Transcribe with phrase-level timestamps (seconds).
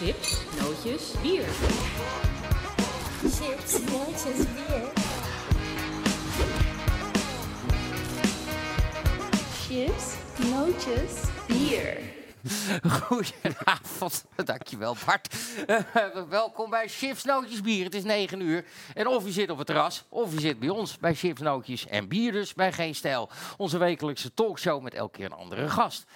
[0.00, 1.44] Chips, nootjes, bier.
[3.20, 4.92] Chips, nootjes, bier.
[9.52, 10.14] Chips,
[10.50, 11.12] nootjes,
[11.46, 11.98] bier.
[13.02, 15.36] Goedenavond, dankjewel Bart.
[15.66, 15.78] Eh,
[16.28, 17.84] welkom bij Chips Nootjes Bier.
[17.84, 18.64] Het is 9 uur
[18.94, 21.86] en of je zit op het terras of je zit bij ons bij Chips Nootjes
[21.86, 23.30] en Bier dus bij Geen Stijl.
[23.56, 26.06] Onze wekelijkse talkshow met elke keer een andere gast.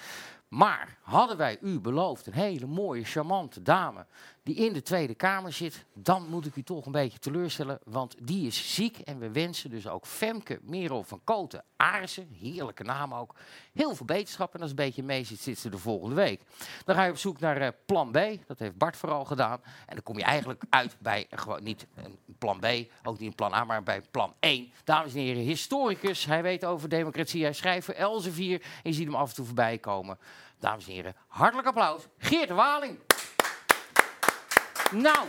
[0.54, 4.06] Maar hadden wij u beloofd een hele mooie, charmante dame
[4.44, 8.16] die in de Tweede Kamer zit, dan moet ik u toch een beetje teleurstellen, want
[8.22, 8.98] die is ziek.
[8.98, 13.34] En we wensen dus ook Femke Merel van Koten Aarsen, heerlijke naam ook,
[13.72, 14.54] heel veel beterschap.
[14.54, 16.42] En als een beetje mee zit, zit ze de volgende week.
[16.84, 19.60] Dan ga je op zoek naar eh, plan B, dat heeft Bart vooral gedaan.
[19.86, 22.66] En dan kom je eigenlijk uit bij eh, gewoon niet een plan B,
[23.02, 24.72] ook niet een plan A, maar bij plan 1.
[24.84, 29.06] Dames en heren, historicus, hij weet over democratie, hij schrijft voor Elsevier en je ziet
[29.06, 30.18] hem af en toe voorbij komen.
[30.64, 32.06] Dames en heren, hartelijk applaus.
[32.18, 32.98] Geert Waling.
[34.90, 35.26] Nou,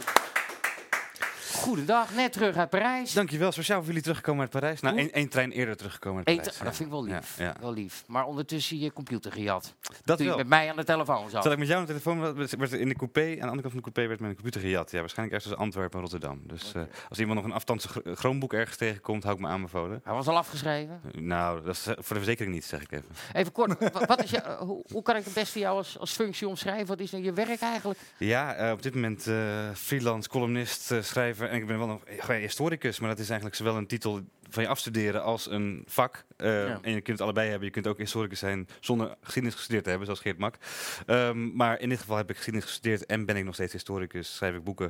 [1.55, 3.13] goedendag, net terug uit Parijs.
[3.13, 4.81] Dankjewel, speciaal voor jullie teruggekomen uit Parijs.
[4.81, 6.57] Nou, één, één trein eerder teruggekomen uit Parijs.
[6.57, 7.37] oh, dat vind ik wel lief.
[7.37, 7.55] Ja, ja.
[7.59, 8.03] Wel lief.
[8.07, 9.73] Maar ondertussen je computer gejat.
[10.03, 10.37] Dat Toen je wel.
[10.37, 11.43] met mij aan de telefoon zat.
[11.43, 13.61] Zat ik met jou aan de telefoon, werd- werd in de coupé, aan de andere
[13.61, 14.91] kant van de coupé werd mijn computer gejat.
[14.91, 16.41] Ja, waarschijnlijk ergens tussen Antwerpen en Rotterdam.
[16.47, 20.01] Dus eh, als iemand nog een afstandse gr- Chromebook ergens tegenkomt, hou ik me aanbevolen.
[20.03, 21.01] Hij was al afgeschreven.
[21.11, 23.05] Nou, dat is eh, voor de verzekering niet, zeg ik even.
[23.33, 25.99] Even kort, wa- wat is je, eh, hoe, hoe kan ik het beste jou als,
[25.99, 26.87] als functie omschrijven?
[26.87, 27.99] Wat is nou je werk eigenlijk?
[28.17, 29.35] Ja, eh, op dit moment eh,
[29.73, 31.44] freelance, columnist, eh, schrijver.
[31.49, 34.63] En ik ben wel nog gewoon historicus, maar dat is eigenlijk zowel een titel van
[34.63, 36.25] je afstuderen als een vak.
[36.37, 36.79] Eh, Ja.
[36.81, 37.65] En je kunt het allebei hebben.
[37.67, 40.55] Je kunt ook historicus zijn zonder geschiedenis gestudeerd te hebben, zoals Geert Mak.
[41.05, 44.35] Ehm, maar in dit geval heb ik geschiedenis gestudeerd en ben ik nog steeds historicus.
[44.35, 44.85] Schrijf ik boeken.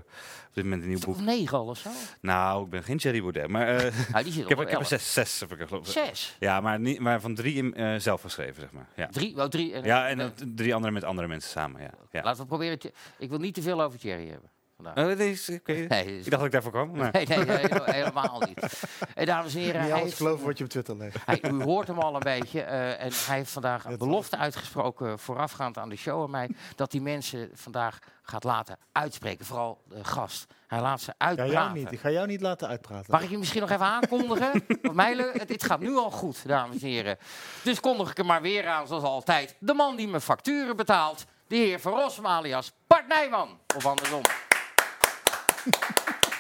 [0.47, 1.15] Op dit moment een nieuw boek.
[1.15, 1.89] Of negen al of zo?
[2.21, 3.67] Nou, ik ben geen Thierry Baudet, maar
[4.23, 5.91] die zit ik heb, ik heb er zes, zes heb ik er geloof ik.
[5.91, 6.35] Zes?
[6.39, 8.87] Ja, maar, niet, maar van drie in, eh, zelf geschreven, zeg maar.
[8.95, 9.37] Ja, Drie?
[9.37, 9.83] Oh, drie.
[9.83, 11.91] ja en eh, dan drie andere met andere mensen samen, ja.
[12.11, 12.21] ja.
[12.23, 12.79] Laten we proberen.
[13.17, 14.49] Ik wil niet te veel over Thierry hebben.
[14.85, 15.05] Vandaag.
[15.11, 15.17] Oh.
[15.17, 16.91] Nee, is- Ik dacht dat ik daarvoor kwam.
[16.97, 17.09] Maar...
[17.11, 17.65] nee, nee, nee,
[18.01, 18.83] helemaal niet.
[19.15, 21.17] En dames en heren, Niet hij alles heeft- geloven wat je op Twitter leest.
[21.25, 22.61] Hij, u hoort hem al een beetje.
[22.61, 26.49] eh, en hij heeft vandaag een belofte uitgesproken voorafgaand aan de show aan mij.
[26.75, 29.45] Dat hij mensen vandaag gaat laten uitspreken.
[29.45, 30.45] Vooral de gast.
[30.67, 31.73] Hij laat ze Ja, jou uitpraten.
[31.73, 31.91] niet.
[31.91, 33.05] Ik ga jou niet laten uitpraten.
[33.11, 34.51] Mag ik je misschien nog even aankondigen?
[34.81, 37.17] Want mij leuk- het, het gaat nu al goed, dames en heren.
[37.63, 39.55] Dus kondig ik er maar weer aan, zoals altijd.
[39.59, 41.25] De man die mijn facturen betaalt.
[41.47, 43.59] De heer Van Rossum alias Bart Nijman.
[43.75, 44.21] Of andersom.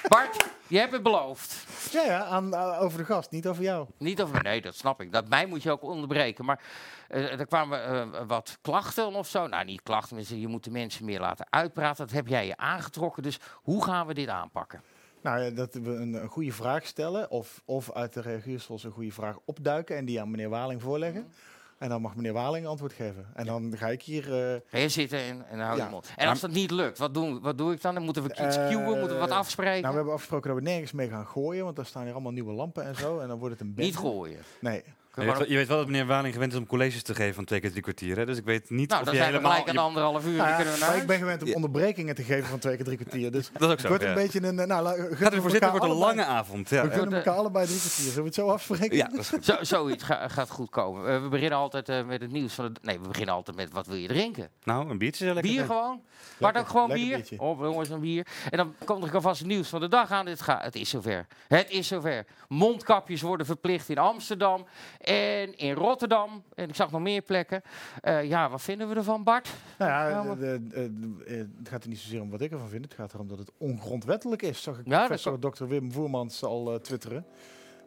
[0.07, 1.65] Bart, je hebt het beloofd.
[1.91, 3.87] Ja, ja aan, eh, over de gast, niet over jou.
[3.97, 5.11] Niet over, nee, dat snap ik.
[5.11, 6.45] Dat mij moet je ook onderbreken.
[6.45, 6.63] Maar
[7.07, 9.47] eh, er kwamen eh, wat klachten of zo.
[9.47, 12.05] Nou, niet klachten, maar je moet de mensen meer laten uitpraten.
[12.05, 13.23] Dat heb jij je aangetrokken.
[13.23, 14.81] Dus hoe gaan we dit aanpakken?
[15.21, 18.91] Nou, ja, dat we een, een goede vraag stellen of, of uit de reagiersels een
[18.91, 21.31] goede vraag opduiken en die aan meneer Waling voorleggen.
[21.77, 23.25] En dan mag meneer Waling antwoord geven.
[23.33, 24.23] En dan ga ik hier...
[24.65, 25.89] Ga je zitten en, en hou je Ja.
[25.89, 26.09] mond.
[26.15, 27.93] En als dat niet lukt, wat, doen, wat doe ik dan?
[27.93, 29.79] Dan moeten we iets cueën, moeten we wat afspreken?
[29.81, 32.31] nou, we hebben afgesproken dat we nergens mee gaan gooien, want daar staan hier allemaal
[32.31, 33.19] nieuwe lampen en zo.
[33.19, 33.81] En dan wordt het een bende.
[33.83, 34.39] niet gooien.
[34.59, 34.83] Nee.
[35.15, 37.33] Je weet, wel- je weet wel dat meneer Waling gewend is om colleges te geven
[37.33, 38.17] van twee keer drie kwartier.
[38.17, 38.25] Hè?
[38.25, 39.65] Dus ik weet niet Nou, of dan je helemaal...
[39.75, 40.35] anderhalf uur.
[40.35, 41.53] Ja, kunnen we naar maar ik ben gewend om Ja.
[41.53, 43.31] onderbrekingen te geven van twee keer drie kwartier.
[43.31, 43.87] Dus Dat is ook het zo.
[43.87, 44.55] wordt een beetje een...
[44.55, 46.69] Nou, Gaat u wordt een lange avond.
[46.69, 47.15] Ja, We kunnen Ja.
[47.15, 47.99] elkaar allebei drie kwartier.
[48.03, 48.97] Zullen we het zo afspreken?
[48.97, 49.45] Ja, dat is goed.
[49.45, 51.09] Zo, zoiets ga- gaat goed komen.
[51.09, 52.79] Eh, we beginnen altijd eh, met het nieuws van de...
[52.81, 54.49] Nee, we beginnen altijd met wat wil je drinken?
[54.63, 55.51] Nou, een biertje is lekker.
[55.51, 56.01] Bier gewoon?
[56.37, 57.15] Bart ook gewoon bier?
[57.15, 57.39] biertje.
[57.39, 58.27] Oh, jongens, een bier.
[58.49, 60.25] En dan komt er alvast het nieuws van de dag aan.
[60.25, 61.27] Dit gaat, het is zover.
[61.47, 62.25] Het is zover.
[62.47, 64.65] Mondkapjes worden verplicht in Amsterdam
[65.05, 66.43] en in Rotterdam.
[66.55, 67.61] En ik zag nog meer plekken.
[68.01, 69.49] Eh, ja, wat vinden we ervan, Bart?
[69.77, 72.41] Nou ja, Ja, maar- de- de- de- eh, het gaat er niet zozeer om wat
[72.41, 72.83] ik ervan vind.
[72.85, 74.61] Het gaat erom dat het ongrondwettelijk is.
[74.63, 75.65] Zag ik Ja, dat professor Dr.
[75.65, 77.25] Wim Voermans al eh, twitteren.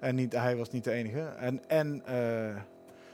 [0.00, 1.20] En niet, hij was niet de enige.
[1.20, 2.56] En, en eh,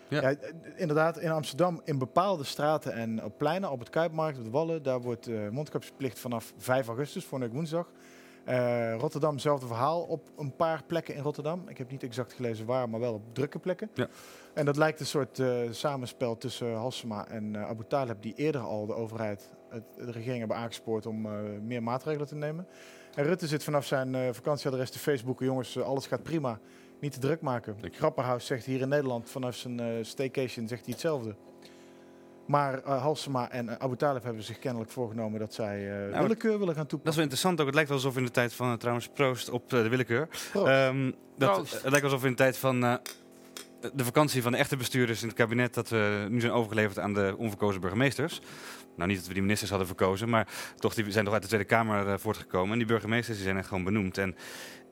[0.08, 0.28] Ja.
[0.28, 0.34] ja.
[0.76, 4.82] inderdaad, in Amsterdam, in bepaalde straten en op pleinen, op het Kuipmarkt, op de Wallen,
[4.82, 7.90] daar wordt eh mondkapjesplicht vanaf 5 augustus, week woensdag.
[8.44, 11.68] Eh, Rotterdam, hetzelfde verhaal op een paar plekken in Rotterdam.
[11.68, 13.90] Ik heb niet exact gelezen waar, maar wel op drukke plekken.
[13.94, 14.08] Ja.
[14.54, 18.60] En dat lijkt een soort eh, samenspel tussen Halsema en eh, Abu Talib, die eerder
[18.60, 21.28] al de overheid, het, de regering hebben aangespoord om
[21.66, 22.66] meer maatregelen te nemen.
[23.14, 26.58] En Rutte zit vanaf zijn vakantieadres te Facebooken, jongens, alles gaat prima,
[27.00, 27.76] niet te druk maken.
[27.90, 31.34] Grapperhaus zegt hier in Nederland vanaf zijn staycation zegt hij hetzelfde.
[32.46, 36.58] Maar eh, Halsema en eh, Abu Talib hebben zich kennelijk voorgenomen dat zij eh, willekeur
[36.58, 37.14] willen gaan Dat is toepassen.
[37.14, 37.66] wel interessant ook.
[37.66, 40.28] Het lijkt wel alsof in de tijd van, trouwens, proost op de willekeur.
[40.50, 40.66] Proost.
[40.68, 41.72] Ehm, dat, Proost.
[41.82, 42.94] het lijkt alsof in de tijd van eh,
[43.94, 45.74] de vakantie van de echte bestuurders in het kabinet...
[45.74, 48.40] dat we nu zijn overgeleverd aan de onverkozen burgemeesters.
[48.96, 50.48] Nou, niet dat we die ministers hadden verkozen, maar
[50.78, 52.72] toch, die zijn toch uit de Tweede Kamer voortgekomen.
[52.72, 54.18] En die burgemeesters die zijn er gewoon benoemd.
[54.18, 54.36] En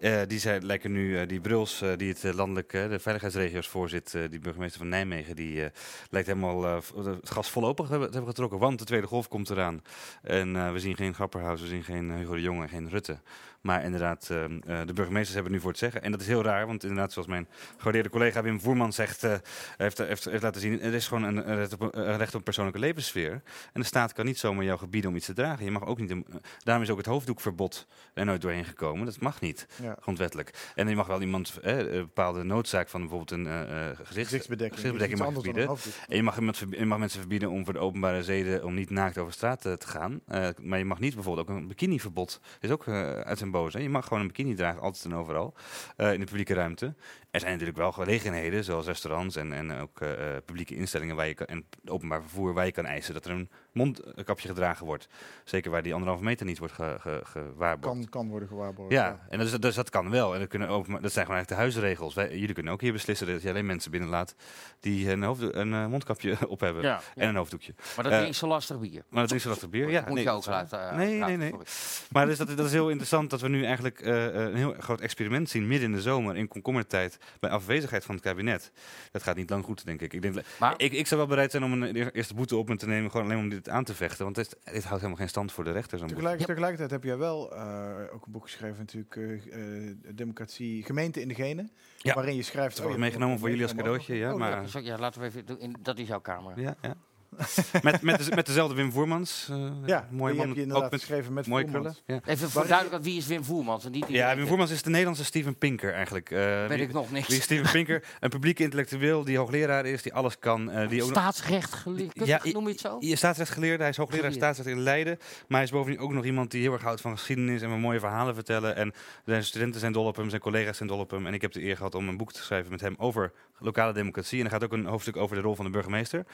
[0.02, 3.68] Eh, die zijn, lijken nu, eh, die Bruls, eh, die het landelijk, eh, de veiligheidsregio's
[3.68, 5.70] voorzit, die burgemeester van Nijmegen, die
[6.10, 8.58] lijkt helemaal het gas volop te hebben, getrokken.
[8.58, 9.82] Want de tweede golf komt eraan.
[10.22, 13.18] En we zien geen Grapperhaus, we zien geen Hugo de Jonge, geen Rutte.
[13.62, 14.50] Maar inderdaad, eh, eh,
[14.86, 16.02] de burgemeesters hebben het nu voor het zeggen.
[16.02, 19.34] En dat is heel raar, want inderdaad, zoals mijn gewaardeerde collega Wim Voerman zegt, eh,
[19.76, 22.80] heeft, heeft, heeft laten zien, er is gewoon een, recht, op, een recht op persoonlijke
[22.80, 23.32] levenssfeer.
[23.72, 25.64] En de staat kan niet zomaar jou gebieden om iets te dragen.
[25.64, 26.26] Je mag ook niet, een-
[26.58, 29.04] daarom is ook het hoofddoekverbod er nooit doorheen gekomen.
[29.04, 29.96] Dat mag niet Ja.
[30.00, 30.72] grondwettelijk.
[30.74, 34.08] En je mag wel iemand eh, een bepaalde noodzaak van bijvoorbeeld een eh, eh, gezichts,
[34.12, 34.80] Gezichtsbedekking.
[34.80, 35.68] gezichtsbedekking is mag verbieden.
[36.08, 38.90] En je mag, iemand je mag mensen verbieden om voor de openbare zeden om niet
[38.90, 40.20] naakt over straat eh, te gaan.
[40.26, 42.40] Eh, maar je mag niet bijvoorbeeld ook een bikiniverbod.
[42.42, 43.72] Dat is ook eh, uit zijn boos.
[43.74, 43.80] Hè?
[43.80, 45.54] Je mag gewoon een bikini dragen, altijd en overal.
[45.96, 46.94] eh, in de publieke ruimte.
[47.32, 51.26] Er zijn natuurlijk wel gelegenheden, zoals restaurants en, en ook eh, eh, publieke instellingen waar
[51.26, 55.08] je kan, en openbaar vervoer, waar je kan eisen dat er een mondkapje gedragen wordt.
[55.44, 57.98] Zeker waar die anderhalve meter niet wordt ge, ge, gewaarborgd.
[57.98, 58.92] Kan, kan worden gewaarborgd.
[58.92, 60.32] Ja, en dat, is, dus dat kan wel.
[60.34, 62.14] En dat, kunnen dat zijn gewoon eigenlijk de huisregels.
[62.14, 64.34] Wij, jullie kunnen ook hier beslissen dat je alleen mensen binnenlaat
[64.80, 66.82] die een, hoofd, een eh, mondkapje op hebben.
[66.82, 67.74] Ja, En een hoofddoekje.
[67.96, 69.04] maar dat is niet zo lastig bier.
[69.08, 69.90] Maar dat is wel lastig bier.
[69.90, 70.96] Ja, Moet nee, je ook is laten.
[70.96, 71.50] Nee, nee, nee.
[71.50, 71.66] sorry.
[72.10, 75.00] Maar dus dat, dat is heel interessant dat we nu eigenlijk eh, een heel groot
[75.00, 78.72] experiment zien midden in de zomer in komkommertijd bij afwezigheid van het kabinet.
[79.10, 80.12] Dat gaat niet lang goed, denk ik.
[80.12, 82.76] Ik, denk, Maar- ik, ik zou wel bereid zijn om een eerste boete op me
[82.76, 84.24] te nemen, gewoon alleen om dit aan te vechten.
[84.24, 88.14] Want dit, dit houdt helemaal geen stand voor de Tegelijk, Tegelijkertijd heb jij wel eh,
[88.14, 91.70] ook een boek geschreven, natuurlijk, eh, eh, Democratie, Gemeente in de Genen.
[91.96, 92.14] Ja.
[92.14, 92.76] Waarin je schrijft...
[92.76, 94.14] Dat oh, meegenomen voor jullie als cadeautje.
[94.14, 95.60] Ja, Oh, maar, ja, laten we even doen.
[95.60, 96.60] In, dat is jouw kamer.
[96.60, 96.94] ja, ja.
[97.82, 99.48] met, met, de- met dezelfde Wim Voermans.
[99.50, 100.46] eh, Ja, mooie die man.
[100.46, 101.94] heb je inderdaad ook met geschreven met mooie.
[102.06, 102.20] Ja.
[102.24, 103.84] Even voor duidelijk, wie is Wim Voermans?
[103.84, 106.30] En niet ja, Wim Voermans is de Nederlandse Steven Pinker eigenlijk.
[106.30, 107.28] Eh, Weet wie- ik nog niks.
[107.28, 108.04] Wie is Steven Pinker?
[108.20, 110.70] Een publieke intellectueel die hoogleraar is, die alles kan.
[110.70, 112.96] eh, die Staatsrecht geleerd, Ja, noem je het zo?
[113.00, 115.16] Je staatsrechtgeleerde, hij is hoogleraar staatsrecht in Leiden.
[115.20, 118.00] Maar hij is bovendien ook nog iemand die heel erg houdt van geschiedenis en mooie
[118.00, 118.76] verhalen vertellen.
[118.76, 118.92] En
[119.24, 121.26] zijn studenten zijn dol op hem, zijn collega's zijn dol op hem.
[121.26, 123.92] En ik heb de eer gehad om een boek te schrijven met hem over lokale
[123.92, 124.38] democratie.
[124.38, 126.24] En er gaat ook een hoofdstuk over de rol van de burgemeester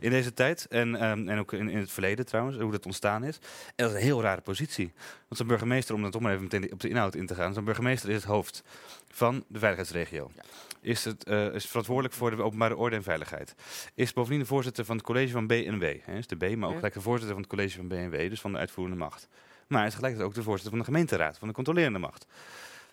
[0.00, 0.46] in deze tijd.
[0.68, 3.36] En, ehm, en ook in, in het verleden trouwens, hoe dat ontstaan is.
[3.36, 4.92] En dat is een heel rare positie.
[4.96, 7.54] Want zo'n burgemeester, om dan toch maar even meteen op de inhoud in te gaan.
[7.54, 8.62] Zo'n burgemeester is het hoofd
[9.10, 10.30] van de veiligheidsregio.
[10.34, 10.42] Ja.
[10.80, 13.54] Is, het, eh, is verantwoordelijk voor de openbare orde en veiligheid.
[13.94, 15.82] Is bovendien de voorzitter van het college van BNW.
[16.02, 16.76] Hè, is de B, maar ook Ja.
[16.76, 19.28] gelijk de voorzitter van het college van BNW, dus van de uitvoerende macht.
[19.66, 22.26] Maar hij is tegelijkertijd ook de voorzitter van de gemeenteraad, van de controlerende macht.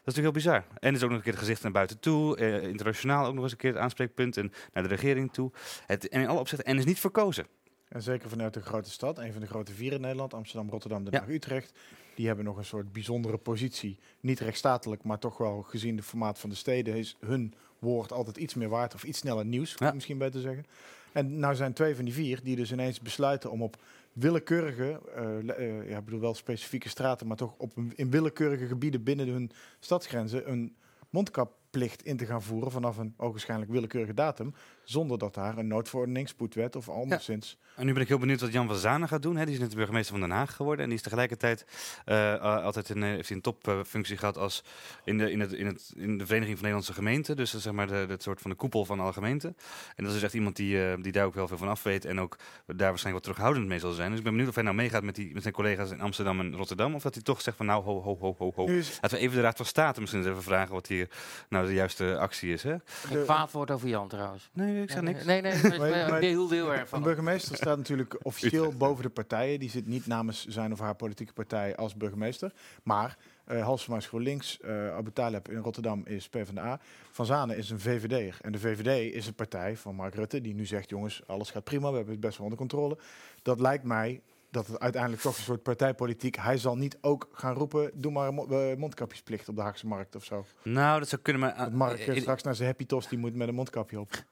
[0.05, 0.79] Dat is natuurlijk heel bizar.
[0.79, 2.37] En is ook nog een keer het gezicht naar buiten toe.
[2.37, 4.37] eh, internationaal ook nog eens een keer het aanspreekpunt.
[4.37, 5.51] En naar de regering toe.
[5.85, 6.67] Het, en in alle opzichten.
[6.67, 7.45] En is niet verkozen.
[7.87, 11.03] En zeker vanuit de grote stad, een van de grote vier in Nederland, Amsterdam, Rotterdam,
[11.03, 11.19] Den Ja.
[11.19, 11.71] Haag, Utrecht.
[12.15, 13.97] Die hebben nog een soort bijzondere positie.
[14.19, 18.37] Niet rechtsstatelijk, maar toch wel gezien de formaat van de steden is hun woord altijd
[18.37, 18.93] iets meer waard.
[18.93, 19.91] Of iets sneller nieuws, Ja.
[19.93, 20.65] misschien beter zeggen.
[21.11, 23.77] En nou zijn twee van die vier die dus ineens besluiten om op
[24.15, 28.67] willekeurige, eh, eh, ja, ik bedoel wel specifieke straten, maar toch op een, in willekeurige
[28.67, 30.75] gebieden binnen hun stadsgrenzen een
[31.09, 34.53] mondkapplicht in te gaan voeren vanaf een ogenschijnlijk willekeurige datum,
[34.85, 38.51] zonder dat daar een noodverordening, spoedwet of anderszins En nu ben ik heel benieuwd wat
[38.51, 39.35] Jan van Zanen gaat doen.
[39.35, 39.45] Hè.
[39.45, 40.83] Die is net de burgemeester van Den Haag geworden.
[40.83, 41.65] En die is tegelijkertijd
[42.05, 44.63] eh, eh, altijd een, eh, heeft een topfunctie gehad als
[45.03, 47.35] in de, in, het, in, het, in de Vereniging van Nederlandse Gemeenten.
[47.35, 49.55] Dus zeg maar de, het soort van de koepel van alle gemeenten.
[49.95, 51.83] En dat is dus echt iemand die, eh, die daar ook wel veel van af
[51.83, 52.05] weet.
[52.05, 54.09] En ook daar waarschijnlijk wat terughoudend mee zal zijn.
[54.09, 56.39] Dus ik ben benieuwd of hij nou meegaat met, die, met zijn collega's in Amsterdam
[56.39, 56.95] en Rotterdam.
[56.95, 58.65] Of dat hij toch zegt van nou ho ho ho ho ho.
[58.65, 61.09] Nu is Laten we even de Raad van State misschien eens even vragen wat hier
[61.49, 62.63] nou de juiste actie is.
[62.63, 62.75] Hè?
[62.85, 64.49] Geen kwaad woord over Jan trouwens.
[64.53, 65.23] Nee, ik zeg niks.
[65.25, 65.79] Nee, nee, nee.
[65.79, 67.01] Maar- heel erg Een van.
[67.01, 69.59] burgemeester staat natuurlijk officieel boven de partijen.
[69.59, 72.53] Die zit niet namens zijn of haar politieke partij als burgemeester.
[72.83, 76.79] Maar eh Halsema is GroenLinks, eh Abu Taleb in Rotterdam is PvdA.
[77.11, 78.37] Van Zanen is een VVD'er.
[78.41, 80.89] En de VVD is een partij van Mark Rutte die nu zegt...
[80.89, 82.97] jongens, alles gaat prima, we hebben het best wel onder controle.
[83.41, 86.35] Dat lijkt mij dat het uiteindelijk toch een soort partijpolitiek...
[86.35, 89.87] hij zal niet ook gaan roepen, doe maar een mo- eh, mondkapjesplicht op de Haagse
[89.87, 90.45] Markt of zo.
[90.63, 91.71] Nou, dat zou kunnen, maar...
[91.71, 94.23] Mark eh, in- straks naar zijn happy toast, die moet met een mondkapje op.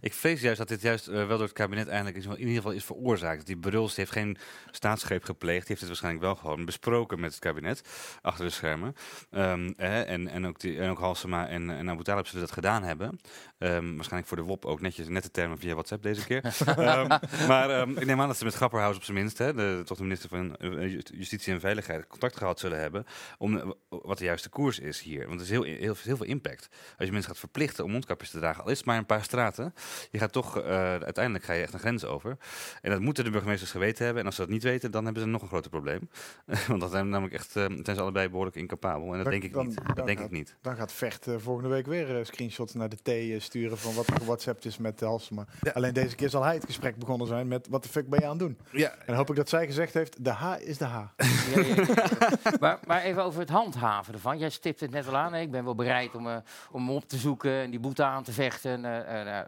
[0.00, 2.54] Ik vrees juist dat dit juist eh, wel door het kabinet eigenlijk is, in ieder
[2.54, 3.46] geval is veroorzaakt.
[3.46, 4.36] Die Bruls heeft geen
[4.70, 7.82] staatsgreep gepleegd, die heeft het waarschijnlijk wel gewoon besproken met het kabinet,
[8.22, 8.94] achter de schermen.
[9.30, 12.52] Ehm, eh, en, en, ook die, en ook Halsema en, en Abu Talib zullen dat
[12.52, 13.20] gedaan hebben.
[13.58, 16.44] Ehm, waarschijnlijk voor de WOP ook netjes, nette termen via WhatsApp deze keer.
[16.80, 17.18] Ehm,
[17.48, 20.02] maar ik neem aan dat ze met Grapperhaus op zijn minst, hè, de, toch de
[20.02, 23.06] minister van eh, Justitie en Veiligheid, contact gehad zullen hebben
[23.38, 25.26] om eh, wat de juiste koers is hier.
[25.26, 26.68] Want het is heel, heel, heel veel impact.
[26.96, 29.24] Als je mensen gaat verplichten om mondkapjes te dragen, al is het maar een paar
[29.24, 29.69] straten,
[30.10, 32.36] Je gaat toch, eh, uiteindelijk ga je echt een grens over.
[32.82, 34.20] En dat moeten de burgemeesters geweten hebben.
[34.20, 36.08] En als ze dat niet weten, dan hebben ze nog een groter probleem.
[36.68, 39.06] Want dat zijn namelijk echt, zijn ze allebei behoorlijk incapabel.
[39.06, 39.76] En dat Dan- denk ik dan- niet.
[39.76, 40.56] dan Dat denk gaat- ik niet.
[40.62, 44.16] Dan gaat Vecht eh, volgende week weer screenshots naar de T sturen van wat er
[44.16, 45.46] gewhatsappt is met Halsema.
[45.60, 45.70] Ja.
[45.70, 48.24] Alleen deze keer zal hij het gesprek begonnen zijn met wat de fuck ben je
[48.24, 48.58] aan het doen?
[48.70, 50.98] Ja, En dan hoop ik dat zij gezegd heeft, de H is de H.
[51.54, 52.52] Ja, ja, ja.
[52.60, 54.38] maar, maar even over het handhaven ervan.
[54.38, 55.32] Jij stipt het net al aan.
[55.32, 55.40] hè.
[55.40, 56.36] Ik ben wel bereid om, eh,
[56.70, 58.84] om hem op te zoeken en die boete aan te vechten.
[58.84, 59.38] eh,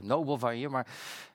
[0.00, 0.68] nobel van je.
[0.68, 0.86] Maar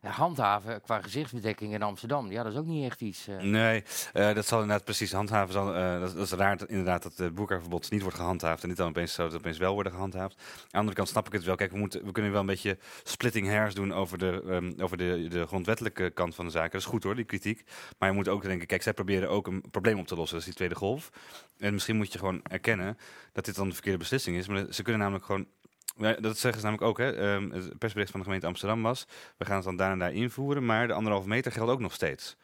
[0.02, 3.28] ja, handhaven qua gezichtsbedekking in Amsterdam, ja, dat is ook niet echt iets.
[3.28, 3.38] eh.
[3.38, 5.54] Nee, eh, dat zal inderdaad precies handhaven.
[5.54, 8.78] Zal, eh, dat, dat is raar inderdaad dat het boerkaverbod niet wordt gehandhaafd en niet
[8.78, 10.36] dan opeens zou het opeens wel worden gehandhaafd.
[10.38, 11.56] Aan de andere kant snap ik het wel.
[11.56, 14.98] Kijk, we, moeten, we kunnen wel een beetje splitting hairs doen over, de, ehm, over
[14.98, 16.72] de, de grondwettelijke kant van de zaken.
[16.72, 17.64] Dat is goed hoor, die kritiek.
[17.98, 20.38] Maar je moet ook denken, kijk, zij proberen ook een probleem op te lossen.
[20.38, 21.10] Dat is die tweede golf.
[21.58, 22.98] En misschien moet je gewoon erkennen
[23.34, 24.48] dat dit dan de verkeerde beslissing is.
[24.48, 25.46] Maar ze kunnen namelijk gewoon
[25.98, 26.98] dat zeggen ze namelijk ook.
[26.98, 27.12] Hè.
[27.12, 29.08] Ehm, het persbericht van de gemeente Amsterdam was...
[29.38, 30.66] we gaan het dan daar en daar invoeren...
[30.66, 32.36] maar de anderhalve meter geldt ook nog steeds.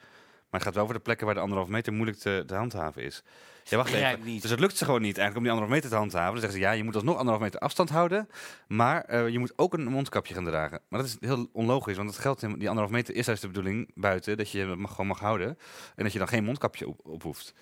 [0.49, 3.03] Maar het gaat wel over de plekken waar de anderhalve meter moeilijk te, te handhaven
[3.03, 3.23] is.
[3.69, 4.19] Ja, wacht even.
[4.23, 4.41] niet.
[4.41, 6.31] Dus het lukt ze gewoon niet eigenlijk om die anderhalve meter te handhaven.
[6.31, 8.29] Dan zeggen ze, ja, je moet alsnog anderhalve meter afstand houden...
[8.67, 10.79] maar eh, je moet ook een mondkapje gaan dragen.
[10.89, 13.47] Maar dat is heel onlogisch, want het geldt, helemaal- die anderhalve meter is juist de
[13.47, 14.37] bedoeling buiten...
[14.37, 15.57] dat je het mag, gewoon mag houden
[15.95, 17.53] en dat je dan geen mondkapje op, op hoeft.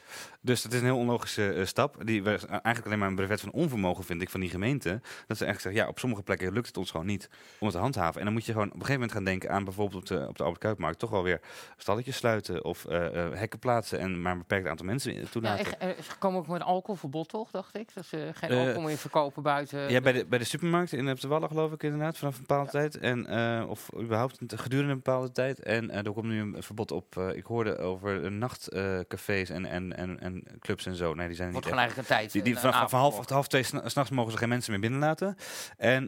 [0.41, 1.97] Dus dat is een heel onlogische eh, stap.
[2.05, 4.89] Die we- eigenlijk alleen maar een brevet van onvermogen, vind ik, van die gemeente.
[4.89, 7.75] Dat ze eigenlijk zeggen, ja, op sommige plekken lukt het ons gewoon niet om het
[7.75, 8.19] te handhaven.
[8.19, 10.27] En dan moet je gewoon op een gegeven moment gaan denken aan bijvoorbeeld op de,
[10.27, 11.39] op de Albert Kuipmarkt toch wel weer
[11.77, 15.94] stalletjes sluiten of eh, eh, hekken plaatsen en maar een beperkt aantal mensen Ja, toelaten.
[16.03, 17.93] Ze komen ook met alcoholverbod, toch, dacht ik?
[17.93, 19.89] Dat ze geen Eh, alcohol meer verkopen buiten.
[19.89, 22.97] Ja, bij de, bij de supermarkt in Wallen geloof ik inderdaad, vanaf een bepaalde tijd.
[22.97, 25.59] En, eh, of überhaupt gedurende een bepaalde tijd.
[25.59, 30.19] En eh, er komt nu een verbod op, ik hoorde over nachtcafés en, en, en,
[30.19, 31.13] en clubs en zo.
[31.13, 31.95] Nee, die zijn Wordt niet gewoon echt.
[31.97, 32.31] eigenlijk een tijd.
[32.31, 34.81] Die, die een vanaf, van half, half twee s'na- s'nachts mogen ze geen mensen meer
[34.81, 35.35] binnenlaten.
[35.77, 36.05] En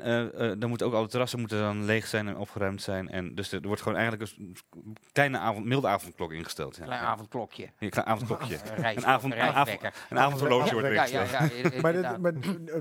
[0.60, 3.10] dan moeten ook alle terrassen moeten dan leeg zijn en opgeruimd zijn.
[3.10, 4.58] En dus er, wordt gewoon eigenlijk een
[5.12, 6.76] kleine avond, milde avondklok ingesteld.
[6.76, 6.84] Ja.
[6.84, 7.64] Klein avondklokje.
[7.64, 8.56] Ja, een klein avondklokje.
[8.78, 9.77] Een, Een avond-
[10.10, 11.52] een avondhorloge wordt Ja, ja, ingesteld.
[11.52, 12.14] ja, ja, Maar, inderdaad.
[12.14, 12.34] dit, maar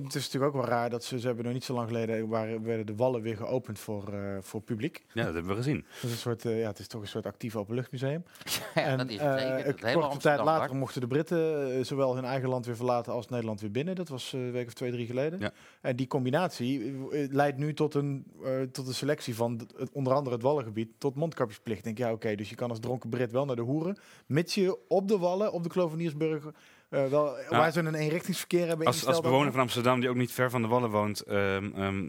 [0.02, 2.28] het is natuurlijk ook wel raar dat ze, ze hebben nog niet zo lang geleden
[2.28, 5.04] waren, werden de wallen weer geopend voor, eh, voor publiek.
[5.12, 5.84] Ja, dat hebben we gezien.
[5.94, 8.24] Dat is een soort, eh, ja, het is toch een soort actief openluchtmuseum.
[8.74, 10.00] Ja, en dat is eh, het zeker.
[10.00, 10.76] Dat tijd later hoor.
[10.78, 13.94] mochten de Britten zowel hun eigen land weer verlaten als Nederland weer binnen.
[13.94, 15.38] Dat was eh, een week of twee, drie geleden.
[15.38, 15.50] Ja.
[15.80, 16.94] En die combinatie
[17.30, 21.14] leidt nu tot een, eh, tot een selectie van het- onder andere het Wallengebied tot
[21.14, 21.78] mondkapjesplicht.
[21.78, 23.98] Ik denk, ja oké, dus je kan als dronken Brit wel naar de hoeren.
[24.26, 26.44] Mits je op de Wallen, op de Kloveniersburg,
[26.88, 30.32] eh, wel, waar ze een eenrichtingsverkeer hebben Als, als bewoner van Amsterdam, die ook niet
[30.32, 32.08] ver van de Wallen woont, ehm, ehm,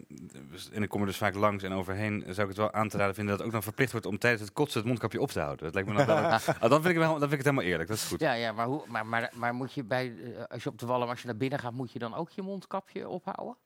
[0.72, 2.98] en ik kom er dus vaak langs en overheen, zou ik het wel aan te
[2.98, 5.32] raden vinden dat het ook dan verplicht wordt om tijdens het kotsen het mondkapje op
[5.32, 5.66] te houden.
[5.66, 7.64] Dat lijkt me dan ah, dan, vind ik het wel, dan vind ik het helemaal
[7.64, 8.20] eerlijk, dat is goed.
[8.20, 10.86] Ja, ja maar, hoe, maar, maar, maar moet je bij, eh, als je op de
[10.86, 13.58] wallen, als je naar binnen gaat, moet je dan ook je mondkapje ophouden?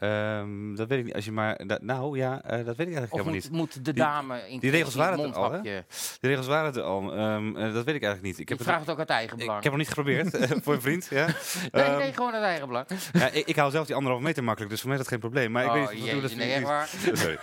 [0.00, 1.14] Ehm, dat weet ik niet.
[1.14, 3.52] Als je maar, nou ja, eh, dat weet ik eigenlijk Of helemaal moet, niet.
[3.52, 5.50] moet de Die- dame in die regels waren het al, hè?
[5.50, 5.84] mondkapje?
[6.20, 7.14] De regels waren er al.
[7.14, 8.38] Ehm, eh, dat weet ik eigenlijk niet.
[8.38, 9.58] Ik heb, het, vraag het ook uit eigen belang.
[9.58, 11.06] ik heb het nog niet geprobeerd eh, voor een vriend.
[11.10, 11.26] Ja.
[11.72, 12.86] nee, Ehm, nee, gewoon uit eigen belang.
[13.12, 15.22] ja, ik, ik hou zelf die anderhalve meter makkelijk, dus voor mij is dat geen
[15.22, 15.50] probleem.
[15.50, 16.88] Maar ik oh, weet niet dat nee, echt waar.
[17.12, 17.38] Sorry.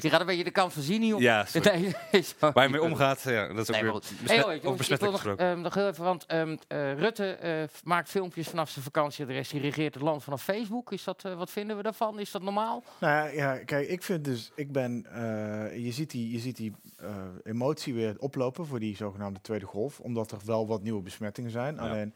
[0.00, 1.20] Je gaat een beetje de kant van zien op.
[1.20, 1.46] Ja.
[1.62, 1.94] Nee.
[2.38, 4.10] Waar je mee omgaat, ja, dat is ook Nee, weer maar goed.
[4.10, 5.46] besmet, Hey, over hoi, jongens, ik besmettelijk wil nog, gesproken.
[5.46, 9.48] ehm, nog heel even, want ehm, eh, Rutte eh, maakt filmpjes vanaf zijn vakantieadres.
[9.48, 10.92] Die regeert het land vanaf Facebook.
[10.92, 12.18] Is dat, eh, wat vinden we daarvan?
[12.20, 12.82] Is dat normaal?
[13.00, 16.72] Nou ja, kijk, ik vind dus, ik ben, eh, je ziet die, je ziet die
[16.96, 17.08] eh,
[17.44, 21.74] emotie weer oplopen voor die zogenaamde tweede golf, omdat er wel wat nieuwe besmettingen zijn.
[21.74, 21.80] Ja.
[21.80, 22.14] Alleen,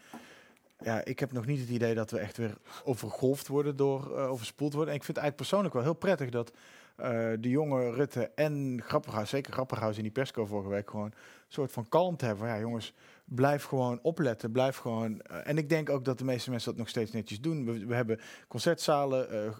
[0.78, 4.30] ja, ik heb nog niet het idee dat we echt weer overgolfd worden door, eh,
[4.30, 4.90] overspoeld worden.
[4.90, 6.52] En ik vind het eigenlijk persoonlijk wel heel prettig dat
[6.96, 11.12] eh, de jonge Rutte en Grapperhaus, zeker Grapperhaus in die persco vorige week, gewoon een
[11.48, 12.48] soort van kalmte hebben.
[12.48, 12.92] Ja, jongens,
[13.24, 15.20] blijf gewoon opletten, blijf gewoon.
[15.20, 17.64] eh, en ik denk ook dat de meeste mensen dat nog steeds netjes doen.
[17.64, 19.54] We, we hebben concertzalen,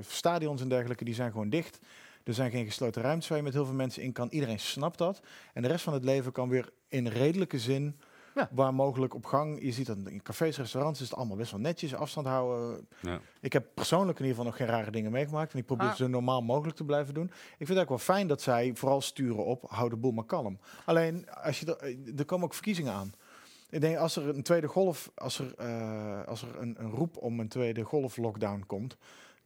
[0.00, 1.78] stadions en dergelijke, die zijn gewoon dicht.
[2.24, 4.28] Er zijn geen gesloten ruimtes waar je met heel veel mensen in kan.
[4.30, 5.20] Iedereen snapt dat.
[5.52, 8.00] En de rest van het leven kan weer in redelijke zin,
[8.34, 8.48] Ja.
[8.52, 9.62] waar mogelijk op gang.
[9.62, 12.86] Je ziet dat in cafés, restaurants is het allemaal best wel netjes, afstand houden.
[13.00, 13.20] Ja.
[13.40, 15.52] Ik heb persoonlijk in ieder geval nog geen rare dingen meegemaakt.
[15.52, 15.94] En ik probeer Ah.
[15.94, 17.24] zo normaal mogelijk te blijven doen.
[17.26, 20.24] Ik vind het ook wel fijn dat zij vooral sturen op, hou de boel maar
[20.24, 20.58] kalm.
[20.84, 23.12] Alleen, als je er, eh, er komen ook verkiezingen aan.
[23.70, 27.16] Ik denk, als er een tweede golf, als er, eh, als er een, een roep
[27.16, 28.96] om een tweede golf lockdown komt,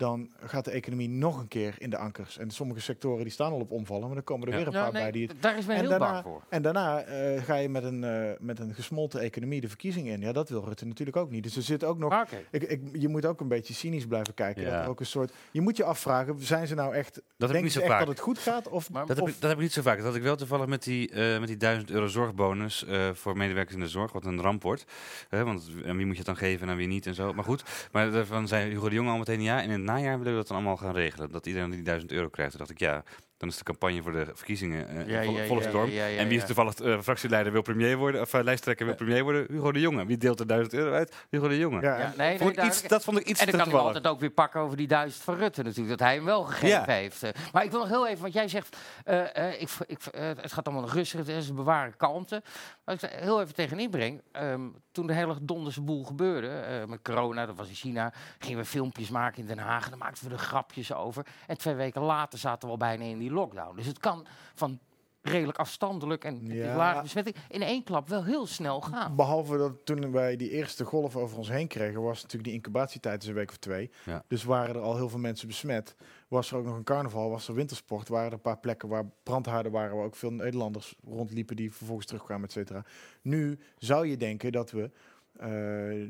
[0.02, 2.38] dan gaat de economie nog een keer in de ankers.
[2.38, 4.58] En sommige sectoren die staan al op omvallen, maar dan komen er Ja.
[4.58, 6.24] weer een Ja, paar nee, bij die het daar is men en heel daarna- bang
[6.24, 6.42] voor.
[6.48, 10.20] en daarna eh, ga je met een, eh, met een gesmolten economie de verkiezingen in.
[10.20, 11.42] Ja, dat wil Rutte natuurlijk ook niet.
[11.42, 12.12] Dus er zit ook nog.
[12.12, 12.28] Ah.
[12.50, 14.62] Ik, ik, je moet ook een beetje cynisch blijven kijken.
[14.62, 14.78] Ja.
[14.80, 15.32] Dat ook een soort.
[15.50, 17.14] Je moet je afvragen: zijn ze nou echt.
[17.14, 17.98] Dat denken niet zo echt vaak.
[17.98, 18.68] dat het goed gaat?
[18.68, 19.96] Of, Maar- Dat heb, ik, dat heb ik niet zo vaak.
[19.96, 23.36] Dat had ik wel toevallig met die, eh, met die 1000 euro zorgbonus eh, voor
[23.36, 24.84] medewerkers in de zorg, wat een ramp wordt.
[25.30, 27.32] Want aan wie moet je het dan geven en aan wie niet en zo.
[27.32, 29.58] Maar goed, maar daarvan zei Hugo de Jonge al meteen ja.
[29.58, 31.30] En in het najaar willen we dat dan allemaal gaan regelen.
[31.30, 32.50] Dat iedereen die 1000 euro krijgt.
[32.50, 33.04] Toen dacht ik, ja,
[33.42, 35.90] dan is de campagne voor de verkiezingen eh, Ja, vol, ja, volle ja, storm.
[35.90, 38.94] ja, ja, en wie is toevallig eh, fractieleider wil premier worden, of uh, lijsttrekker wil
[38.94, 39.46] premier worden?
[39.50, 40.06] Hugo de Jonge.
[40.06, 41.14] Wie deelt er 1000 euro uit?
[41.30, 41.80] Hugo de Jonge.
[41.80, 43.86] Ja, nee, Vond ik iets, dat vond ik iets En te dan kan hij toevallig.
[43.96, 46.68] altijd ook weer pakken over die duizend van Rutte natuurlijk, dat hij hem wel gegeven
[46.68, 46.84] Ja.
[46.84, 47.22] heeft.
[47.22, 50.22] Eh, Maar ik wil nog heel even, want jij zegt, eh, eh, ik, ik, eh,
[50.24, 52.42] het gaat allemaal rustig, het is bewaren kalmte.
[52.84, 54.60] Maar ik heel even tegen inbreng, ehm,
[54.92, 58.64] toen de hele donderse boel gebeurde, eh, met corona, dat was in China, gingen we
[58.64, 61.26] filmpjes maken in Den Haag en dan maakten we er grapjes over.
[61.46, 63.76] En twee weken later zaten we al bijna in die lockdown.
[63.76, 64.78] Dus het kan van
[65.22, 66.76] redelijk afstandelijk en Ja.
[66.76, 69.16] lage besmetting in één klap wel heel snel gaan.
[69.16, 73.20] Behalve dat toen wij die eerste golf over ons heen kregen, was natuurlijk die incubatietijd
[73.20, 73.90] dus een week of twee.
[74.04, 74.24] Ja.
[74.28, 75.96] Dus waren er al heel veel mensen besmet.
[76.28, 79.10] Was er ook nog een carnaval, was er wintersport, waren er een paar plekken waar
[79.22, 82.84] brandhaarden waren, waar ook veel Nederlanders rondliepen die vervolgens terugkwamen, et cetera.
[83.22, 84.90] Nu zou je denken dat we
[85.32, 85.48] eh,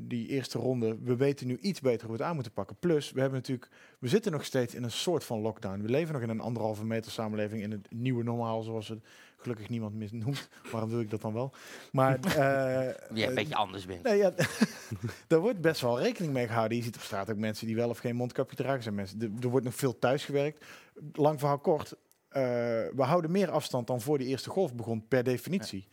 [0.01, 2.77] die eerste ronde, we weten nu iets beter hoe we het aan moeten pakken.
[2.77, 5.83] Plus, we hebben natuurlijk, we zitten nog steeds in een soort van lockdown.
[5.83, 9.05] We leven nog in een anderhalve meter samenleving in het nieuwe normaal, zoals het
[9.37, 10.49] gelukkig niemand meer noemt.
[10.71, 11.53] Waarom doe ik dat dan wel?
[11.93, 14.03] Maar Die een eh, beetje anders bent.
[14.03, 14.33] Nee, ja,
[15.27, 16.77] daar wordt best wel rekening mee gehouden.
[16.77, 18.83] Je ziet op straat ook mensen die wel of geen mondkapje dragen.
[18.83, 20.65] Zijn mensen, er, er wordt nog veel thuis gewerkt.
[21.13, 21.95] Lang verhaal kort.
[22.29, 25.89] we houden meer afstand dan voor die eerste golf begon, per definitie.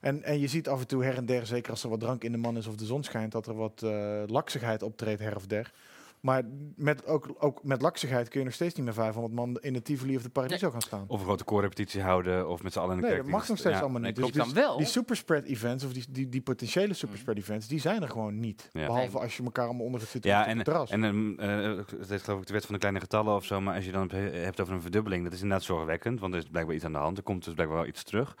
[0.00, 2.24] En, en je ziet af en toe her en der, zeker als er wat drank
[2.24, 5.36] in de man is of de zon schijnt, dat er wat eh laksigheid optreedt her
[5.36, 5.72] of der.
[6.20, 6.42] Maar
[6.76, 9.82] met, ook, ook met laksigheid kun je nog steeds niet meer 500 man in de
[9.82, 11.04] Tivoli of de Paradiso gaan staan.
[11.08, 13.58] Of een grote koorrepetitie houden, of met z'n allen in de Nee, dat mag nog
[13.58, 14.20] steeds Ja, allemaal nee, niet.
[14.22, 14.46] Dus klopt.
[14.48, 14.76] die, kan wel.
[14.76, 18.68] die superspread events, of die, die, die potentiële superspread events, die zijn er gewoon niet.
[18.72, 18.86] Ja.
[18.86, 19.22] Behalve Nee.
[19.22, 20.90] als je elkaar allemaal onder het zitten Ja, op en, het terras.
[20.90, 23.60] en ehm, eh, het heeft geloof ik de wet van de kleine getallen of zo,
[23.60, 26.38] maar als je dan heb- hebt over een verdubbeling, dat is inderdaad zorgwekkend, want er
[26.40, 27.16] is blijkbaar iets aan de hand.
[27.16, 28.36] Er komt dus blijkbaar wel iets terug.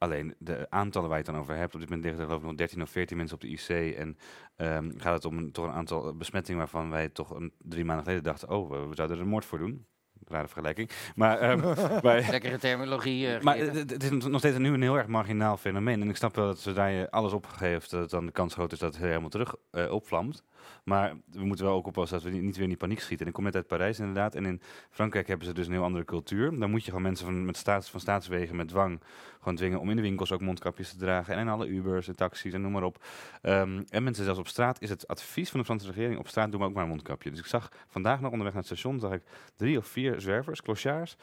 [0.00, 2.42] Alleen de aantallen waar je het dan over hebt, op dit moment liggen er geloof
[2.42, 4.16] ik nog 13 of 14 mensen op de IC en
[4.56, 8.04] ehm, gaat het om een, toch een aantal besmettingen waarvan wij toch een, drie maanden
[8.04, 9.86] geleden dachten, oh, we, we zouden er een moord voor doen.
[10.26, 10.90] Rare vergelijking.
[11.14, 13.34] Maar, ehm, wij, Lekkere terminologie.
[13.34, 16.00] eh, maar het is nog steeds nu een heel erg marginaal fenomeen.
[16.00, 18.78] En ik snap wel dat zodra je alles opgeeft, dat dan de kans groot is
[18.78, 20.44] dat het helemaal terug eh, opvlamt.
[20.84, 23.20] Maar we moeten wel ook oppassen dat we niet, weer in die paniek schieten.
[23.20, 24.34] En ik kom net uit Parijs inderdaad.
[24.34, 26.58] En in Frankrijk hebben ze dus een heel andere cultuur.
[26.58, 29.00] Dan moet je gewoon mensen van, met van staatswegen met dwang
[29.38, 31.34] gewoon dwingen om in de winkels ook mondkapjes te dragen.
[31.34, 33.04] En in alle Ubers en taxis en noem maar op.
[33.42, 36.18] Ehm, en mensen zelfs op straat is het advies van de Franse regering.
[36.18, 37.30] Op straat doen we ook maar een mondkapje.
[37.30, 39.22] Dus ik zag vandaag nog onderweg naar het station, zag ik
[39.56, 41.16] drie of vier zwervers, clochards,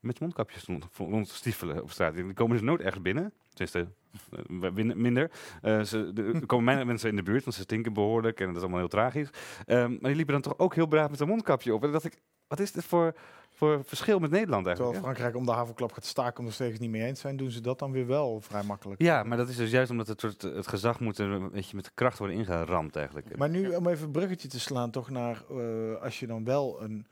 [0.00, 2.14] met mondkapjes rond, stiefelen op straat.
[2.14, 3.32] Die komen dus nooit ergens binnen.
[3.54, 3.86] Tenminste,
[4.80, 5.30] eh, minder.
[5.62, 8.56] Eh, ze, de- er komen mensen in de buurt, want ze stinken behoorlijk en dat
[8.56, 9.28] is allemaal heel tragisch.
[9.66, 11.82] Ehm, maar die liepen dan toch ook heel braaf met een mondkapje op.
[11.84, 13.14] En dan dacht ik, wat is dit voor,
[13.50, 15.16] voor verschil met Nederland Terwijl eigenlijk?
[15.16, 17.60] Frankrijk om de havenklap gaat staken omdat ze het niet mee eens zijn, doen ze
[17.60, 19.02] dat dan weer wel vrij makkelijk.
[19.02, 21.76] Ja, maar dat is dus juist omdat het, soort, het gezag moet er een beetje
[21.76, 23.36] met kracht worden ingeramd eigenlijk.
[23.36, 26.82] Maar nu om even een bruggetje te slaan, toch naar eh, als je dan wel
[26.82, 27.06] een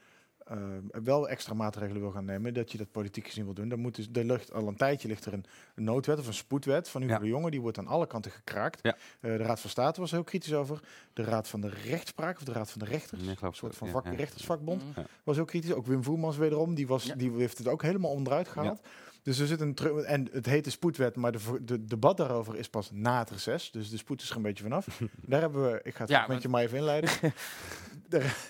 [1.04, 3.94] wel extra maatregelen wil gaan nemen, dat je dat politiek gezien wil doen, dan moet
[3.94, 7.14] dus er ligt al een tijdje ligt er een, noodwet of een spoedwet van Hugo
[7.14, 7.20] Ja.
[7.20, 8.78] de Jonge, die wordt aan alle kanten gekraakt.
[8.82, 8.94] Ja.
[9.20, 10.80] Eh, de Raad van State was er heel kritisch over.
[11.12, 13.88] De Raad van de Rechtspraak of de Raad van de Rechters, Nee, een soort van
[13.88, 14.10] vak, ja.
[14.10, 15.04] rechtersvakbond, Mm.
[15.24, 15.72] was ook kritisch.
[15.72, 17.14] Ook Wim Voermans wederom, die, was, Ja.
[17.14, 18.80] die heeft het ook helemaal onderuit gehaald.
[19.22, 22.68] Dus er zit een en het heet de spoedwet, maar de, de debat daarover is
[22.68, 23.70] pas na het reces.
[23.70, 24.86] Dus de spoed is er een beetje vanaf.
[25.26, 27.10] Daar hebben we, ik ga het Ja, fragmentje maar even inleiden.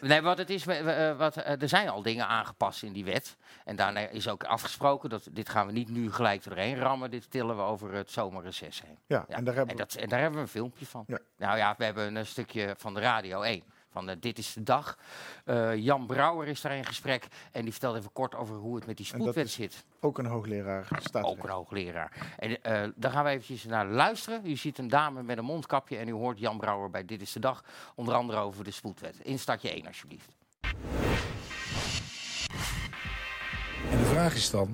[0.00, 3.36] Nee, wat het is, eh, wat, eh, er zijn al dingen aangepast in die wet.
[3.64, 7.10] En daarna is ook afgesproken dat dit gaan we niet nu gelijk erheen rammen.
[7.10, 8.98] Dit tillen we over het zomerreces heen.
[9.06, 11.04] ja, Ja, en daar hebben En, dat, en daar hebben we een filmpje van.
[11.06, 11.18] Ja.
[11.36, 13.62] Nou ja, we hebben een stukje van de Radio 1.
[13.92, 14.98] Van eh, Dit is de Dag.
[15.44, 17.26] Eh, Jan Brouwer is daar in gesprek.
[17.52, 19.84] En die vertelt even kort over hoe het met die spoedwet zit.
[20.00, 21.26] ook een hoogleraar staatsrecht.
[21.26, 22.34] Ook een hoogleraar.
[22.38, 24.46] En eh, daar gaan we eventjes naar luisteren.
[24.46, 25.96] U ziet een dame met een mondkapje.
[25.96, 27.64] En u hoort Jan Brouwer bij Dit is de Dag.
[27.94, 29.16] Onder andere over de spoedwet.
[29.22, 30.34] Instartje 1 alsjeblieft.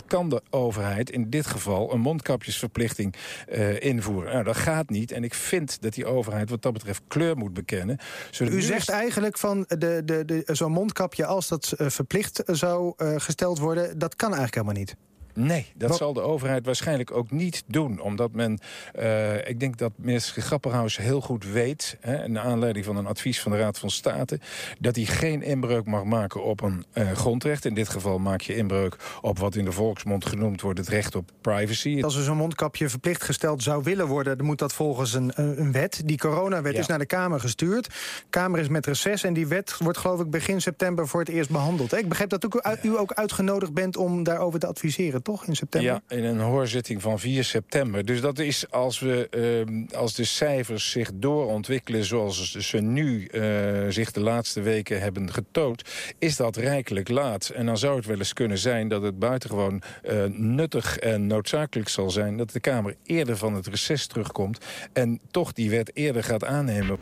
[0.07, 3.15] Kan de overheid in dit geval een mondkapjesverplichting
[3.49, 4.33] eh, invoeren?
[4.33, 5.13] Nou, dat gaat niet.
[5.13, 7.99] En ik vind dat die overheid wat dat betreft kleur moet bekennen.
[8.31, 12.93] Zodat U zegt eigenlijk van de, de, de, zo'n mondkapje, als dat eh, verplicht zou
[12.97, 14.97] eh, gesteld worden, dat kan eigenlijk helemaal niet.
[15.41, 18.01] Nee, dat Wat- zal de overheid waarschijnlijk ook niet doen.
[18.01, 18.59] Omdat men,
[18.95, 21.97] eh, ik denk dat minister Grapperhaus heel goed weet...
[22.01, 24.41] Hè, naar aanleiding van een advies van de Raad van State...
[24.79, 27.65] dat hij geen inbreuk mag maken op een eh, grondrecht.
[27.65, 30.79] In dit geval maak je inbreuk op wat in de volksmond genoemd wordt...
[30.79, 32.03] het recht op privacy.
[32.03, 35.73] Als er zo'n mondkapje verplicht gesteld zou willen worden, dan moet dat volgens een, een
[35.73, 36.03] wet.
[36.05, 36.79] Die coronawet Ja.
[36.79, 37.95] is naar de Kamer gestuurd.
[38.31, 41.51] Kamer is met reces en die wet wordt geloof ik begin september voor het eerst
[41.51, 41.93] behandeld.
[41.93, 45.47] Ik begrijp dat ook u, u ook uitgenodigd bent om daarover te adviseren, toch?
[45.47, 45.91] in september?
[45.91, 48.05] Ja, in een hoorzitting van 4 september.
[48.05, 53.43] Dus dat is als, we, ehm, als de cijfers zich doorontwikkelen zoals ze nu eh,
[53.89, 55.83] zich de laatste weken hebben getoond,
[56.19, 57.49] is dat rijkelijk laat.
[57.49, 61.89] En dan zou het wel eens kunnen zijn dat het buitengewoon eh, nuttig en noodzakelijk
[61.89, 66.25] zal zijn dat de Kamer eerder van het reces terugkomt en toch die wet eerder
[66.25, 66.99] gaat aannemen.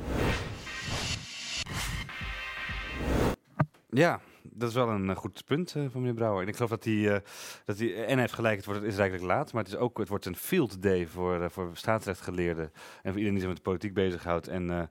[3.91, 4.21] Ja,
[4.59, 6.43] dat is wel een eh, goed punt eh, van meneer Brouwer.
[6.43, 7.21] En ik geloof dat hij, eh,
[7.65, 9.99] dat hij en heeft gelijk, het, wordt, het is rijkelijk laat, maar het, is ook,
[9.99, 13.63] het wordt een field day voor, voor staatsrechtgeleerden en voor iedereen die zich met de
[13.63, 14.83] politiek bezighoudt en, eh,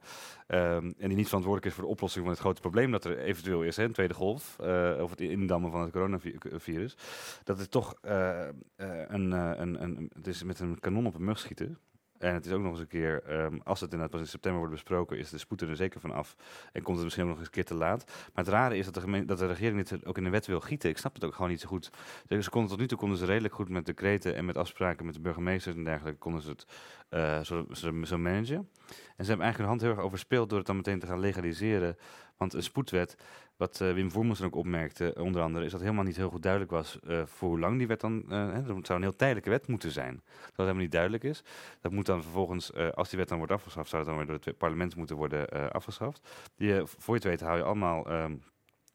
[0.47, 3.17] ehm, en die niet verantwoordelijk is voor de oplossing van het grote probleem dat er
[3.17, 6.97] eventueel is, een tweede golf, over het indammen van het coronavirus.
[7.43, 11.79] Dat het toch een, een, een, het is met een kanon op een mug schieten.
[12.17, 14.59] En het is ook nog eens een keer, ehm, als het inderdaad pas in september
[14.59, 16.35] wordt besproken, is de spoed er zeker van af.
[16.71, 18.05] En komt het misschien ook nog eens een keer te laat.
[18.05, 20.59] Maar het rare is dat de, dat de regering dit ook in de wet wil
[20.59, 20.89] gieten.
[20.89, 21.89] Ik snap het ook gewoon niet zo goed.
[22.29, 25.05] Ze ze konden tot nu toe konden ze redelijk goed met decreten en met afspraken
[25.05, 26.65] met de burgemeesters en dergelijke, konden ze het
[27.09, 28.69] eh, zo, zo, zo managen.
[29.17, 31.19] En ze hebben eigenlijk hun hand heel erg overspeeld door het dan meteen te gaan
[31.19, 31.97] legaliseren.
[32.37, 33.17] Want een spoedwet,
[33.57, 36.41] wat eh, Wim Voermans ook opmerkte, eh, onder andere, is dat helemaal niet heel goed
[36.41, 38.23] duidelijk was eh, voor hoe lang die wet dan.
[38.27, 40.13] hè, dat zou een heel tijdelijke wet moeten zijn.
[40.15, 41.43] Dat dat helemaal niet duidelijk is.
[41.81, 44.45] Dat moet dan vervolgens, als die wet dan wordt afgeschaft, zou het dan weer door
[44.45, 46.27] het parlement moeten worden afgeschaft.
[46.55, 48.05] Die, voor je het weet hou je allemaal.
[48.09, 48.35] ehm,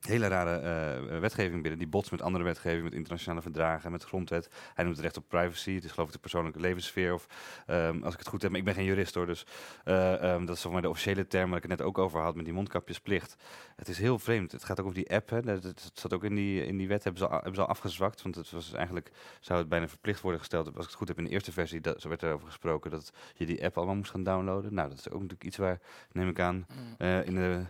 [0.01, 4.51] Hele rare eh, wetgeving binnen, die botst met andere wetgeving, met internationale verdragen, met grondwet.
[4.75, 7.27] Hij noemt het recht op privacy, het is geloof ik de persoonlijke levenssfeer, of
[7.67, 9.47] ehm, als ik het goed heb, maar ik ben geen jurist hoor, dus
[9.85, 12.21] eh, ehm, dat is volgens mij de officiële term waar ik het net ook over
[12.21, 13.37] had, met die mondkapjesplicht.
[13.77, 15.43] Het is heel vreemd, het gaat ook over die app, hè.
[15.43, 17.67] Dat, dat zat ook in die, in die wet, hebben ze, al, hebben ze al
[17.67, 19.11] afgezwakt, want het was eigenlijk,
[19.41, 21.81] zou het bijna verplicht worden gesteld, als ik het goed heb in de eerste versie,
[21.81, 24.75] dat, zo werd er over gesproken, dat je die app allemaal moest gaan downloaden.
[24.75, 25.81] Nou, dat is ook natuurlijk iets waar,
[26.13, 26.67] neem ik aan,
[26.99, 27.65] eh, in de...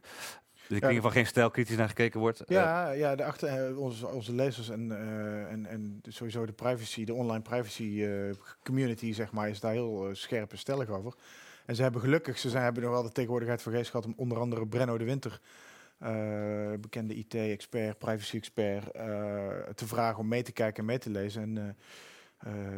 [0.70, 2.40] De kringen van geen stijl kritisch naar gekeken wordt.
[2.40, 6.52] Eh, Ja, ja de achter, eh, onze, onze lezers en, eh, en, en sowieso de
[6.52, 8.06] privacy, de online privacy
[8.62, 11.14] community, zeg maar, is daar heel scherp en stellig over.
[11.66, 14.14] En ze hebben gelukkig, ze zijn, hebben nog wel de tegenwoordigheid voor geest gehad om
[14.16, 15.40] onder andere Brenno de Winter,
[16.80, 18.92] bekende IT-expert, privacy-expert,
[19.74, 21.42] te vragen om mee te kijken en mee te lezen.
[21.42, 21.76] En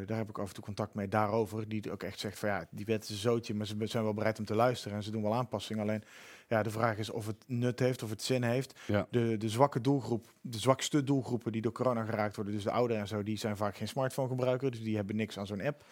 [0.06, 1.68] daar heb ik af en toe contact mee daarover.
[1.68, 4.14] Die ook echt zegt van ja, die wet is een zootje, maar ze zijn wel
[4.14, 5.82] bereid om te luisteren en ze doen wel aanpassingen.
[5.82, 6.04] Alleen
[6.48, 8.80] ja, de vraag is of het nut heeft, of het zin heeft.
[8.86, 9.06] Ja.
[9.10, 13.02] De, de zwakke doelgroep, de zwakste doelgroepen die door corona geraakt worden, dus de ouderen
[13.02, 15.84] en zo, die zijn vaak geen smartphone gebruiker, dus die hebben niks aan zo'n app.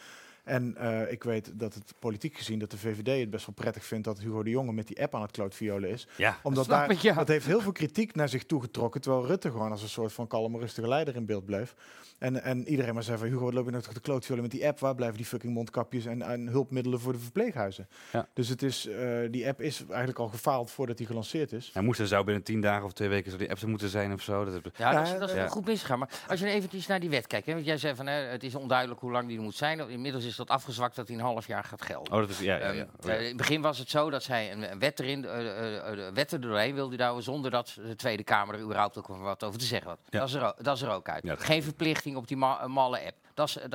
[0.45, 3.85] En eh, ik weet dat het politiek gezien dat de VVD het best wel prettig
[3.85, 6.07] vindt dat Hugo de Jonge met die app aan het klootviolen is.
[6.17, 7.15] Ja, Omdat snap daar, ik, ja.
[7.15, 10.27] dat heeft heel veel kritiek naar zich toegetrokken, terwijl Rutte gewoon als een soort van
[10.27, 11.75] kalme, rustige leider in beeld bleef.
[12.19, 14.53] En, en iedereen maar zei van Hugo, wat loop je nou toch te klootviolen met
[14.53, 14.79] die app?
[14.79, 17.89] Waar blijven die fucking mondkapjes en, en hulpmiddelen voor de verpleeghuizen?
[18.13, 18.29] Ja.
[18.35, 21.71] Dus het is, eh, die app is eigenlijk al gefaald voordat die gelanceerd is.
[21.73, 23.89] Hij moest er zou binnen tien dagen of twee weken zo die apps er moeten
[23.89, 24.45] zijn of zo.
[24.45, 25.41] Dat heb- Ja, dat is, dat is ja.
[25.41, 25.99] wel goed misgegaan.
[25.99, 27.47] Maar als je nu eventjes naar die wet kijkt.
[27.47, 29.89] Hè, want jij zei van hè, het is onduidelijk hoe lang die moet zijn.
[29.89, 32.13] Inmiddels is dat afgezwakt dat hij een half jaar gaat gelden.
[32.13, 32.81] Oh, dat is ja, ja, ja.
[32.83, 33.13] Ehm, Oh, ja.
[33.13, 36.33] eh, in het begin was het zo dat zij een, wet erin, eh, eh, wet
[36.33, 39.65] er doorheen wilde douwen zonder dat de Tweede Kamer er überhaupt ook wat over te
[39.67, 39.99] zeggen had.
[40.09, 41.25] Dat, is er, ook- dat is er ook uit.
[41.39, 43.17] Geen verplichting op die ma- malle app.
[43.35, 43.71] Dat, is, eh,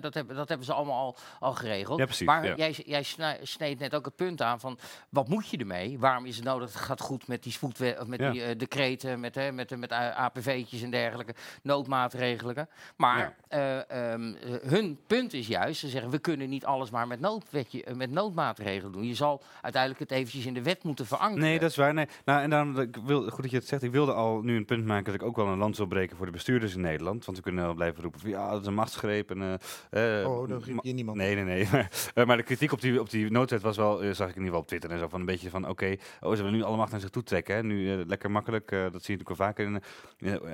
[0.00, 1.98] dat, hebben, dat hebben ze allemaal al, al geregeld.
[1.98, 2.54] Ja, precies, maar ja.
[2.54, 3.04] jij, jij
[3.42, 5.98] sneed net ook het punt aan van wat moet je ermee?
[5.98, 6.72] Waarom is het nodig?
[6.72, 8.30] Het gaat goed met die spoedwet, of met Ja.
[8.30, 12.68] die eh, decreten, met, hè, met, met APV'tjes en dergelijke, noodmaatregelen.
[12.96, 17.06] Maar eh, ehm, eh, hun punt is juist, ze zeggen we kunnen niet alles maar
[17.06, 19.06] met, noodwetje, eh, met noodmaatregelen doen.
[19.06, 21.42] Je zal uiteindelijk het eventjes in de wet moeten verankeren.
[21.42, 21.94] Nee, dat is waar.
[21.94, 22.06] Nee.
[22.24, 23.82] Nou, en daarom, ik wil, goed dat je het zegt.
[23.82, 26.16] Ik wilde al nu een punt maken dat ik ook wel een land wil breken
[26.16, 27.24] voor de bestuurders in Nederland.
[27.24, 30.48] Want we kunnen wel blijven roepen van ja, dat is een En, eh, eh, Oh,
[30.48, 31.16] dat riep ma- je niemand.
[31.16, 31.68] Nee, nee, nee.
[31.72, 34.26] Maar, eh, maar de kritiek op die, op die noodwet was wel, zag ik in
[34.26, 36.62] ieder geval op Twitter en zo, van een beetje van oké, oh, ze willen nu
[36.62, 37.54] alle macht naar zich toe trekken.
[37.54, 37.62] Hè?
[37.62, 38.92] Nu lekker makkelijk, dat zie je
[39.24, 39.80] natuurlijk wel vaker in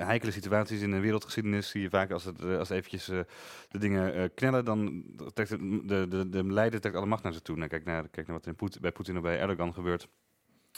[0.05, 1.69] heikele situaties in de wereldgeschiedenis.
[1.69, 3.25] Zie je vaak als het, als eventjes de
[3.79, 5.03] dingen knellen, dan
[5.33, 7.55] trekt het, de, de, de leider trekt alle macht naar zich toe.
[7.57, 10.07] Nou, kijk, naar, kijk naar wat er in Poet- bij Poetin of bij Erdogan gebeurt.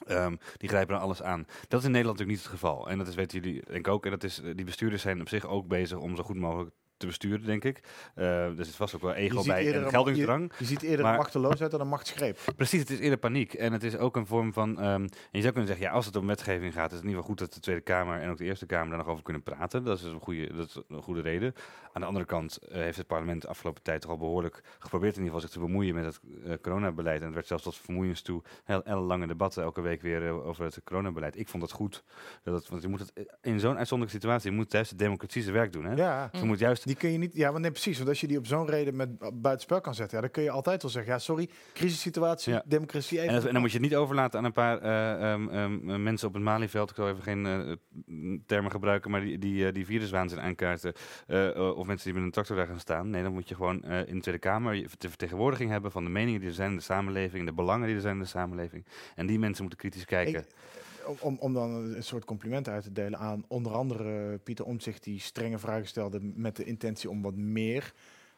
[0.07, 1.45] Ehm, die grijpen dan alles aan.
[1.67, 2.89] Dat is in Nederland natuurlijk niet het geval.
[2.89, 4.05] En dat is, weten jullie denk ik ook.
[4.05, 7.05] En dat is, die bestuurders zijn op zich ook bezig om zo goed mogelijk te
[7.05, 7.79] besturen, denk ik.
[8.15, 10.51] Eh er zit vast ook wel ego bij en een- geldingsdrang.
[10.57, 12.37] Je ziet eerder Maar- een machteloosheid dan een machtsgreep.
[12.55, 13.53] Precies, het is eerder paniek.
[13.53, 14.79] En het is ook een vorm van.
[14.79, 17.09] ehm, en je zou kunnen zeggen, ja, als het om wetgeving gaat, is het in
[17.09, 19.23] ieder geval goed dat de Tweede Kamer en ook de Eerste Kamer daar nog over
[19.23, 19.83] kunnen praten.
[19.83, 21.53] Dat is een goede, dat is een goede reden.
[21.93, 25.15] Aan de andere kant eh, heeft het parlement de afgelopen tijd toch al behoorlijk geprobeerd
[25.17, 27.19] in ieder geval zich te bemoeien met het eh, coronabeleid.
[27.19, 30.63] En het werd zelfs tot vermoeiens toe heel, heel lange debatten elke week weer over
[30.63, 31.37] het coronabeleid.
[31.39, 32.03] Ik vond dat goed.
[32.43, 35.41] Dat het, want je moet het in zo'n uitzonderlijke situatie, je moet juist de democratie
[35.41, 35.85] zijn werk doen.
[35.85, 35.93] Hè?
[35.95, 36.29] Ja.
[36.31, 37.97] Je moet juist Die kun je niet, ja, want nee, precies.
[37.97, 39.09] Want als je die op zo'n reden met
[39.41, 42.63] buitenspel kan zetten, ja, dan kun je altijd wel zeggen, ja, sorry, crisissituatie, Ja.
[42.65, 43.17] democratie.
[43.17, 45.49] En, Even dat- en dan moet je het niet overlaten aan een paar eh, ehm,
[45.49, 46.89] ehm, mensen op het Malieveld.
[46.89, 47.71] Ik zal even geen eh,
[48.45, 50.93] termen gebruiken, maar die, die, eh, die viruswaanzin aankaarten.
[51.27, 53.09] eh, eh, of mensen die met een tractor daar gaan staan.
[53.09, 56.09] Nee, dan moet je gewoon eh, in de Tweede Kamer de vertegenwoordiging hebben van de
[56.09, 58.27] meningen die er zijn in de samenleving, en de belangen die er zijn in de
[58.27, 58.85] samenleving.
[59.15, 60.39] En die mensen moeten kritisch kijken.
[60.41, 60.47] Ik-
[61.19, 65.19] om- om, dan een soort compliment uit te delen aan onder andere Pieter Omtzigt, die
[65.19, 67.93] strenge vragen stelde met de intentie om wat meer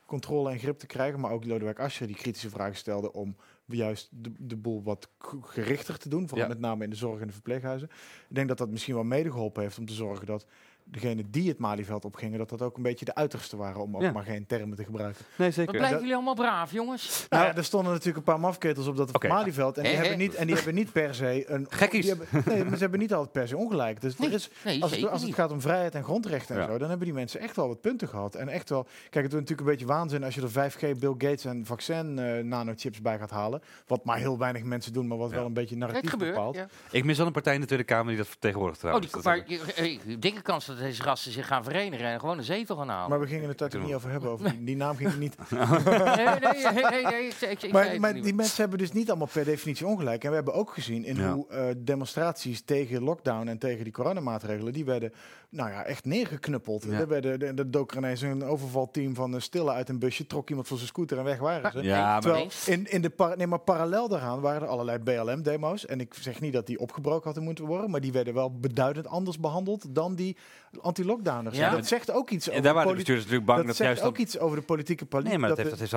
[0.05, 1.19] controle en grip te krijgen.
[1.19, 5.09] Maar ook Lodewijk Asscher, die kritische vragen stelde om juist de, de boel wat
[5.41, 6.27] gerichter te doen.
[6.27, 6.53] Vooral Ja.
[6.53, 7.89] met name in de zorg en de verpleeghuizen.
[8.29, 10.45] Ik denk dat dat misschien wel mede geholpen heeft om te zorgen dat
[10.91, 14.01] degenen die het Malieveld opgingen, dat dat ook een beetje de uiterste waren, om ook
[14.01, 14.11] Ja.
[14.11, 15.25] maar geen termen te gebruiken.
[15.35, 15.71] Nee, Wat zeker.
[15.71, 17.25] blijven dat- jullie allemaal braaf, jongens?
[17.29, 19.23] Nou, ja, er stonden natuurlijk een paar mafketels op dat.
[19.27, 19.77] Malieveld.
[19.77, 21.65] En die, hebben niet, en die hebben niet per se een...
[21.69, 22.05] Gekkies.
[22.05, 24.01] Die hebben, nee, maar ze hebben niet altijd per se ongelijk.
[24.01, 26.61] Dus Nee, er is, nee, als, het, als het gaat om vrijheid en grondrechten en
[26.61, 26.67] Ja.
[26.67, 28.35] zo, dan hebben die mensen echt wel wat punten gehad.
[28.35, 28.83] En echt wel...
[29.09, 32.19] Kijk, het is natuurlijk een beetje waanzin als je er 5G, Bill Gates en vaccin
[32.19, 33.61] eh, nanochips bij gaat halen.
[33.87, 35.35] Wat maar heel weinig mensen doen, maar wat Ja.
[35.35, 36.33] wel een beetje Het narratief gebeurt.
[36.33, 36.55] bepaalt.
[36.55, 36.67] Ja.
[36.91, 39.13] Ik mis wel een partij in de Tweede Kamer die dat vertegenwoordigt Oh, trouwens.
[39.13, 42.37] die, Dat maar je- eh, dikke kans dat deze gasten zich gaan verenigen en gewoon
[42.37, 43.09] een zetel gaan halen.
[43.09, 44.29] Maar we gingen het eigenlijk niet over hebben.
[44.29, 45.35] Over die, die naam ging niet.
[45.49, 49.09] nee, nee, nee, nee, nee, ik, ik, ik zei Maar, die mensen hebben dus niet
[49.09, 50.23] allemaal per definitie ongelijk.
[50.23, 51.33] En we hebben ook gezien in Ja.
[51.33, 55.13] hoe eh, demonstraties tegen lockdown en tegen die coronamaatregelen, die werden
[55.49, 56.83] nou ja, echt neergeknuppeld.
[56.83, 56.99] Ja.
[56.99, 60.49] Er werden, de, de dook ineens een overvalteam van uh, Stille uit een busje, trok
[60.49, 61.81] iemand van zijn scooter en weg waren ze.
[61.83, 65.85] Ja, maar- Terwijl in, in de par nee, maar parallel daaraan waren er allerlei BLM-demo's.
[65.85, 69.07] En ik zeg niet dat die opgebroken hadden moeten worden, maar die werden wel beduidend
[69.07, 70.37] anders behandeld dan die
[70.81, 71.57] anti-lockdowners.
[71.57, 71.69] Ja.
[71.69, 73.77] En dat zegt ook iets En over daar de waren de bestuurders natuurlijk bang dat
[73.77, 75.89] juist ook iets over de politieke poli- Nee, maar dat, dat heeft, dat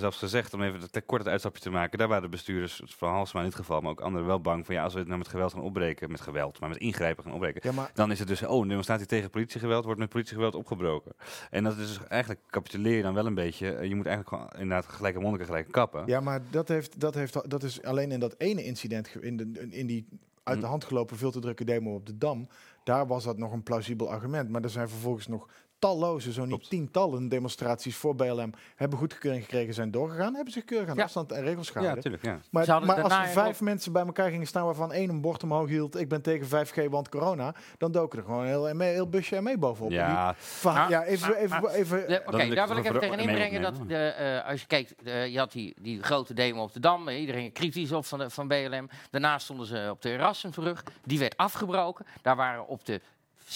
[0.00, 1.98] zelfs gezegd, om even te kort het uitstapje te maken.
[1.98, 4.74] Daar waren de bestuurders van Halsema in dit geval, maar ook anderen wel bang van
[4.74, 7.32] ja, als we het nou met geweld gaan opbreken, met geweld, maar met ingrijpen gaan
[7.32, 10.54] opbreken, Ja, maar dan is het dus, oh, een demonstratie tegen politiegeweld wordt met politiegeweld
[10.54, 11.12] opgebroken.
[11.50, 14.28] En dat is dus eigenlijk, capituleer je dan wel een beetje, eh, je moet eigenlijk
[14.36, 16.02] gewoon inderdaad gelijke monniken gelijk kappen.
[16.06, 19.66] Ja, maar dat, heeft, dat, heeft, dat is alleen in dat ene incident, in, de,
[19.70, 20.06] in die
[20.42, 20.70] uit de Hm.
[20.70, 22.48] hand gelopen veel te drukke demo op de Dam,
[22.84, 24.48] daar was dat nog een plausibel argument.
[24.48, 25.48] Maar er zijn vervolgens nog
[25.80, 26.70] talloze, zo niet Klopt.
[26.70, 31.02] tientallen demonstraties voor BLM hebben goedkeuring gekregen, zijn doorgegaan, hebben zich keurig aan Ja.
[31.02, 31.96] afstand en regels Ja, gehouden.
[31.96, 32.38] natuurlijk, ja.
[32.50, 35.20] maar Ze hadden maar als er vijf mensen bij elkaar gingen staan waarvan één een
[35.20, 38.74] bord omhoog hield, ik ben tegen 5G, want corona, dan doken er gewoon een heel,
[38.74, 39.90] ME heel busje mee bovenop.
[39.92, 43.26] Ja, Maar- ja, even, maar- even, maar- even, Oké, daar wil ik even tegen mee
[43.26, 46.72] inbrengen dat de, eh, als je kijkt, eh, je had die, die grote demo op
[46.72, 48.88] de Dam, eh, iedereen kritisch op van, de, van BLM.
[49.10, 52.06] Daarna stonden ze op de Erasmusbrug, die werd afgebroken.
[52.22, 53.00] Daar waren op de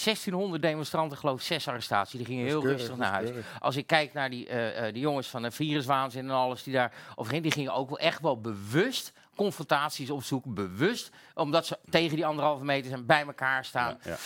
[0.03, 2.17] 1600 demonstranten, geloof ik, zes arrestaties.
[2.17, 3.29] Die gingen heel keurig, rustig naar huis.
[3.29, 3.57] keurig.
[3.59, 6.73] Als ik kijk naar die, eh, eh, die jongens van de viruswaanzin en alles die
[6.73, 10.53] daar overheen, die gingen ook wel echt wel bewust confrontaties opzoeken.
[10.53, 13.97] Bewust, omdat ze tegen die anderhalve meter zijn, bij elkaar staan.
[14.03, 14.17] ja.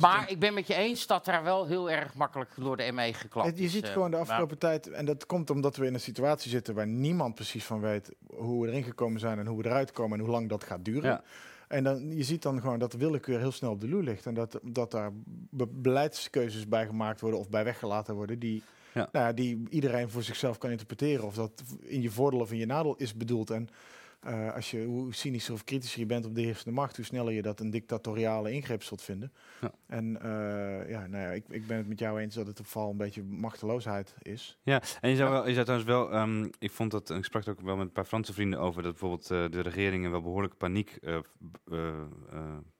[0.00, 3.14] maar ik ben met je eens dat daar wel heel erg makkelijk door de ME
[3.14, 6.00] geklapt je ziet eh, gewoon de afgelopen tijd, en dat komt omdat we in een
[6.00, 9.68] situatie zitten waar niemand precies van weet hoe we erin gekomen zijn en hoe we
[9.68, 11.10] eruit komen en hoe lang dat gaat duren.
[11.10, 11.22] Ja.
[11.68, 14.26] En dan, je ziet dan gewoon dat de willekeur heel snel op de loer ligt
[14.26, 15.10] en dat, dat daar
[15.50, 18.62] be- beleidskeuzes bij gemaakt worden of bij weggelaten worden die,
[18.94, 19.08] Ja.
[19.12, 22.58] Nou ja, die iedereen voor zichzelf kan interpreteren of dat in je voordeel of in
[22.58, 23.50] je nadeel is bedoeld.
[23.50, 23.68] En
[24.26, 27.32] eh, als je, hoe cynischer of kritischer je bent op de heersende macht, hoe sneller
[27.32, 29.32] je dat een dictatoriale ingreep zult vinden.
[29.60, 29.72] Ja.
[29.86, 32.90] En eh, ja, nou ja, ik, ik ben het met jou eens dat het vooral
[32.90, 34.58] een beetje machteloosheid is.
[34.62, 37.24] Ja, en je zou, wel, je zou trouwens wel, ehm, ik vond dat, en ik
[37.24, 40.10] sprak er ook wel met een paar Franse vrienden over, dat bijvoorbeeld eh, de regeringen
[40.10, 40.98] wel behoorlijke paniek,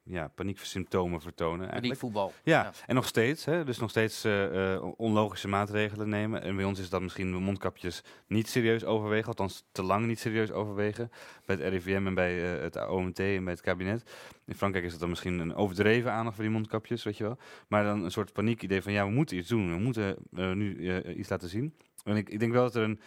[0.08, 1.68] ja, panieksymptomen vertonen.
[1.70, 2.00] Eigenlijk.
[2.00, 2.32] voetbal.
[2.42, 2.72] Ja, Ja.
[2.86, 6.42] en nog steeds, hè, dus nog steeds eh, eh, onlogische maatregelen nemen.
[6.42, 10.18] En bij ons is dat misschien de mondkapjes niet serieus overwegen, althans te lang niet
[10.18, 11.10] serieus overwegen.
[11.44, 14.10] Bij het RIVM en bij eh, het OMT en bij het kabinet.
[14.46, 17.38] In Frankrijk is het dan misschien een overdreven aandacht voor die mondkapjes, weet je wel.
[17.68, 21.28] Maar dan een soort paniekidee van ja, we moeten iets doen, we moeten nu iets
[21.28, 21.74] laten zien.
[22.04, 23.00] En ik, ik denk wel dat er een.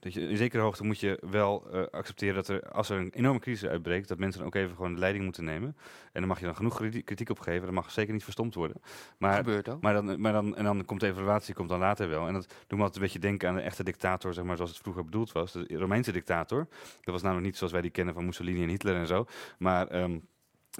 [0.00, 3.12] Dat je, in zekere hoogte moet je wel eh, accepteren dat er, als er een
[3.12, 5.76] enorme crisis uitbreekt, dat mensen dan ook even gewoon de leiding moeten nemen.
[6.12, 7.64] En daar mag je dan genoeg kriti- kritiek op geven.
[7.64, 8.80] Dat mag zeker niet verstomd worden.
[9.18, 9.82] Maar, gebeurt ook.
[9.82, 12.26] maar, dan, maar dan, en dan komt de evaluatie komt dan later wel.
[12.26, 14.70] En dat doet me altijd een beetje denken aan de echte dictator, zeg maar, zoals
[14.70, 15.52] het vroeger bedoeld was.
[15.52, 16.66] De Romeinse dictator.
[17.00, 19.26] Dat was namelijk niet zoals wij die kennen van Mussolini en Hitler en zo.
[19.58, 20.18] Maar ehm,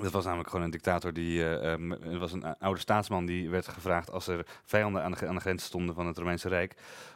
[0.02, 1.42] dat was namelijk gewoon een dictator die.
[1.44, 5.10] eh, ehm, het was een a- oude staatsman die werd gevraagd als er vijanden aan
[5.34, 6.74] de, grens stonden van het Romeinse Rijk.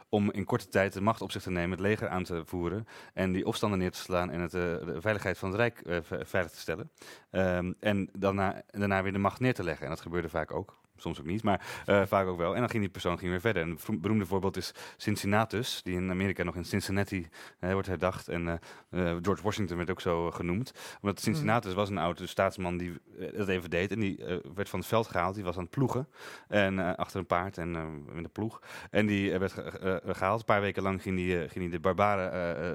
[0.09, 2.87] om in korte tijd de macht op zich te nemen, het leger aan te voeren.
[3.13, 5.97] en die opstanden neer te slaan en het, eh, de veiligheid van het Rijk eh,
[6.01, 6.91] ve- veilig te stellen.
[7.31, 9.83] Ehm, en daarna, daarna weer de macht neer te leggen.
[9.83, 10.81] En dat gebeurde vaak ook.
[10.97, 12.53] Soms ook niet, maar eh, vaak ook wel.
[12.53, 13.61] En dan ging die persoon ging weer verder.
[13.63, 17.27] En een beroemde voorbeeld is Cincinnatus, die in Amerika nog in Cincinnati
[17.59, 18.27] eh, wordt herdacht.
[18.27, 18.47] En
[18.89, 20.73] eh, George Washington werd ook zo genoemd.
[21.01, 22.99] Omdat Cincinnatus was een oude staatsman die
[23.37, 23.91] dat even deed.
[23.91, 24.19] En die
[24.55, 25.35] werd van het veld gehaald.
[25.35, 26.07] Die was aan het ploegen.
[26.47, 27.71] En achter een paard en
[28.13, 28.61] met de ploeg.
[28.91, 29.61] En die werd ge-
[30.03, 30.39] eh, gehaald.
[30.39, 31.15] Een paar weken lang ging
[31.53, 32.31] die de barbaren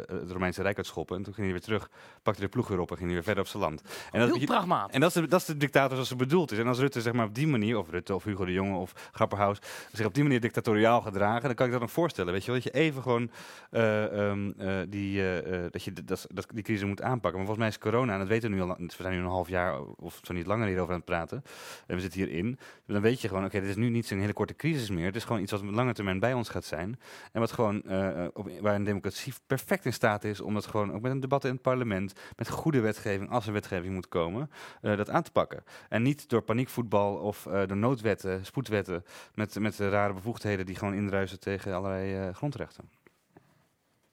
[0.08, 1.16] het Romeinse Rijk uitschoppen.
[1.16, 1.90] En toen ging hij weer terug,
[2.22, 3.82] pakte de ploeg weer op en ging hij weer verder op zijn land.
[4.10, 4.94] En Heel dat, pragmatisch.
[4.94, 6.58] en dat is, de, dat is de dictator zoals ze bedoeld is.
[6.58, 9.10] En als Rutte zeg maar op die manier, of Rutte of Hugo de Jonge of
[9.12, 9.58] Grapperhaus,
[9.92, 12.32] zich op die manier dictatoriaal gedragen, dan kan ik dat nog voorstellen.
[12.32, 13.30] Weet je wel, dat je even gewoon
[13.70, 17.38] eh, ehm, eh, die, eh, dat je dat, dat, die crisis moet aanpakken.
[17.38, 19.26] Maar volgens mij is corona, en dat weten we nu al, we zijn nu een
[19.26, 21.42] half jaar of zo niet langer hierover aan het praten.
[21.86, 22.58] En we zitten hierin.
[22.86, 25.06] Dan weet je gewoon, oké, dit is nu niet zo'n hele korte crisis meer.
[25.06, 26.98] Het is gewoon iets wat op lange termijn bij ons gaat zijn.
[27.32, 27.82] En wat gewoon,
[28.60, 31.52] waar een democratie perfect in staat is om dat gewoon ook met een debat in
[31.52, 35.64] het parlement, met goede wetgeving, als er wetgeving moet komen, dat aan te pakken.
[35.88, 37.97] En niet door paniekvoetbal of door noodwetten,
[38.42, 42.90] spoedwetten, met, met eh, rare bevoegdheden die gewoon indruisen tegen allerlei eh, grondrechten.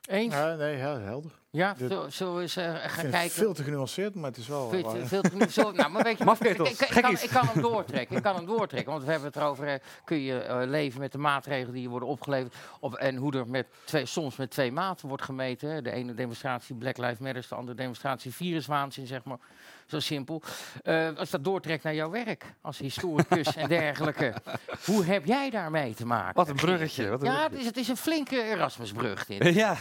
[0.08, 0.34] Eens?
[0.34, 1.32] Ja, Ja, nee, helder.
[1.78, 3.32] zullen- zullen we eens eh, gaan kijken?
[3.32, 4.70] veel te genuanceerd, maar het is wel...
[4.70, 5.08] Veel te- waar.
[5.08, 5.52] veel te.
[5.52, 6.40] Zo, nou, maar weet je, ik,
[6.80, 8.18] ik, ik, kan, ik kan hem doortrekken.
[8.18, 8.92] Ik kan hem doortrekken.
[8.92, 9.68] Want we hebben het erover.
[9.68, 12.56] eh, kun je eh, leven met de maatregelen die je worden opgeleverd.
[12.80, 15.70] Of, en hoe er met twee, soms met twee maten wordt gemeten.
[15.70, 15.82] hè.
[15.82, 19.38] De ene demonstratie Black Lives Matter, de andere demonstratie viruswaanzin, zeg maar.
[19.86, 20.42] Zo simpel.
[20.84, 24.34] Eh, als dat doortrekt naar jouw werk als historicus en dergelijke.
[24.86, 26.34] Hoe heb jij daarmee te maken?
[26.36, 29.44] Wat een bruggetje, wat een ja, het is, het is een flinke Erasmusbrug dit.
[29.56, 29.76] Ja,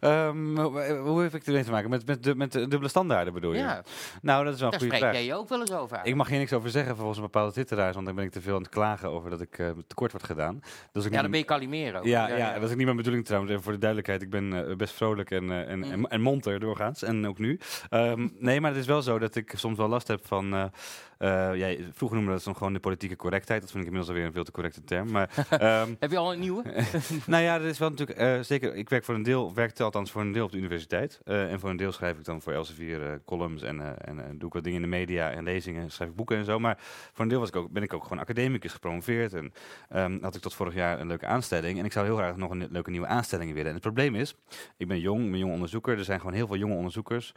[0.00, 0.56] ehm,
[0.96, 1.90] hoe heb ik ermee te maken?
[1.90, 3.58] Met, met, de, met de dubbele standaarden bedoel je?
[3.58, 3.82] Ja,
[4.22, 5.12] Nou, dat is wel een daar goede spreek vraag.
[5.12, 6.06] jij je ook wel eens over uit.
[6.06, 8.40] Ik mag hier niks over zeggen volgens een bepaalde twitteraars, want dan ben ik te
[8.40, 10.60] veel aan het klagen over dat ik eh, tekort word gedaan.
[10.92, 12.00] Dus ik ja, dan ben je Calimero.
[12.02, 13.52] Ja, ja, dat is ook niet mijn bedoeling trouwens.
[13.52, 16.06] Even voor de duidelijkheid, ik ben eh, best vrolijk en, en, en, Mm.
[16.06, 17.02] en monter doorgaans.
[17.02, 17.58] En ook nu.
[17.90, 20.70] Ehm, nee, maar het is wel zo dat ik soms wel last heb van...
[21.18, 23.60] eh, ja, vroeger noemde dat dan gewoon de politieke correctheid.
[23.60, 25.10] Dat vind ik inmiddels alweer een veel te correcte term.
[25.10, 26.62] Maar ehm, Heb je al een nieuwe?
[27.26, 28.74] nou ja, dat is wel natuurlijk eh, zeker.
[28.74, 31.20] Ik werk voor een deel, werkte althans voor een deel op de universiteit.
[31.24, 34.54] Eh, en voor een deel schrijf ik dan voor Elsevier columns en, en doe ik
[34.54, 36.58] wat dingen in de media en lezingen, schrijf ik boeken en zo.
[36.58, 36.76] Maar
[37.12, 39.52] voor een deel was ik ook, ben ik ook gewoon academicus gepromoveerd en
[39.88, 41.78] ehm, had ik tot vorig jaar een leuke aanstelling.
[41.78, 43.66] En ik zou heel graag nog een leuke nieuwe aanstelling willen.
[43.66, 44.34] En het probleem is,
[44.76, 45.98] ik ben jong, ik ben jong onderzoeker.
[45.98, 47.34] Er zijn gewoon heel veel jonge onderzoekers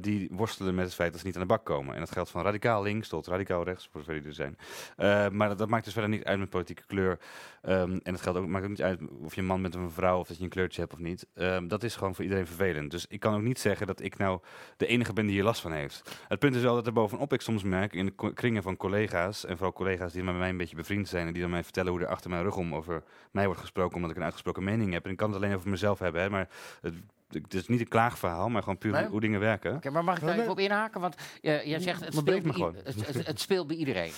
[0.00, 1.94] die worstelen met het feit dat ze niet aan de bak komen.
[1.94, 4.58] En dat geldt van radicaal links tot radicaal rechts, voor zover die er zijn.
[4.96, 7.18] Eh, maar dat, maakt dus verder niet uit met politieke kleur.
[7.62, 9.82] Ehm, en het geldt ook, maakt ook niet uit of je een man bent of
[9.82, 11.26] een vrouw of dat je een kleurtje hebt of niet.
[11.34, 12.90] Ehm, dat is gewoon voor iedereen vervelend.
[12.90, 14.40] Dus ik kan ook niet zeggen dat ik nou
[14.76, 16.22] de enige ben die hier last van heeft.
[16.28, 19.44] Het punt is wel dat er bovenop ik soms merk in de kringen van collega's,
[19.44, 21.92] en vooral collega's die met mij een beetje bevriend zijn en die dan mij vertellen
[21.92, 24.92] hoe er achter mijn rug om over mij wordt gesproken omdat ik een uitgesproken mening
[24.92, 25.04] heb.
[25.04, 26.48] En ik kan het alleen over mezelf hebben, hè, maar
[26.80, 26.94] het,
[27.42, 29.06] het is niet een klaagverhaal, maar gewoon puur Nee.
[29.06, 29.92] hoe, dingen werken.
[29.92, 31.00] Maar mag ik daar even op inhaken?
[31.00, 32.44] Want uh, jij zegt, het speelt,
[32.84, 34.12] het, het speelt bij iedereen.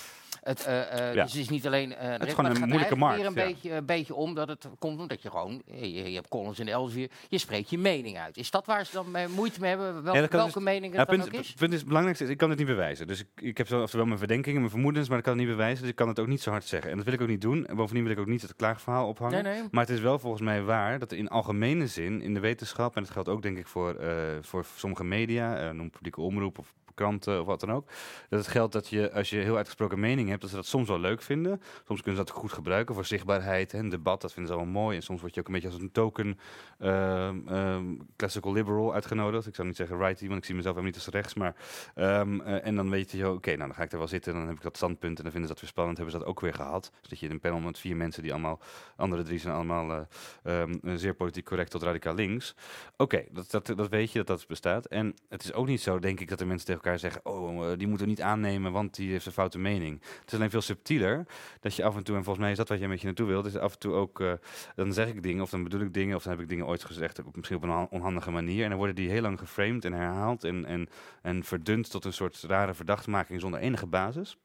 [0.47, 1.23] Het, eh, eh, Ja.
[1.23, 1.95] Dus het is niet alleen...
[1.95, 3.45] eh, is maar gewoon een gaat moeilijke markt, weer een ja.
[3.45, 5.61] beetje, een beetje om dat het komt omdat je gewoon...
[5.65, 8.37] Je, je hebt columns in de Elsevier, je spreekt je mening uit.
[8.37, 10.03] Is dat waar ze dan moeite mee hebben?
[10.03, 11.53] Welke, dus- mening Ja, het dan punt, ook is?
[11.53, 13.07] punt is het belangrijkste is, ik kan het niet bewijzen.
[13.07, 15.81] Dus ik, ik heb wel mijn verdenkingen, mijn vermoedens, maar ik kan het niet bewijzen.
[15.81, 16.91] Dus ik kan het ook niet zo hard zeggen.
[16.91, 17.65] En dat wil ik ook niet doen.
[17.65, 19.43] En bovendien wil ik ook niet het klaagverhaal ophangen.
[19.43, 19.67] Nee, nee.
[19.71, 22.95] Maar het is wel volgens mij waar dat er in algemene zin in de wetenschap,
[22.95, 23.95] en dat geldt ook denk ik voor,
[24.41, 27.87] voor sommige media, eh, noem publieke omroep of kranten of wat dan ook,
[28.29, 30.87] dat het geldt dat je als je heel uitgesproken mening hebt, dat ze dat soms
[30.87, 31.61] wel leuk vinden.
[31.87, 34.95] Soms kunnen ze dat goed gebruiken voor zichtbaarheid en debat, dat vinden ze allemaal mooi.
[34.95, 36.39] En soms word je ook een beetje als een token
[36.79, 39.47] ehm, classical liberal uitgenodigd.
[39.47, 41.55] Ik zou niet zeggen righty, want ik zie mezelf helemaal niet als rechts, maar
[41.95, 44.47] ehm, eh, en dan weet je, oké, nou dan ga ik er wel zitten, dan
[44.47, 46.39] heb ik dat standpunt en dan vinden ze dat weer spannend, hebben ze dat ook
[46.39, 46.91] weer gehad.
[46.99, 48.59] Dus dat je in een panel met vier mensen die allemaal,
[48.95, 50.07] andere drie zijn allemaal
[50.43, 50.63] eh,
[50.95, 52.55] zeer politiek correct tot radicaal links.
[52.97, 54.85] Oké, dat, dat, dat weet je dat dat bestaat.
[54.85, 57.77] En het is ook niet zo, denk ik, dat de mensen tegen zeggen: Oh, eh,
[57.77, 60.01] die moeten we niet aannemen, want die heeft een foute mening.
[60.01, 61.25] Het is alleen veel subtieler
[61.59, 63.27] dat je af en toe, en volgens mij is dat wat je met je naartoe
[63.27, 64.33] wilt, is af en toe ook, eh,
[64.75, 66.83] dan zeg ik dingen of dan bedoel ik dingen of dan heb ik dingen ooit
[66.83, 68.63] gezegd, misschien op een on- onhandige manier.
[68.63, 70.89] En dan worden die heel lang geframed en herhaald en, en,
[71.21, 74.37] en verdund tot een soort rare verdachtmaking zonder enige basis.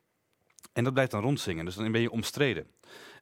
[0.72, 2.66] En dat blijft dan rondzingen, dus dan ben je omstreden.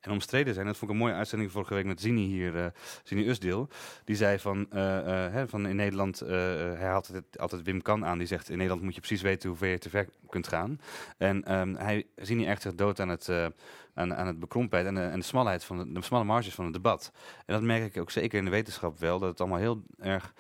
[0.01, 2.67] En omstreden zijn, dat vond ik een mooie uitzending vorige week met Zini hier, eh
[3.03, 3.69] Zini Usdeel.
[4.05, 8.19] Die zei van, eh, eh, van in Nederland, hij haalt altijd, altijd Wim Kan aan,
[8.19, 10.81] die zegt in Nederland moet je precies weten hoe ver je te ver kunt gaan.
[11.19, 13.29] En ehm, hij, Zini echt zich dood aan het,
[13.95, 16.65] aan, aan het bekrompheid en de, en de smalheid van de, de smalle marges van
[16.65, 17.13] het debat.
[17.47, 20.35] En dat merk ik ook zeker in de wetenschap wel, dat het allemaal heel erg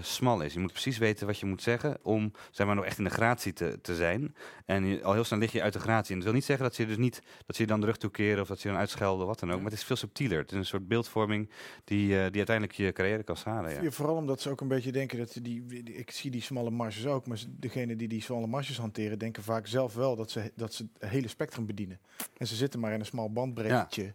[0.00, 0.52] smal is.
[0.52, 3.10] Je moet precies weten wat je moet zeggen om zeg maar, nog echt in de
[3.10, 4.34] gratie te, te zijn.
[4.66, 6.10] En al heel snel lig je uit de gratie.
[6.10, 7.96] En dat wil niet zeggen dat je dus niet dat ze je dan de rug
[7.96, 9.56] toekeren of dat ze je dan uitschelden, wat dan ook.
[9.56, 10.38] Maar het is veel subtieler.
[10.38, 11.50] Het is een soort beeldvorming
[11.84, 13.70] die, eh, die uiteindelijk je carrière kan schaden.
[13.70, 13.82] Ja.
[13.82, 17.06] Ja, vooral omdat ze ook een beetje denken dat die, ik zie die smalle marges
[17.06, 20.74] ook, maar degene die die smalle marges hanteren, denken vaak zelf wel dat ze, dat
[20.74, 22.00] ze het hele spectrum bedienen.
[22.36, 24.14] En ze zitten maar in een smal bandbreedtje.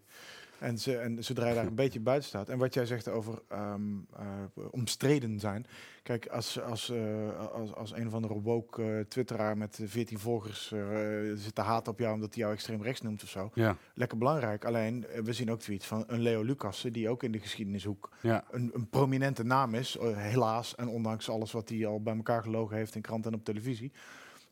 [0.62, 2.50] En, ze, en zodra je daar een beetje buiten staat.
[2.50, 3.82] En wat jij zegt over ehm,
[4.16, 4.26] eh,
[4.72, 5.66] omstreden zijn.
[6.04, 10.74] Kijk, als, als, eh, als, als een of andere woke eh, twitteraar met 14 volgers
[11.36, 13.52] zit te haat op jou omdat hij jou extreem rechts noemt of zo.
[13.54, 14.66] Ja, Lekker belangrijk.
[14.66, 18.44] Alleen, we zien ook tweets van een Leo Lucassen, die ook in de geschiedenishoek ja.
[18.52, 20.76] een, een prominente naam is, helaas.
[20.76, 23.92] En ondanks alles wat hij al bij elkaar gelogen heeft in krant en op televisie.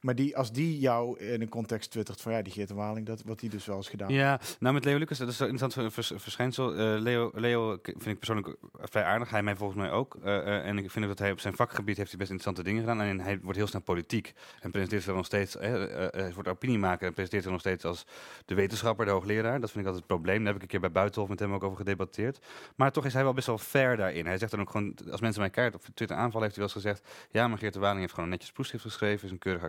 [0.02, 3.06] Maar die, als die jou in een context twittert van ja, die Geert de Waling,
[3.06, 4.14] dat wat hij dus wel eens gedaan.
[4.14, 6.76] Ja, nou met Leo Lucas, dat is zo interessant vers- verschijnsel.
[6.76, 9.30] Eh, Leo, Leo vind ik persoonlijk vrij aardig.
[9.30, 10.18] Hij mij volgens mij ook.
[10.24, 12.64] Eh, eh, en ik vind ook dat hij op zijn vakgebied heeft hij best interessante
[12.64, 13.02] dingen gedaan.
[13.02, 14.34] En hij wordt heel snel politiek.
[14.60, 18.06] En presenteert zich nog steeds, hij wordt opiniemaker en presenteert zich nog steeds als
[18.45, 19.60] de wetenschapper, de hoogleraar.
[19.60, 20.38] Dat vind ik altijd het probleem.
[20.38, 22.39] Daar heb ik een keer bij Buitenhof met hem ook over gedebatteerd.
[22.76, 24.26] Maar toch is hij wel best wel fair daarin.
[24.26, 26.74] Hij zegt dan ook gewoon, als mensen mij kaart op Twitter aanvallen, heeft hij wel
[26.76, 29.38] eens gezegd, ja, maar Geert de Waling heeft gewoon een netjes proefschrift geschreven, is een
[29.38, 29.64] keurig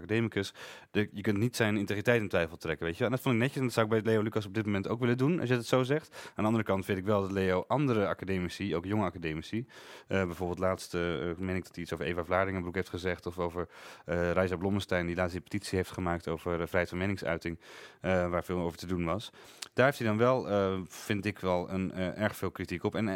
[0.90, 3.04] je kunt niet zijn integriteit in twijfel trekken, weet je.
[3.04, 4.88] En dat vond ik netjes en dat zou ik bij Leo Lucas op dit moment
[4.88, 6.16] ook willen doen, als je het zo zegt.
[6.26, 9.66] Aan de andere kant vind ik wel dat Leo andere academici, ook jonge academici,
[10.08, 11.00] eh, bijvoorbeeld laatst, eh
[11.36, 13.68] meen ik dat hij iets over Eva Vlaardingenbroek heeft gezegd, of over
[14.04, 17.58] eh Reisa Blommestein, die laatst die petitie heeft gemaakt over vrijheid van meningsuiting,
[18.00, 19.30] waar veel over te doen was.
[19.74, 20.48] Daar heeft hij dan wel,
[20.88, 22.94] vind ik wel, een, erg veel kritiek op.
[22.94, 23.06] En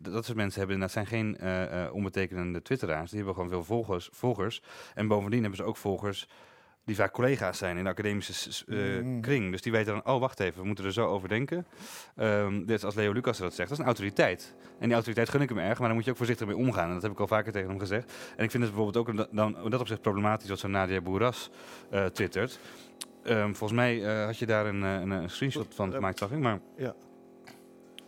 [0.00, 1.38] dat soort mensen hebben, dat zijn geen
[1.92, 4.62] onbetekenende twitteraars, die hebben gewoon veel volgers, volgers.
[4.94, 6.28] En bovendien hebben ze ook volgers
[6.88, 9.20] die vaak collega's zijn in de academische eh, Mm.
[9.20, 9.50] kring.
[9.50, 11.66] Dus die weten dan, oh wacht even, we moeten er zo over denken.
[12.16, 14.54] Ehm dus als Leo Lucas dat zegt, dat is een autoriteit.
[14.78, 16.86] En die autoriteit gun ik hem erg, maar daar moet je ook voorzichtig mee omgaan.
[16.88, 18.12] En dat heb ik al vaker tegen hem gezegd.
[18.36, 21.50] En ik vind het bijvoorbeeld ook dan, in dat opzicht problematisch wat zo'n Nadia Boeras
[21.90, 22.58] eh twittert.
[23.24, 26.38] Ehm, volgens mij eh, had je daar een, een, een screenshot van gemaakt, zag ik.
[26.38, 26.94] Maar Ja.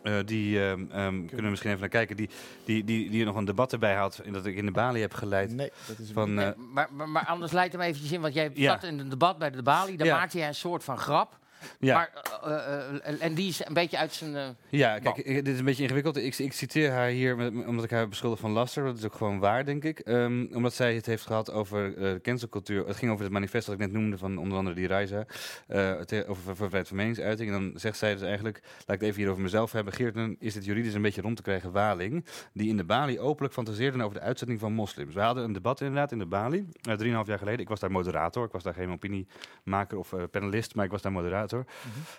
[0.02, 2.16] Eh, die ehm, ehm, kunnen we misschien even naar kijken.
[2.16, 2.28] Die,
[2.64, 4.18] die, die, die er nog een debat erbij had.
[4.18, 5.52] En dat ik in de balie heb geleid.
[5.52, 8.34] Nee, dat is Van, Nee, eh, maar, maar, maar anders leidt hem eventjes in, want
[8.34, 8.72] jij Ja.
[8.72, 10.16] zat in een debat bij de Bali, daar Ja.
[10.16, 11.38] maakte jij een soort van grap.
[11.80, 11.94] Ja.
[11.94, 12.10] Maar,
[12.44, 14.36] eh, eh, en die is een beetje uit zijn...
[14.36, 16.16] eh, Ja, kijk, ik- dit is een beetje ingewikkeld.
[16.16, 18.84] Ik, ik citeer haar hier met, omdat ik haar beschuldig van laster.
[18.84, 19.98] Dat is ook gewoon waar, denk ik.
[19.98, 22.86] Ehm, omdat zij het heeft gehad over eh cancelcultuur.
[22.86, 25.24] Het ging over het manifest dat ik net noemde van onder andere die Reiza.
[25.66, 25.90] eh,
[26.26, 27.52] over ver- vrijheid van meningsuiting.
[27.52, 29.92] En dan zegt zij dus eigenlijk, laat ik het even hier over mezelf hebben.
[29.92, 32.24] Geert, is het juridisch een beetje rond te krijgen Waling.
[32.52, 35.14] Die in de Bali openlijk fantaseerden over de uitzetting van moslims.
[35.14, 36.66] We hadden een debat inderdaad in de Bali.
[36.88, 37.60] eh, Drieënhalf jaar geleden.
[37.60, 38.44] Ik was daar moderator.
[38.46, 40.74] Ik was daar geen opiniemaker of eh, panelist.
[40.74, 41.49] Maar ik was daar moderator.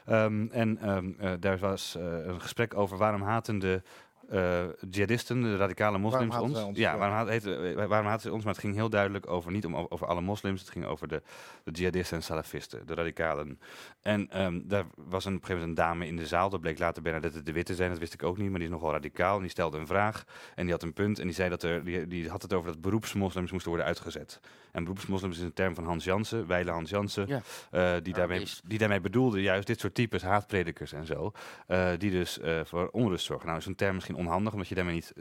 [0.06, 3.82] Ehm, en ehm, eh, daar was eh, een gesprek over waarom haten de
[4.30, 6.64] eh jihadisten, de radicale moslims, haten ons.
[6.64, 6.78] ons?
[6.78, 6.98] Ja, Ja.
[6.98, 7.44] waarom, haat-
[7.88, 8.44] waarom haten ze ons?
[8.44, 11.22] Maar het ging heel duidelijk over, niet om, over alle moslims, het ging over de,
[11.64, 13.60] de jihadisten en salafisten, de radicalen.
[14.02, 16.62] En ehm, daar was een, op een gegeven moment een dame in de zaal, dat
[16.62, 18.92] bleek later Bernadette de Witte zijn, dat wist ik ook niet, maar die is nogal
[18.92, 19.36] radicaal.
[19.36, 20.24] En die stelde een vraag
[20.56, 22.72] en die had een punt en die zei dat er, die, die had het over
[22.72, 24.40] dat beroepsmoslims moesten worden uitgezet.
[24.72, 27.42] En beroepsmoslims is een term van Hans Jansen, Weile Hans Jansen, Ja.
[27.72, 31.32] eh, die, daarmee, die daarmee bedoelde juist dit soort types, haatpredikers en zo,
[31.68, 33.48] eh, die dus eh, voor onrust zorgen.
[33.48, 35.14] Nou is een term misschien onhandig, omdat je daarmee niet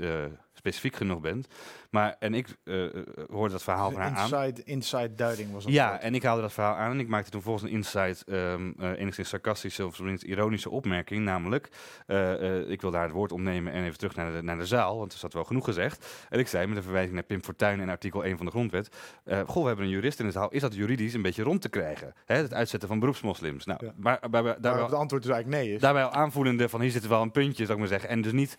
[0.60, 1.46] specifiek genoeg bent.
[1.90, 2.84] Maar, en ik eh,
[3.30, 4.22] hoorde dat verhaal van haar aan.
[4.22, 5.72] inside, inside duiding was dat.
[5.72, 8.70] Ja, en ik haalde dat verhaal aan en ik maakte toen volgens een insight ehm
[8.78, 11.24] eh, enigszins sarcastische of tenminste ironische opmerking.
[11.24, 11.68] Namelijk,
[12.68, 15.12] ik wil daar het woord opnemen en even terug naar de, naar de zaal, want
[15.12, 16.26] er zat wel genoeg gezegd.
[16.28, 18.88] En ik zei met een verwijzing naar Pim Fortuyn en artikel 1 van de grondwet.
[19.46, 20.50] goh, we hebben een jurist in de zaal.
[20.50, 22.14] Is dat juridisch een beetje rond te krijgen?
[22.24, 23.64] Hè, het uitzetten van beroepsmoslims.
[23.64, 23.92] Nou, Ja.
[23.96, 25.74] maar, maar, maar- daar het antwoord is eigenlijk nee.
[25.74, 25.80] Is.
[25.80, 28.08] Daarbij al aanvoelende van hier zit wel een puntje, zou ik maar zeggen.
[28.08, 28.56] En dus niet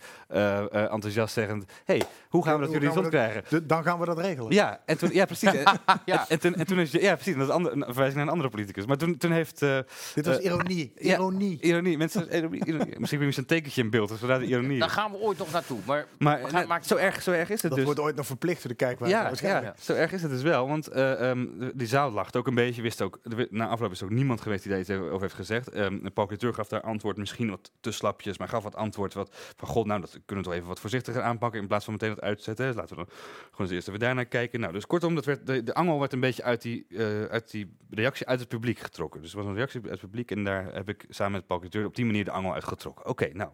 [0.70, 1.64] enthousiast zeggend,
[1.98, 3.42] hey, hoe gaan we dat Hoe we rondkrijgen?
[3.48, 4.52] De- dan gaan we dat regelen.
[4.52, 5.52] Ja, en toen, ja, precies.
[5.62, 6.28] En- ja.
[6.28, 7.34] en, toen, en toen is, ja, precies.
[7.36, 8.86] Dat is andere, een verwijzing naar een andere politicus.
[8.86, 9.62] Maar toen, toen heeft.
[9.62, 9.78] eh,
[10.14, 10.92] Dit was Eh, ironie.
[10.96, 11.14] ja.
[11.14, 11.58] Ironie.
[11.60, 12.36] ironie, mensen.
[12.36, 12.94] ironie, ironie.
[13.00, 14.78] Misschien heb je een tekentje in beeld, dus de ironie.
[14.78, 15.78] Daar gaan we ooit nog naartoe.
[15.86, 17.84] Maar, Maar we gaan- zo, erg, zo erg is het Dat dus.
[17.84, 19.16] wordt ooit nog verplicht voor de kijkwijze.
[19.16, 20.68] Ja, ja, zo erg is het dus wel.
[20.68, 22.82] Want eh, ehm, de- die zaal lacht ook een beetje.
[22.82, 23.18] Wist ook,
[23.50, 25.68] na afloop is er ook niemand geweest die daar iets over heeft gezegd.
[25.70, 29.36] Ehm Paul Cliteur gaf daar antwoord, misschien wat te slapjes, maar gaf wat antwoord wat
[29.56, 32.10] van god, nou dat kunnen we toch even wat voorzichtiger aanpakken in plaats van meteen
[32.10, 32.66] het uitzetten.
[32.66, 33.14] Dus laten we dan
[33.50, 34.60] gewoon eens eerst even daarnaar kijken.
[34.60, 37.50] Nou, dus kortom, dat werd, de, de angel werd een beetje uit die, eh, uit
[37.50, 39.22] die reactie uit het publiek getrokken.
[39.22, 41.84] Dus er was een reactie uit het publiek en daar heb ik samen met Paul
[41.84, 43.06] op die manier de angel uitgetrokken.
[43.06, 43.50] Oké, nou.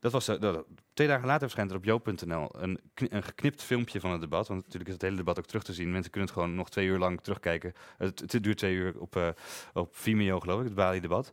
[0.00, 0.54] Dat was, eh,
[0.96, 4.48] twee dagen later verschijnt er op jo.nl een, een geknipt filmpje van het debat.
[4.48, 5.90] Want natuurlijk is het hele debat ook terug te zien.
[5.90, 7.72] Mensen kunnen het gewoon nog twee uur lang terugkijken.
[7.96, 9.28] Het, het duurt twee uur op, eh,
[9.72, 11.32] op Vimeo, geloof ik, het Bali-debat.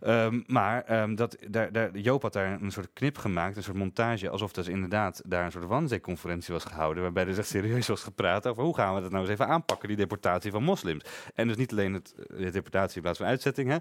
[0.00, 3.76] Ehm, maar ehm, dat, daar, daar, Joop had daar een soort knip gemaakt, een soort
[3.76, 8.02] montage, alsof er inderdaad daar een soort wanzee-conferentie was gehouden, waarbij er echt serieus was
[8.02, 11.04] gepraat over hoe gaan we dat nou eens even aanpakken, die deportatie van moslims.
[11.34, 13.76] En dus niet alleen het, de deportatie in plaats van uitzetting, hè,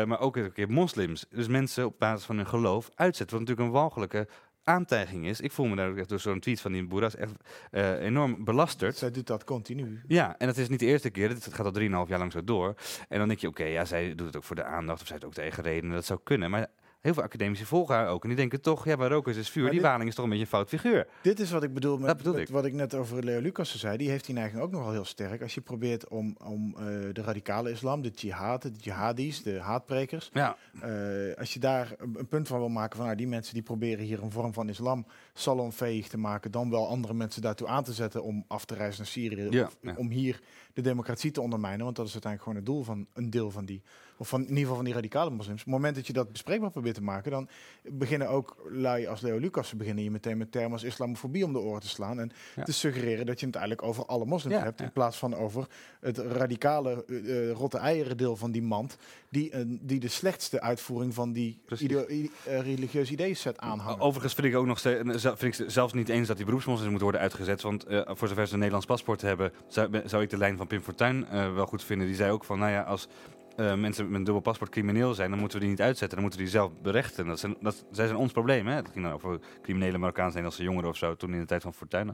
[0.00, 1.26] eh, maar ook een keer moslims.
[1.30, 4.28] Dus mensen op basis van hun geloof uitzetten, wat natuurlijk een walgelijke
[4.64, 5.40] aantijging is.
[5.40, 7.32] Ik voel me daar echt door zo'n tweet van die Boeras echt
[7.70, 8.96] eh, enorm belasterd.
[8.96, 10.00] Zij doet dat continu.
[10.06, 11.28] Ja, en dat is niet de eerste keer.
[11.28, 12.74] Het gaat al 3,5 jaar lang zo door.
[13.08, 15.00] En dan denk je, oké, ja, zij doet het ook voor de aandacht.
[15.00, 15.94] Of zij het ook tegen redenen.
[15.94, 16.50] Dat zou kunnen.
[16.50, 16.66] Maar
[17.04, 18.22] heel veel academici volgen haar ook.
[18.22, 19.62] En die denken toch, ja, waar rook is, vuur.
[19.62, 21.06] Maar Die dit- Waling is toch een beetje een fout figuur.
[21.22, 22.48] Dit is wat ik bedoel met, Dat bedoel met ik.
[22.48, 23.96] wat ik net over Leo Lucas zei.
[23.96, 25.42] Die heeft die neiging ook nogal heel sterk.
[25.42, 30.30] Als je probeert om, om eh, de radicale islam, de jihad, de jihadis, de haatprekers.
[30.32, 30.90] Ja, eh,
[31.38, 34.04] als je daar een, een punt van wil maken van nou, die mensen die proberen
[34.04, 36.50] hier een vorm van islam salonveeg te maken.
[36.50, 39.46] Dan wel andere mensen daartoe aan te zetten om af te reizen naar Syrië.
[39.50, 39.94] Ja, of ja.
[39.96, 40.40] Om hier
[40.74, 41.84] de democratie te ondermijnen.
[41.84, 43.82] Want dat is uiteindelijk gewoon het doel van een deel van die.
[44.16, 45.58] Of van in ieder geval van die radicale moslims.
[45.60, 47.48] Op het moment dat je dat bespreekbaar probeert te maken, dan
[47.82, 51.58] beginnen ook lui als Leo Lucas beginnen je meteen met termen als islamofobie om de
[51.58, 52.20] oren te slaan.
[52.20, 52.62] En Ja.
[52.62, 54.80] te suggereren dat je het eigenlijk over alle moslims Ja, hebt.
[54.80, 55.66] In plaats van over
[56.00, 58.96] het radicale eh, rotte eieren deel van die mand.
[59.30, 61.84] Die, een die de slechtste uitvoering van die Precies.
[61.86, 64.00] ideo- i- eh, religieuze ideeënset aanhangen.
[64.00, 67.20] Overigens vind ik ook nog vind ik zelfs niet eens dat die beroepsmoslims moeten worden
[67.20, 67.62] uitgezet.
[67.62, 70.82] Want voor zover ze een Nederlands paspoort hebben, zou, zou ik de lijn van Pim
[70.82, 72.06] Fortuyn eh, wel goed vinden.
[72.06, 73.08] Die zei ook van, nou ja, als
[73.56, 76.10] eh, mensen met een dubbel paspoort crimineel zijn, dan moeten we die niet uitzetten.
[76.18, 77.26] Dan moeten we die zelf berechten.
[77.26, 78.66] Dat zijn, dat, zij zijn ons probleem.
[78.66, 78.74] Hè?
[78.74, 82.08] Het ging dan over criminele Marokkaans-Nederlandse jongeren of zo, toen in de tijd van Fortuyn.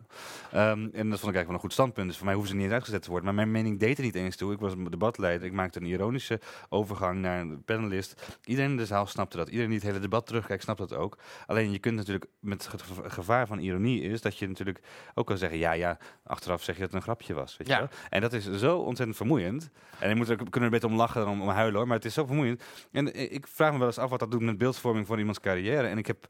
[0.52, 2.06] Ehm, en dat vond ik eigenlijk wel een goed standpunt.
[2.06, 3.24] Dus voor mij hoeven ze niet uitgezet te worden.
[3.26, 4.52] Maar mijn mening deed er niet eens toe.
[4.52, 5.46] Ik was een debatleider.
[5.46, 8.38] Ik maakte een ironische overgang naar een panelist.
[8.44, 9.46] Iedereen in de zaal snapte dat.
[9.48, 11.18] Iedereen die het hele debat terugkijkt, snapt dat ook.
[11.46, 14.80] Alleen je kunt natuurlijk met het ge- gevaar van ironie is dat je natuurlijk
[15.14, 17.56] ook kan zeggen, ja, ja, achteraf zeg je dat het een grapje was.
[17.56, 17.78] Weet je Ja.
[17.78, 17.88] wel?
[18.10, 19.70] En dat is zo ontzettend vermoeiend.
[19.98, 21.96] En je moet er, kunnen er beter om lachen dan om, om huilen hoor, maar
[21.96, 22.62] het is zo vermoeiend.
[22.92, 25.40] En eh, ik vraag me wel eens af wat dat doet met beeldvorming voor iemands
[25.40, 25.86] carrière.
[25.86, 26.26] En ik heb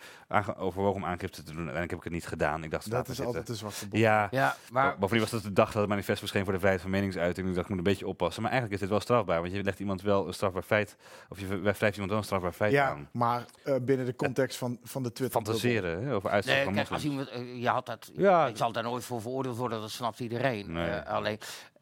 [0.58, 1.54] overwogen om aangifte te doen.
[1.68, 2.64] Uiteindelijk heb ik het niet gedaan.
[2.64, 3.26] Ik dacht, dat is zitten.
[3.26, 3.98] altijd de zwakste bot.
[3.98, 6.82] Ja, Ja, maar Bovendien was dat de dag dat het manifest verscheen voor de vrijheid
[6.82, 7.48] van meningsuiting.
[7.48, 8.42] Ik dacht, ik moet een beetje oppassen.
[8.42, 9.40] Maar eigenlijk is dit wel strafbaar.
[9.40, 10.96] Want je legt iemand wel een strafbaar feit.
[11.28, 13.08] Of je wrijft iemand wel een strafbaar feit Ja, aan.
[13.12, 15.42] maar eh, binnen de context van, van de Twitter.
[15.42, 18.46] Fantaseren hè, over uitslag Nee, van kijk, als iemand, eh, je had dat, Ja.
[18.46, 20.72] ik zal daar nooit voor veroordeeld worden, dat snapt iedereen.
[20.72, 20.90] Nee.
[20.98, 21.38] Alleen,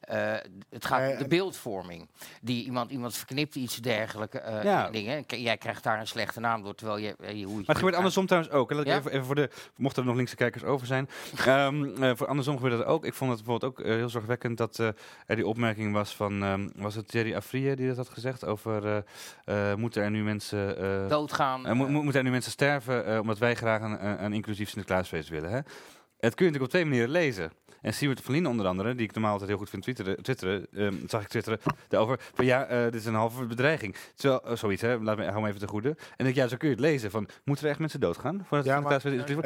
[0.09, 0.34] eh,
[0.70, 2.09] het gaat om de beeldvorming.
[2.42, 4.90] Die iemand, iemand verknipt iets dergelijke eh, Ja.
[4.90, 5.26] dingen.
[5.26, 7.76] K- Jij krijgt daar een slechte naam door, terwijl je, je hoe je Maar het
[7.76, 8.68] gebeurt andersom trouwens ook.
[8.70, 8.76] hè.
[8.76, 8.98] Laat ik Ja?
[8.98, 11.09] even, even voor de, mochten er nog linkse kijkers over zijn.
[11.98, 13.04] Eh, voor andersom gebeurt dat ook.
[13.04, 14.78] Ik vond het bijvoorbeeld ook heel zorgwekkend dat
[15.26, 18.44] er die opmerking was van, ehm, was het Thierry Afrië die dat had gezegd?
[18.44, 19.04] Over,
[19.76, 20.76] moeten er nu mensen...
[21.09, 21.61] doodgaan.
[21.61, 25.28] mo- mo- moeten er nu mensen sterven omdat wij graag een, een, een inclusief Sinterklaasfeest
[25.28, 25.50] willen?
[25.50, 25.56] Hè?
[25.56, 27.52] Het kun je natuurlijk op twee manieren lezen.
[27.82, 30.66] En Siewert van Lien onder andere, die ik normaal altijd heel goed vind twitteren, twitteren
[30.74, 31.58] ehm, zag ik twitteren
[31.88, 32.20] daarover.
[32.34, 33.96] Van ja, eh, dit is een halve bedreiging.
[34.14, 35.96] Terwijl, eh, zoiets, hè, laat me, hou me even te goede.
[36.16, 37.10] En ik, ja, zo kun je het lezen.
[37.10, 38.44] Van, moeten er echt mensen doodgaan?
[38.46, 38.90] Voordat Ja, maar-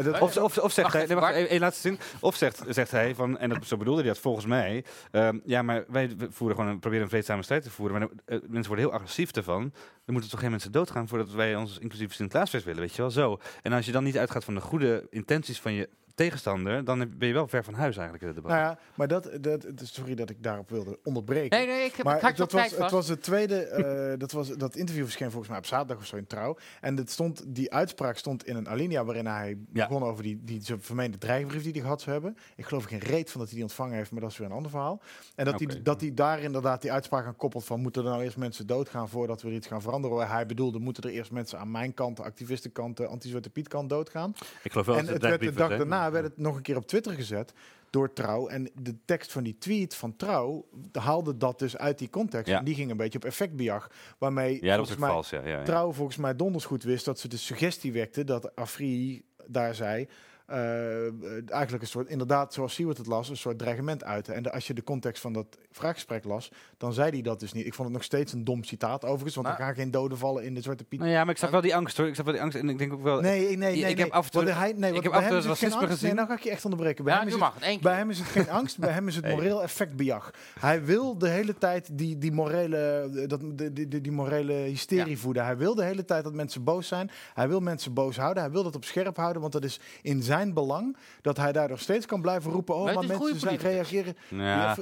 [0.04, 1.98] Ja, of, of, of zegt hij, nee, wacht, één- laatste zin.
[2.20, 4.84] Of zegt, zegt hij, van, en dat, zo bedoelde hij dat volgens mij.
[5.10, 7.98] ehm, ja, maar wij voeren gewoon een, proberen een vreedzame strijd te voeren.
[7.98, 9.72] Maar eh, mensen worden heel agressief ervan.
[10.04, 13.10] Er moeten toch geen mensen doodgaan voordat wij ons inclusief Sinterklaasfeest willen, weet je wel,
[13.10, 13.38] zo.
[13.62, 15.88] En als je dan niet uitgaat van de goede intenties van je
[16.24, 18.52] tegenstander, dan ben je wel ver van huis eigenlijk in het debat.
[18.52, 21.58] Nou ja, maar dat, dat, sorry dat ik daarop wilde onderbreken.
[21.58, 24.48] nee, nee, ik, heb, Maar ik dat was, het was het tweede, eh, dat, was,
[24.48, 26.56] dat interview verscheen volgens mij op zaterdag of zo in Trouw.
[26.80, 29.86] En het stond, die uitspraak stond in een alinea waarin hij Ja.
[29.88, 32.36] begon over die, die vermeende dreigbrief die hij gehad zou hebben.
[32.56, 34.46] Ik geloof er geen reet van dat hij die ontvangen heeft, maar dat is weer
[34.46, 35.00] een ander verhaal.
[35.34, 35.72] En dat, Oké.
[35.72, 38.66] hij, dat hij daar inderdaad die uitspraak aan koppelt van moeten er nou eerst mensen
[38.66, 40.28] doodgaan voordat we er iets gaan veranderen.
[40.28, 43.88] Hij bedoelde, moeten er eerst mensen aan mijn kant, de activistenkant, de anti-Zwarte Piet kant
[43.90, 44.34] doodgaan.
[44.62, 45.76] Ik geloof wel En dat het het werd de dag hè?
[46.12, 47.52] Daarna werd het nog een keer op Twitter gezet
[47.90, 48.48] door Trouw.
[48.48, 52.48] En de tekst van die tweet van Trouw haalde dat dus uit die context.
[52.48, 52.58] Ja.
[52.58, 55.40] En die ging een beetje op effecteigenlijk waarmee Ja, dat was mij vals, ja.
[55.40, 55.62] ja, ja.
[55.62, 60.08] Trouw volgens mij donders goed wist dat ze de suggestie wekte dat Afri daar zei.
[60.46, 64.34] Eh, eigenlijk een soort, inderdaad, zoals Siewert het las, een soort dreigement uiten.
[64.34, 67.52] En de- als je de context van dat vraaggesprek las, dan zei hij dat dus
[67.52, 67.66] niet.
[67.66, 70.18] Ik vond het nog steeds een dom citaat overigens, want Maar- er gaan geen doden
[70.18, 70.98] vallen in de Zwarte Piet.
[71.00, 72.06] Nou ja, maar ik zag wel die angst hoor.
[72.06, 73.20] Ik zag wel die angst en ik denk ook wel...
[73.20, 73.76] Nee, nee, nee.
[73.76, 75.80] Ik nee, heb af en toe- hij, nee, ik heb af en toe racisme.
[75.80, 76.14] Nee, gezien.
[76.14, 77.04] nou ga ik je echt onderbreken.
[77.04, 79.16] Bij Ja, hem is mag het bij hem is het geen angst, bij hem is
[79.16, 80.30] het moreel effectbejag.
[80.60, 85.16] Hij wil de hele tijd die, die morele, dat, die, die, die morele hysterie Ja.
[85.16, 85.44] voeden.
[85.44, 87.10] Hij wil de hele tijd dat mensen boos zijn.
[87.34, 88.42] Hij wil mensen boos houden.
[88.42, 91.78] Hij wil dat op scherp houden, want dat is in zijn belang dat hij daardoor
[91.78, 92.74] steeds kan blijven roepen.
[92.74, 94.16] Oh, Maar mensen zijn, reageren.
[94.28, 94.76] Ja.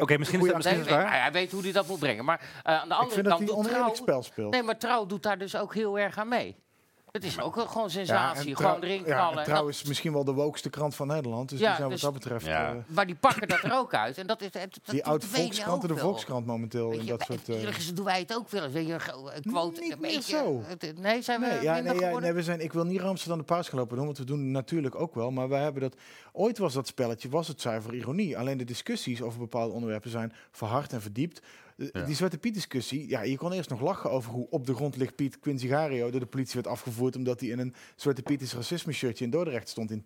[0.00, 1.20] oké, misschien is dat- misschien Nee, waar.
[1.22, 2.24] hij weet hoe hij dat moet brengen.
[2.24, 4.52] Maar eh, aan de Ik andere vind dat kant hij doet oneerlijk trouw, spel speelt.
[4.52, 6.56] Nee, maar trouw doet daar dus ook heel erg aan mee.
[7.14, 8.50] Het is ook gewoon sensatie.
[8.50, 9.38] en gewoon erin ja, knallen.
[9.38, 11.48] en trouwens misschien wel de wokeste krant van Nederland.
[11.48, 12.46] Dus Ja, die zijn dus- wat dat betreft...
[12.46, 12.70] Ja.
[12.72, 14.18] eh, maar die pakken dat er ook uit.
[14.18, 15.96] En dat is, dat, dat die oude Volkskrant en de.
[15.96, 16.90] Volkskrant momenteel.
[16.90, 18.72] Weet in dat soort, eh, Eerlijk gezegd doen wij het ook wel eens.
[18.72, 18.92] Weet je,
[19.34, 20.62] een quote, Niet een meer beetje, zo.
[20.66, 23.38] het- Nee, zijn we Nee, ja, nee, ja, nee, we zijn, ik wil niet Amsterdam
[23.38, 25.30] de paas gelopen doen, want we doen het natuurlijk ook wel.
[25.30, 25.94] Maar wij hebben dat.
[26.32, 28.38] Ooit was dat spelletje, was het zuiver ironie.
[28.38, 31.40] Alleen de discussies over bepaalde onderwerpen zijn verhard en verdiept.
[31.76, 34.96] Die Zwarte Piet discussie, ja, je kon eerst nog lachen over hoe op de grond
[34.96, 38.42] ligt Piet Quincy Gario door de politie werd afgevoerd omdat hij in een Zwarte Piet
[38.42, 40.04] is racisme shirtje in Dordrecht stond in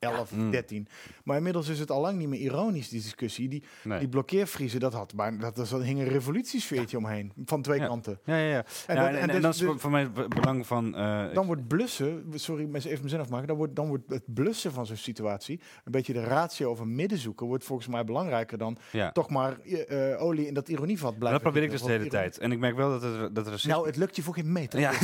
[0.00, 0.50] 2011, Mm.
[0.50, 0.86] 13.
[1.24, 3.48] Maar inmiddels is het al lang niet meer ironisch, die discussie.
[3.48, 3.98] Die, Nee.
[3.98, 7.86] die blokkeervriezen, dat had bijna, dat, dat hing een revolutiesfeertje omheen, van twee Ja.
[7.86, 8.18] kanten.
[8.24, 8.64] Ja, ja, ja.
[8.86, 10.96] En Ja, dat- en, en en, dus- dat is dus- voor, mij het belang van...
[10.96, 14.22] eh, Dan wordt blussen, sorry, maar even mijn zin afmaken, dan wordt, dan wordt het
[14.26, 18.04] blussen van zo'n situatie, een beetje de ratio of een midden zoeken, wordt volgens mij
[18.04, 19.12] belangrijker dan ja.
[19.12, 21.42] toch maar eh, eh, olie in dat ironievat En blijven.
[21.42, 22.38] dat probeer ik dus de hele ironie- tijd.
[22.38, 23.72] En ik merk wel dat er, dat er racisme...
[23.72, 24.80] Nou, het lukt je voor geen meter.
[24.80, 24.90] Ja.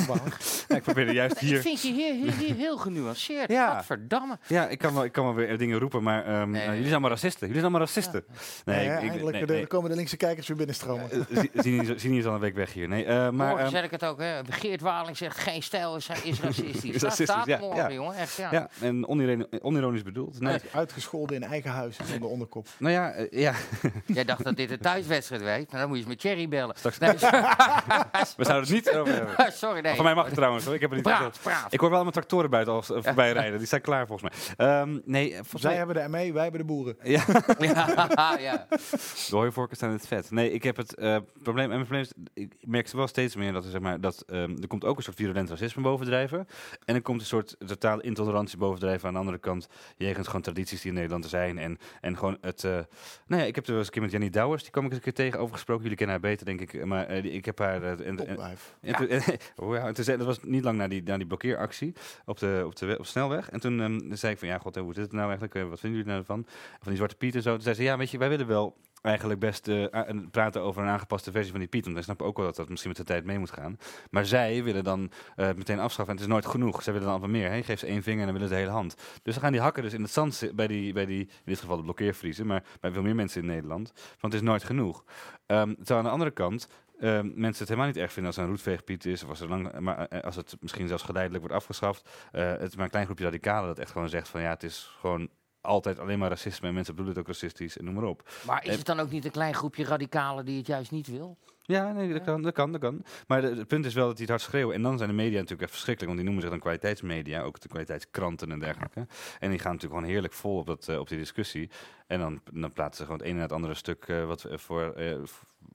[0.76, 1.61] Ik probeer er juist Ik hier...
[1.61, 3.51] vind je heel, heel genuanceerd.
[3.51, 3.84] Ja.
[3.84, 4.38] Verdamme.
[4.49, 6.80] Ja, ik kan wel, ik kan wel weer dingen roepen, maar ehm, Nee, eh, jullie
[6.82, 7.47] zijn allemaal racisten.
[7.47, 8.24] Jullie zijn allemaal racisten.
[8.64, 9.62] Nee, Nee, ik- ik- eindelijk nee, de, nee.
[9.62, 11.11] er komen de linkse kijkers weer binnenstromen.
[11.11, 11.18] Eh,
[11.55, 12.89] Zie- Zien is- al een week weg hier.
[12.89, 13.32] Nee, eh, maar...
[13.32, 14.41] morgen ehm, zeg ik het ook, hè.
[14.51, 16.84] Geert Waling zegt geen stijl is, is racistisch.
[16.97, 17.93] Is Dat racistisch, staat ja, morgen, ja.
[17.93, 18.14] jongen.
[18.16, 18.49] Echt, ja.
[18.53, 20.41] ja, en onironisch, onironisch bedoeld.
[20.41, 20.53] Nee.
[20.53, 22.66] Uit- Uitgescholden in eigen huis zonder onderkop.
[22.78, 23.53] Nou ja, eh, ja,
[24.07, 25.51] Jij dacht dat dit een thuiswedstrijd was.
[25.51, 26.76] Nou, dan moet je eens met Thierry bellen.
[26.78, 27.11] Straks- Nee,
[28.37, 29.53] we zouden het niet over hebben.
[29.53, 29.95] sorry, nee.
[29.95, 30.74] Van mij mag het trouwens hoor.
[30.74, 31.43] Ik heb het niet Praat, verteld.
[31.57, 31.72] praat.
[31.72, 33.59] Ik hoor wel mijn tractoren buiten al eh, voorbij rijden.
[33.59, 34.66] Die zijn klaar volgens mij.
[34.81, 35.79] Ehm, nee, volgens Zij mij...
[35.79, 36.97] hebben de ME, wij hebben de boeren.
[37.03, 37.24] Ja,
[37.59, 38.66] Ja, ja.
[38.70, 40.31] de hooivorken zijn het vet.
[40.31, 41.64] Nee, ik heb het eh, probleem...
[41.70, 44.57] En mijn probleem is, ik merk wel steeds meer dat er, zeg maar, dat, ehm,
[44.61, 46.47] er komt ook een soort virulent racisme bovendrijven.
[46.85, 49.68] En er komt een soort totale intolerantie bovendrijven aan de andere kant.
[49.97, 51.59] Jegens gewoon tradities die in Nederland er zijn.
[51.59, 52.64] En, en gewoon het...
[52.64, 52.79] eh
[53.27, 54.91] nou ja, ik heb er wel eens een keer met Jenny Douwers, die kwam ik
[54.91, 55.83] eens een keer tegen, over gesproken.
[55.83, 56.85] Jullie kennen haar beter, denk ik.
[56.85, 57.83] Maar eh, die- ik heb haar...
[57.83, 58.39] en- en-
[59.57, 61.93] oh ja, en toen zei- dat was niet lang na die, na die blokkeeractie
[62.24, 63.51] op de, op de, op de snelweg.
[63.51, 65.55] En toen ehm, zei ik van, ja, hoe zit het nou eigenlijk?
[65.55, 66.47] Eh, Wat vinden jullie nou ervan?
[66.79, 67.53] Van die Zwarte Piet en zo.
[67.53, 69.85] Toen zei ze, ja, weet je, wij willen wel eigenlijk best eh,
[70.31, 71.83] praten over een aangepaste versie van die Piet.
[71.83, 73.79] Want wij snappen ook wel dat dat misschien met de tijd mee moet gaan.
[74.11, 76.14] Maar zij willen dan eh, meteen afschaffen.
[76.14, 76.83] En het is nooit genoeg.
[76.83, 77.51] Zij willen dan wat meer.
[77.51, 77.62] Hè?
[77.62, 78.95] Geef ze één vinger en dan willen ze de hele hand.
[79.23, 81.61] Dus dan gaan die hakken dus in het zand bij die, bij die, in dit
[81.61, 83.93] geval de blokkeervriezen, maar bij veel meer mensen in Nederland.
[83.95, 85.05] Want het is nooit genoeg.
[85.47, 86.69] Ehm terwijl aan de andere kant
[87.01, 89.22] ehm, mensen het helemaal niet erg vinden als er een roetveegpiet is.
[89.22, 92.09] Of als, er lang, maar eh, als het misschien zelfs geleidelijk wordt afgeschaft.
[92.32, 94.62] Eh, het is maar een klein groepje radicalen dat echt gewoon zegt van ja, het
[94.62, 95.28] is gewoon
[95.61, 96.68] altijd alleen maar racisme.
[96.68, 98.28] En mensen bedoelen het ook racistisch en noem maar op.
[98.47, 101.38] Maar is het dan ook niet een klein groepje radicalen die het juist niet wil?
[101.67, 103.05] Ja, nee, dat kan, dat kan, dat kan.
[103.27, 104.75] Maar de- het punt is wel dat die het hard schreeuwen.
[104.75, 107.61] En dan zijn de media natuurlijk echt verschrikkelijk, want die noemen zich dan kwaliteitsmedia, ook
[107.61, 109.07] de kwaliteitskranten en dergelijke.
[109.39, 111.71] En die gaan natuurlijk gewoon heerlijk vol op, dat, eh, op die discussie.
[112.07, 114.59] En dan, dan plaatsen ze gewoon het ene en het andere stuk eh, wat eh,
[114.59, 114.95] voor,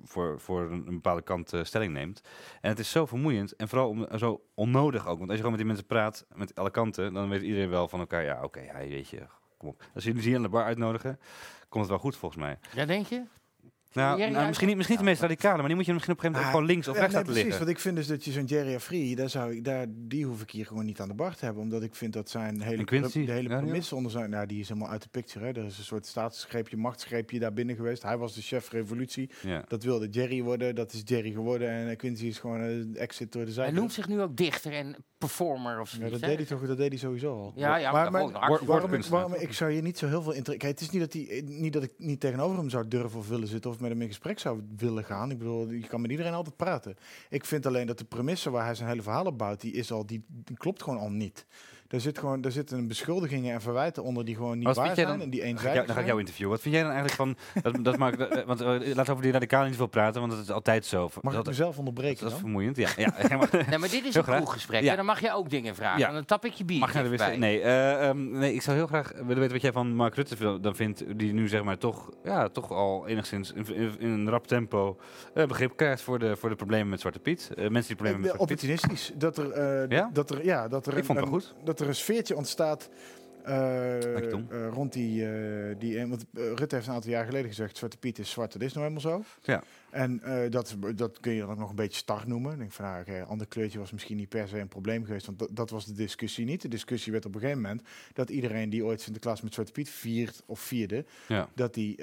[0.04, 2.22] voor, voor een, een bepaalde kant stelling neemt.
[2.62, 5.18] En het is zo vermoeiend en vooral om, zo onnodig ook.
[5.18, 7.88] Want als je gewoon met die mensen praat, met alle kanten, dan weet iedereen wel
[7.88, 9.22] van elkaar, ja, oké, ja, weet je,
[9.58, 9.84] kom op.
[9.94, 11.20] Als jullie ze hier aan de bar uitnodigen,
[11.70, 12.60] komt het wel goed volgens mij.
[12.74, 13.24] Ja, denk je?
[13.94, 16.24] Nou, nou, misschien, niet, misschien niet de meest radicale, maar die moet je misschien op
[16.24, 17.66] een gegeven moment Ah, gewoon links of Ja, rechts nee, laten precies, liggen.
[17.66, 20.42] want ik vind dus dat je zo'n Jerry Free, daar zou ik, daar, die hoef
[20.42, 21.64] ik hier gewoon niet aan de bar te hebben.
[21.64, 23.26] Omdat ik vind dat zijn hele, En Quincy?
[23.26, 25.46] de hele Ja, die premisse onder zijn, nou die is helemaal uit de picture.
[25.46, 25.52] Hè.
[25.52, 28.04] Er is een soort staatsgreepje, machtsgreepje daar binnen geweest.
[28.04, 29.30] Hij was de chef revolutie.
[29.42, 29.64] Ja.
[29.68, 31.70] Dat wilde Jerry worden, dat is Jerry geworden.
[31.70, 33.78] En eh, Quincy is gewoon een exit door de Hij zijkant.
[33.78, 36.20] noemt zich nu ook dichter en performer of Ja, zoiets.
[36.20, 37.52] dat deed hij toch, dat deed hij sowieso al.
[37.56, 38.30] Ja, ja, maar, waarom,
[38.94, 41.14] ik, waarom ik zou hier niet zo heel veel inter- Kijk, het is niet dat,
[41.14, 44.01] hij, niet dat ik niet tegenover hem zou durven of willen zitten of met hem
[44.01, 45.32] in gesprek zou willen gaan.
[45.32, 46.95] Ik bedoel, je kan met iedereen altijd praten.
[47.29, 49.91] Ik vind alleen dat de premisse waar hij zijn hele verhaal op bouwt, die, is
[49.91, 51.45] al, die, die klopt gewoon al niet.
[51.92, 54.98] Daar, zit gewoon, daar zitten beschuldigingen en verwijten onder die gewoon niet Wat waar vind
[54.98, 56.52] jij zijn dan- en die ik eenzijdig jou, dan ga ik jou interviewen.
[56.54, 57.36] Wat vind jij dan eigenlijk van...
[57.72, 60.52] Dat, dat maakt, want laten we over die radicalen niet veel praten, want dat is
[60.52, 61.10] altijd zo.
[61.22, 62.78] Mag ik dat, mezelf onderbreken dat is vermoeiend.
[62.78, 64.82] Ja, ja, helemaal- Nee, maar dit is Heel een kroeggesprek.
[64.84, 64.89] Ja.
[64.92, 66.00] En dan mag je ook dingen vragen.
[66.00, 66.08] Ja.
[66.08, 66.80] En dan tap ik je bier.
[66.80, 67.38] Mag je naar de wc?
[67.38, 70.76] Nee, ehm, nee, ik zou heel graag willen weten wat jij van Mark Rutte dan
[70.76, 74.48] vindt, die nu zeg maar toch, ja, toch al enigszins in, in, in een rap
[74.48, 74.98] tempo
[75.34, 77.52] eh, begrip krijgt voor de, voor de problemen met Zwarte Piet.
[77.56, 78.64] Eh, mensen die problemen met Zwarte Piet.
[78.72, 79.12] opportunistisch.
[79.18, 80.10] Dat er, Ja?
[80.14, 81.54] dat er, ja, dat er, Ik vond het wel goed.
[81.64, 82.89] dat er een sfeertje ontstaat.
[83.43, 87.97] eh, eh, rond die, eh, die want Rutte heeft een aantal jaar geleden gezegd: Zwarte
[87.97, 89.23] Piet is zwart, dat is nou helemaal zo.
[89.41, 89.63] Ja.
[89.89, 92.51] En dat, dat kun je dan ook nog een beetje star noemen.
[92.51, 95.55] Ik denk van, nou, ander kleurtje was misschien niet per se een probleem geweest, want
[95.55, 96.61] dat, was de discussie niet.
[96.61, 97.82] De discussie werd op een gegeven moment
[98.13, 101.49] dat iedereen die ooit Sinterklaas met Zwarte Piet viert of vierde, Ja.
[101.53, 101.99] dat die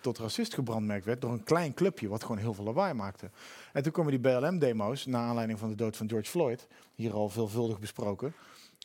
[0.00, 3.30] tot racist gebrandmerkt werd door een klein clubje wat gewoon heel veel lawaai maakte.
[3.72, 7.28] En toen komen die BLM-demo's, naar aanleiding van de dood van George Floyd, hier al
[7.28, 8.32] veelvuldig besproken.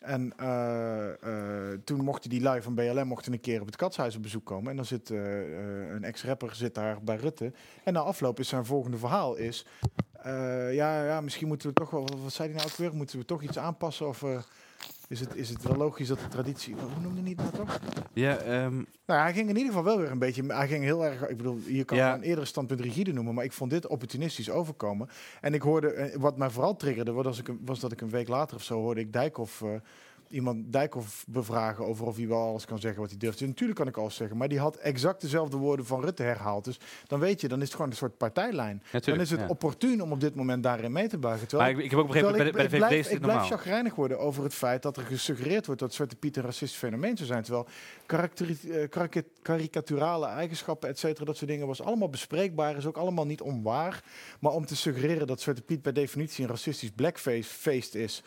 [0.02, 4.16] En eh, eh, toen mochten die lui van BLM mochten een keer op het katshuis
[4.16, 4.70] op bezoek komen.
[4.70, 7.52] En dan zit eh, een ex-rapper zit daar bij Rutte.
[7.84, 9.66] En na afloop is zijn volgende verhaal is...
[10.72, 12.96] ja, ja, misschien moeten we toch wel, wat, zei hij nou ook weer?
[12.96, 14.08] Moeten we toch iets aanpassen?
[14.08, 14.24] Of
[15.08, 17.80] is, het, is het wel logisch dat de traditie, hoe noemde hij het nou toch?
[18.14, 18.76] Ja, ehm,
[19.06, 20.44] Nou, hij ging in ieder geval wel weer een beetje.
[20.48, 21.28] Hij ging heel erg.
[21.28, 22.14] Ik bedoel, je kan Ja.
[22.14, 25.10] een eerdere standpunt rigide noemen, maar ik vond dit opportunistisch overkomen.
[25.42, 28.10] En ik hoorde, eh, wat mij vooral triggerde, was, als ik, was dat ik een
[28.10, 29.62] week later of zo hoorde ik Dijkhoff.
[29.62, 29.70] eh,
[30.34, 33.42] Iemand Dijkhoff bevragen over of hij wel alles kan zeggen wat hij durft.
[33.42, 36.64] natuurlijk kan ik alles zeggen, maar die had exact dezelfde woorden van Rutte herhaald.
[36.66, 38.84] Dus dan weet je, dan is het gewoon een soort partijlijn.
[38.92, 39.48] ja, dan is het ja.
[39.48, 41.42] opportun om op dit moment daarin mee te buigen.
[41.42, 43.08] Maar Terwijl ik, ik heb ook begrepen, bij de, bij de ik, VVD ik is
[43.08, 46.38] blijf, ik blijf chagrijnig worden over het feit dat er gesuggereerd wordt dat Zwarte Piet
[46.38, 47.44] een racistisch fenomeen zou zijn.
[47.44, 47.68] Terwijl
[48.08, 53.26] eh, karika- karikaturale eigenschappen, et cetera, dat soort dingen was allemaal bespreekbaar, is ook allemaal
[53.26, 54.04] niet onwaar.
[54.40, 58.24] Maar om te suggereren dat Zwarte Piet bij definitie een racistisch blackface feest is.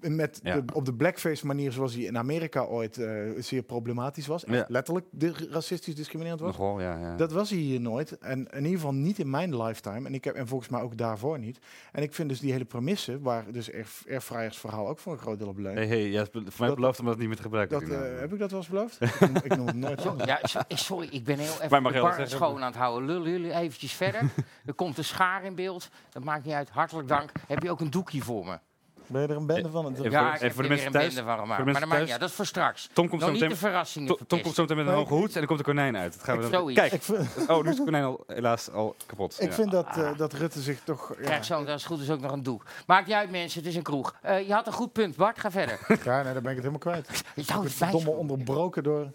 [0.00, 0.60] Met Ja.
[0.60, 4.44] de, op de blackface manier zoals hij in Amerika ooit eh, zeer problematisch was.
[4.44, 4.64] Echt Ja.
[4.68, 6.56] letterlijk di- racistisch discriminerend was.
[6.56, 7.16] Nogal, ja, ja.
[7.16, 8.18] Dat was hij hier nooit.
[8.18, 10.06] En in ieder geval niet in mijn lifetime.
[10.08, 11.58] En, ik heb, en volgens mij ook daarvoor niet.
[11.92, 15.18] En ik vind dus die hele premisse, waar dus Air- Airfryers verhaal ook voor een
[15.18, 15.76] groot deel op leunt.
[15.78, 17.80] Hey, hey, ja, voor mij Dat- beloofd om dat niet meer te gebruiken.
[17.80, 19.00] Dat, eh, heb ik dat wel eens beloofd?
[19.02, 20.14] ik, noem, ik noem het nooit zo.
[20.24, 22.36] Ja, eh, sorry, ik ben heel even mag de bar zeggen.
[22.36, 23.08] schoon aan het houden.
[23.08, 24.20] Lullen jullie eventjes verder.
[24.66, 25.88] er komt een schaar in beeld.
[26.10, 26.68] Dat maakt niet uit.
[26.70, 27.30] Hartelijk dank.
[27.46, 28.58] Heb je ook een doekje voor me?
[29.06, 29.84] Ben je er een bende van?
[29.84, 31.38] Het- Even ja, voor- ik even heb voor de er mensen een thuis- bende van
[31.38, 31.62] gemaakt.
[31.62, 32.20] voor de Maar uit.
[32.20, 32.88] Dat is voor straks.
[32.92, 34.92] Tom komt zo Nou, niet de meteen verrassingen Tom, Tom komt zo meteen met een
[34.92, 36.12] Nee, hoge hoed en dan komt de konijn uit.
[36.12, 36.60] Dat gaan we Ik- dan.
[36.60, 36.80] zoiets.
[36.80, 37.02] Kijk,
[37.50, 39.36] oh, nu is de konijn al, helaas al kapot.
[39.40, 39.54] ik Ja.
[39.54, 41.14] vind dat, eh, dat Rutte zich toch...
[41.18, 42.64] Ja, Krijg zo, dat is goed, is ook nog een doek.
[42.86, 43.58] Maakt niet uit, mensen.
[43.60, 44.14] Het is een kroeg.
[44.22, 45.38] Eh, je had een goed punt, Bart.
[45.38, 45.78] Ga verder.
[46.04, 47.06] ja, nee, dan ben ik het helemaal kwijt.
[47.34, 49.12] Je Ik zou ben verdomme onderbroken door...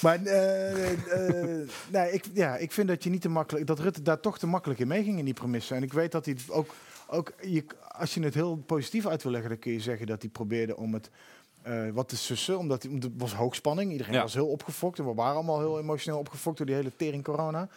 [0.00, 4.02] Maar eh, eh, nee, ik, ja, ik vind dat, je niet te makkelijk, dat Rutte
[4.02, 5.74] daar toch te makkelijk in meeging in die premisse.
[5.74, 6.74] En ik weet dat hij ook...
[7.06, 7.64] ook je,
[7.98, 10.76] als je het heel positief uit wil leggen, dan kun je zeggen dat hij probeerde
[10.76, 11.10] om het...
[11.62, 13.92] eh, wat te sussen, omdat het was hoogspanning.
[13.92, 14.20] Iedereen Ja.
[14.22, 17.68] was heel opgefokt en we waren allemaal heel emotioneel opgefokt door die hele tering corona.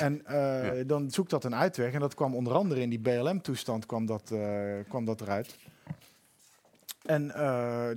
[0.00, 1.92] En eh, dan zoekt dat een uitweg.
[1.92, 4.40] En dat kwam onder andere in die BLM-toestand kwam dat, eh,
[4.88, 5.56] kwam dat eruit.
[7.04, 7.32] En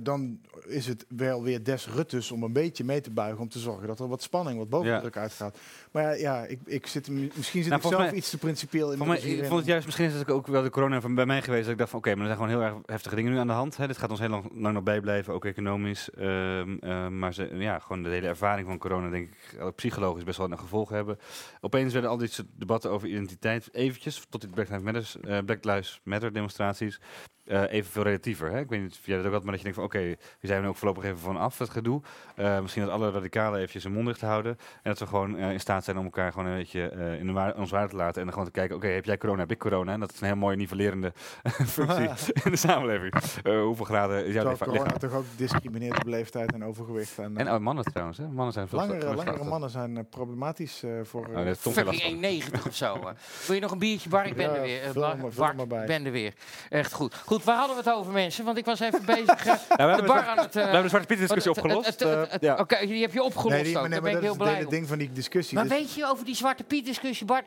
[0.02, 3.58] dan is het wel weer des Ruttes om een beetje mee te buigen om te
[3.58, 5.58] zorgen dat er wat spanning, wat bovendruk uitgaat.
[5.92, 8.98] Maar ja, ik, ik zit, misschien zit Nou, ik zelf mij- iets te principieel in
[9.06, 11.42] mij, ik vond het juist, misschien is het ook wel de corona van bij mij
[11.42, 13.38] geweest, dat ik dacht van oké, maar er zijn gewoon heel erg heftige dingen nu
[13.38, 13.76] aan de hand.
[13.76, 13.86] Hè.
[13.86, 16.10] Dit gaat ons heel lang, lang nog bijblijven, ook economisch.
[16.10, 20.24] Ehm, ehm, maar ze, ja, gewoon de hele ervaring van corona, denk ik, ook psychologisch
[20.24, 21.18] best wel een gevolg hebben.
[21.60, 25.44] Opeens werden al die soort debatten over identiteit eventjes, tot die Black Lives Matter, eh,
[25.44, 27.00] Black Lives Matter demonstraties,
[27.44, 28.50] eh even veel relatiever.
[28.50, 28.58] Hè.
[28.60, 30.46] Ik weet niet of jij dat ook had, maar dat je denkt van oké, we
[30.46, 32.02] zijn er ook voorlopig even van af, dat gedoe.
[32.36, 34.58] Eh, misschien dat alle radicalen eventjes hun mond dicht houden.
[34.82, 37.26] En dat we gewoon eh, in staat zijn om elkaar gewoon een beetje eh, in
[37.26, 38.14] de waar, ons waarde te laten.
[38.14, 39.92] En dan gewoon te kijken, oké, heb jij corona, heb ik corona?
[39.92, 41.12] En dat is een heel mooie nivellerende
[41.76, 43.12] functie in de samenleving.
[43.42, 44.68] Eh, hoeveel graden is jouw Terwijl lichaam?
[44.68, 47.18] corona toch ook discrimineert op leeftijd en overgewicht.
[47.18, 48.28] En, En eh, oh, mannen trouwens, hè?
[48.28, 51.26] Mannen zijn veel langere, langere mannen zijn problematisch eh, voor...
[51.26, 52.60] Oh, last Fucking van.
[52.60, 52.94] 1,90 of zo.
[52.94, 53.12] hè.
[53.46, 54.26] Wil je nog een biertje, Bar?
[54.26, 54.80] Ik ben Ja, er weer.
[55.36, 56.32] Bar- ik ben er weer.
[56.68, 57.14] Echt goed.
[57.24, 58.44] Goed, waar hadden we het over, mensen?
[58.44, 59.26] Want ik was even bezig.
[59.48, 60.54] Ja, we de hebben, bar de, aan het...
[60.54, 61.98] we hebben de Zwarte Piet discussie het- het- opgelost.
[62.00, 62.56] het- het- het- ja.
[62.56, 63.80] Oké, die heb je opgelost nee, die, ook.
[63.80, 64.72] maar, Daar nee, ben ik dat heel is het blij hele om.
[64.74, 65.58] ding van die discussie.
[65.68, 67.44] Weet je over die Zwarte Piet discussie, Bart?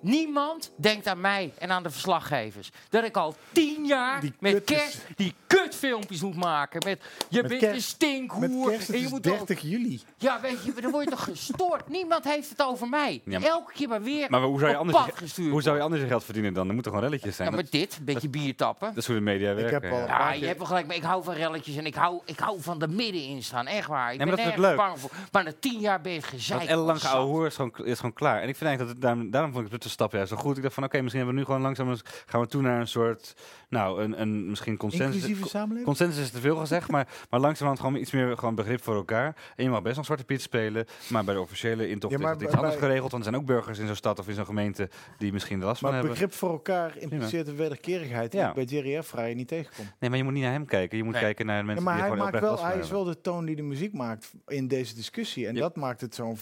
[0.00, 2.70] Niemand denkt aan mij en aan de verslaggevers.
[2.88, 6.82] Dat ik al tien jaar Die met kerst die kutfilmpjes moet maken.
[6.84, 8.40] Met je Met bent kerst- een stinkhoer.
[8.40, 10.00] met kerst, het en je is moet al- 30 juli.
[10.18, 11.88] ja, weet je, dan word je toch gestoord.
[11.98, 13.20] Niemand heeft het over mij.
[13.24, 15.76] Ja, maar- Elke keer maar weer Maar hoe zou, je anders, pad gestuurd hoe zou
[15.76, 16.68] je anders je geld verdienen dan?
[16.68, 17.48] Er moeten gewoon relletjes zijn.
[17.50, 18.88] Ja, maar dit, een beetje bier tappen.
[18.88, 19.82] dat is hoe de media werken.
[19.82, 20.32] heb al- ja.
[20.32, 22.82] Je hebt wel gelijk, maar ik hou van relletjes en ik hou, ik hou van
[22.82, 23.66] er middenin staan.
[23.66, 24.12] Echt waar.
[24.12, 25.10] Ik Ja, maar ben bang voor.
[25.32, 26.60] Maar na tien jaar ben je gezeik.
[26.60, 27.10] Dat ellenlange zat.
[27.12, 28.42] oude hoer is gewoon, is gewoon klaar.
[28.42, 30.56] En ik vind eigenlijk dat het, daarom, daarom vond ik Rutte stap juist zo goed.
[30.56, 32.80] Ik dacht van oké, misschien hebben we nu gewoon langzaam eens- gaan we toe naar
[32.80, 33.34] een soort,
[33.68, 35.14] nou, een, een misschien consensus.
[35.14, 35.84] Inclusieve samenleving?
[35.86, 39.36] Consensus is te veel gezegd, maar, maar langzamerhand gewoon iets meer gewoon begrip voor elkaar.
[39.56, 42.28] En je mag best nog Zwarte Piet spelen, maar bij de officiële intocht Ja, maar
[42.34, 43.10] is het iets anders bij- geregeld.
[43.12, 45.80] Want er zijn ook burgers in zo'n stad of in zo'n gemeente die misschien last
[45.80, 46.18] van Maar hebben.
[46.18, 48.48] begrip voor elkaar impliceert een wederkerigheid die Ja.
[48.48, 49.84] ik bij Jerry Airfryer niet tegenkom.
[49.98, 50.96] Nee, maar je moet niet naar hem kijken.
[50.98, 51.22] Je moet Nee.
[51.22, 52.90] kijken naar de Ja, mensen maar die hij, gewoon maakt wel, last van hij is
[52.90, 55.46] wel de toon die de muziek maakt in deze discussie.
[55.46, 55.60] En Ja.
[55.60, 56.36] dat maakt het zo'n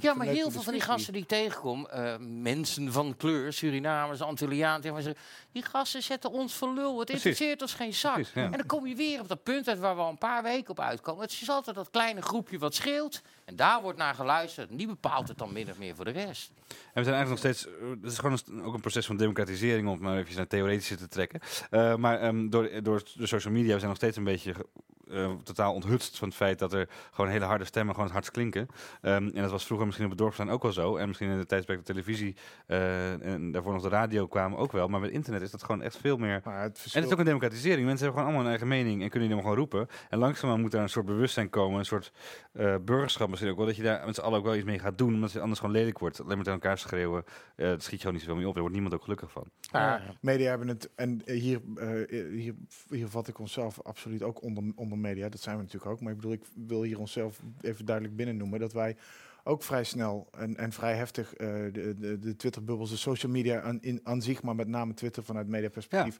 [0.00, 4.18] Ja, maar heel veel van die gasten die ik tegenkom, eh, mensen van kleur, Surinamers,
[4.18, 5.16] zeggen,
[5.52, 6.98] die gasten zetten ons voor lul.
[6.98, 7.24] Het Precies.
[7.24, 8.14] interesseert ons geen zak.
[8.14, 8.44] Precies, ja.
[8.44, 10.70] En dan kom je weer op dat punt uit waar we al een paar weken
[10.70, 11.22] op uitkomen.
[11.22, 13.22] Het is altijd dat kleine groepje wat scheelt.
[13.44, 14.70] En daar wordt naar geluisterd.
[14.70, 16.50] En die bepaalt het dan min of meer voor de rest.
[16.68, 17.66] En we zijn eigenlijk nog steeds.
[17.66, 20.46] eh, Het is gewoon een ook een proces van democratisering, om het maar even naar
[20.46, 21.40] theoretische te trekken.
[21.70, 24.54] Eh, maar ehm, door, door de social media we zijn nog steeds een beetje
[25.12, 28.14] ge- eh, totaal onthutst van het feit dat er gewoon hele harde stemmen gewoon het
[28.14, 28.68] hardst klinken.
[29.00, 30.96] Ehm, en dat was vroeger misschien op het dorpstaan ook wel zo.
[30.96, 32.36] En misschien in de tijdsperk de televisie
[32.66, 34.88] eh, en daarvoor nog de radio kwamen ook wel.
[34.88, 36.40] Maar met internet is dat gewoon echt veel meer...
[36.44, 37.86] Maar het En het is ook een democratisering.
[37.86, 39.88] Mensen hebben gewoon allemaal een eigen mening en kunnen die dan gewoon roepen.
[40.10, 42.12] En langzaamaan moet daar een soort bewustzijn komen, een soort
[42.52, 43.66] eh, burgerschap misschien ook wel.
[43.66, 45.60] Dat je daar met z'n allen ook wel iets mee gaat doen, omdat het anders
[45.60, 46.20] gewoon lelijk wordt.
[46.20, 47.24] Alleen maar tegen elkaar schreeuwen,
[47.56, 48.52] eh dat schiet je gewoon niet zoveel mee op.
[48.52, 49.44] Daar wordt niemand ook gelukkig van.
[49.72, 51.88] Ja, media hebben het, en hier, eh,
[52.32, 52.54] hier,
[52.88, 55.28] hier vat ik onszelf absoluut ook onder, onder media.
[55.28, 56.00] Dat zijn we natuurlijk ook.
[56.00, 58.96] Maar ik bedoel, ik wil hier onszelf even duidelijk binnen noemen dat wij
[59.44, 63.60] ook vrij snel en, en vrij heftig eh, de, de, de Twitter-bubbels, de social media
[63.60, 66.18] aan, in, aan zich, maar met name Twitter vanuit mediaperspectief.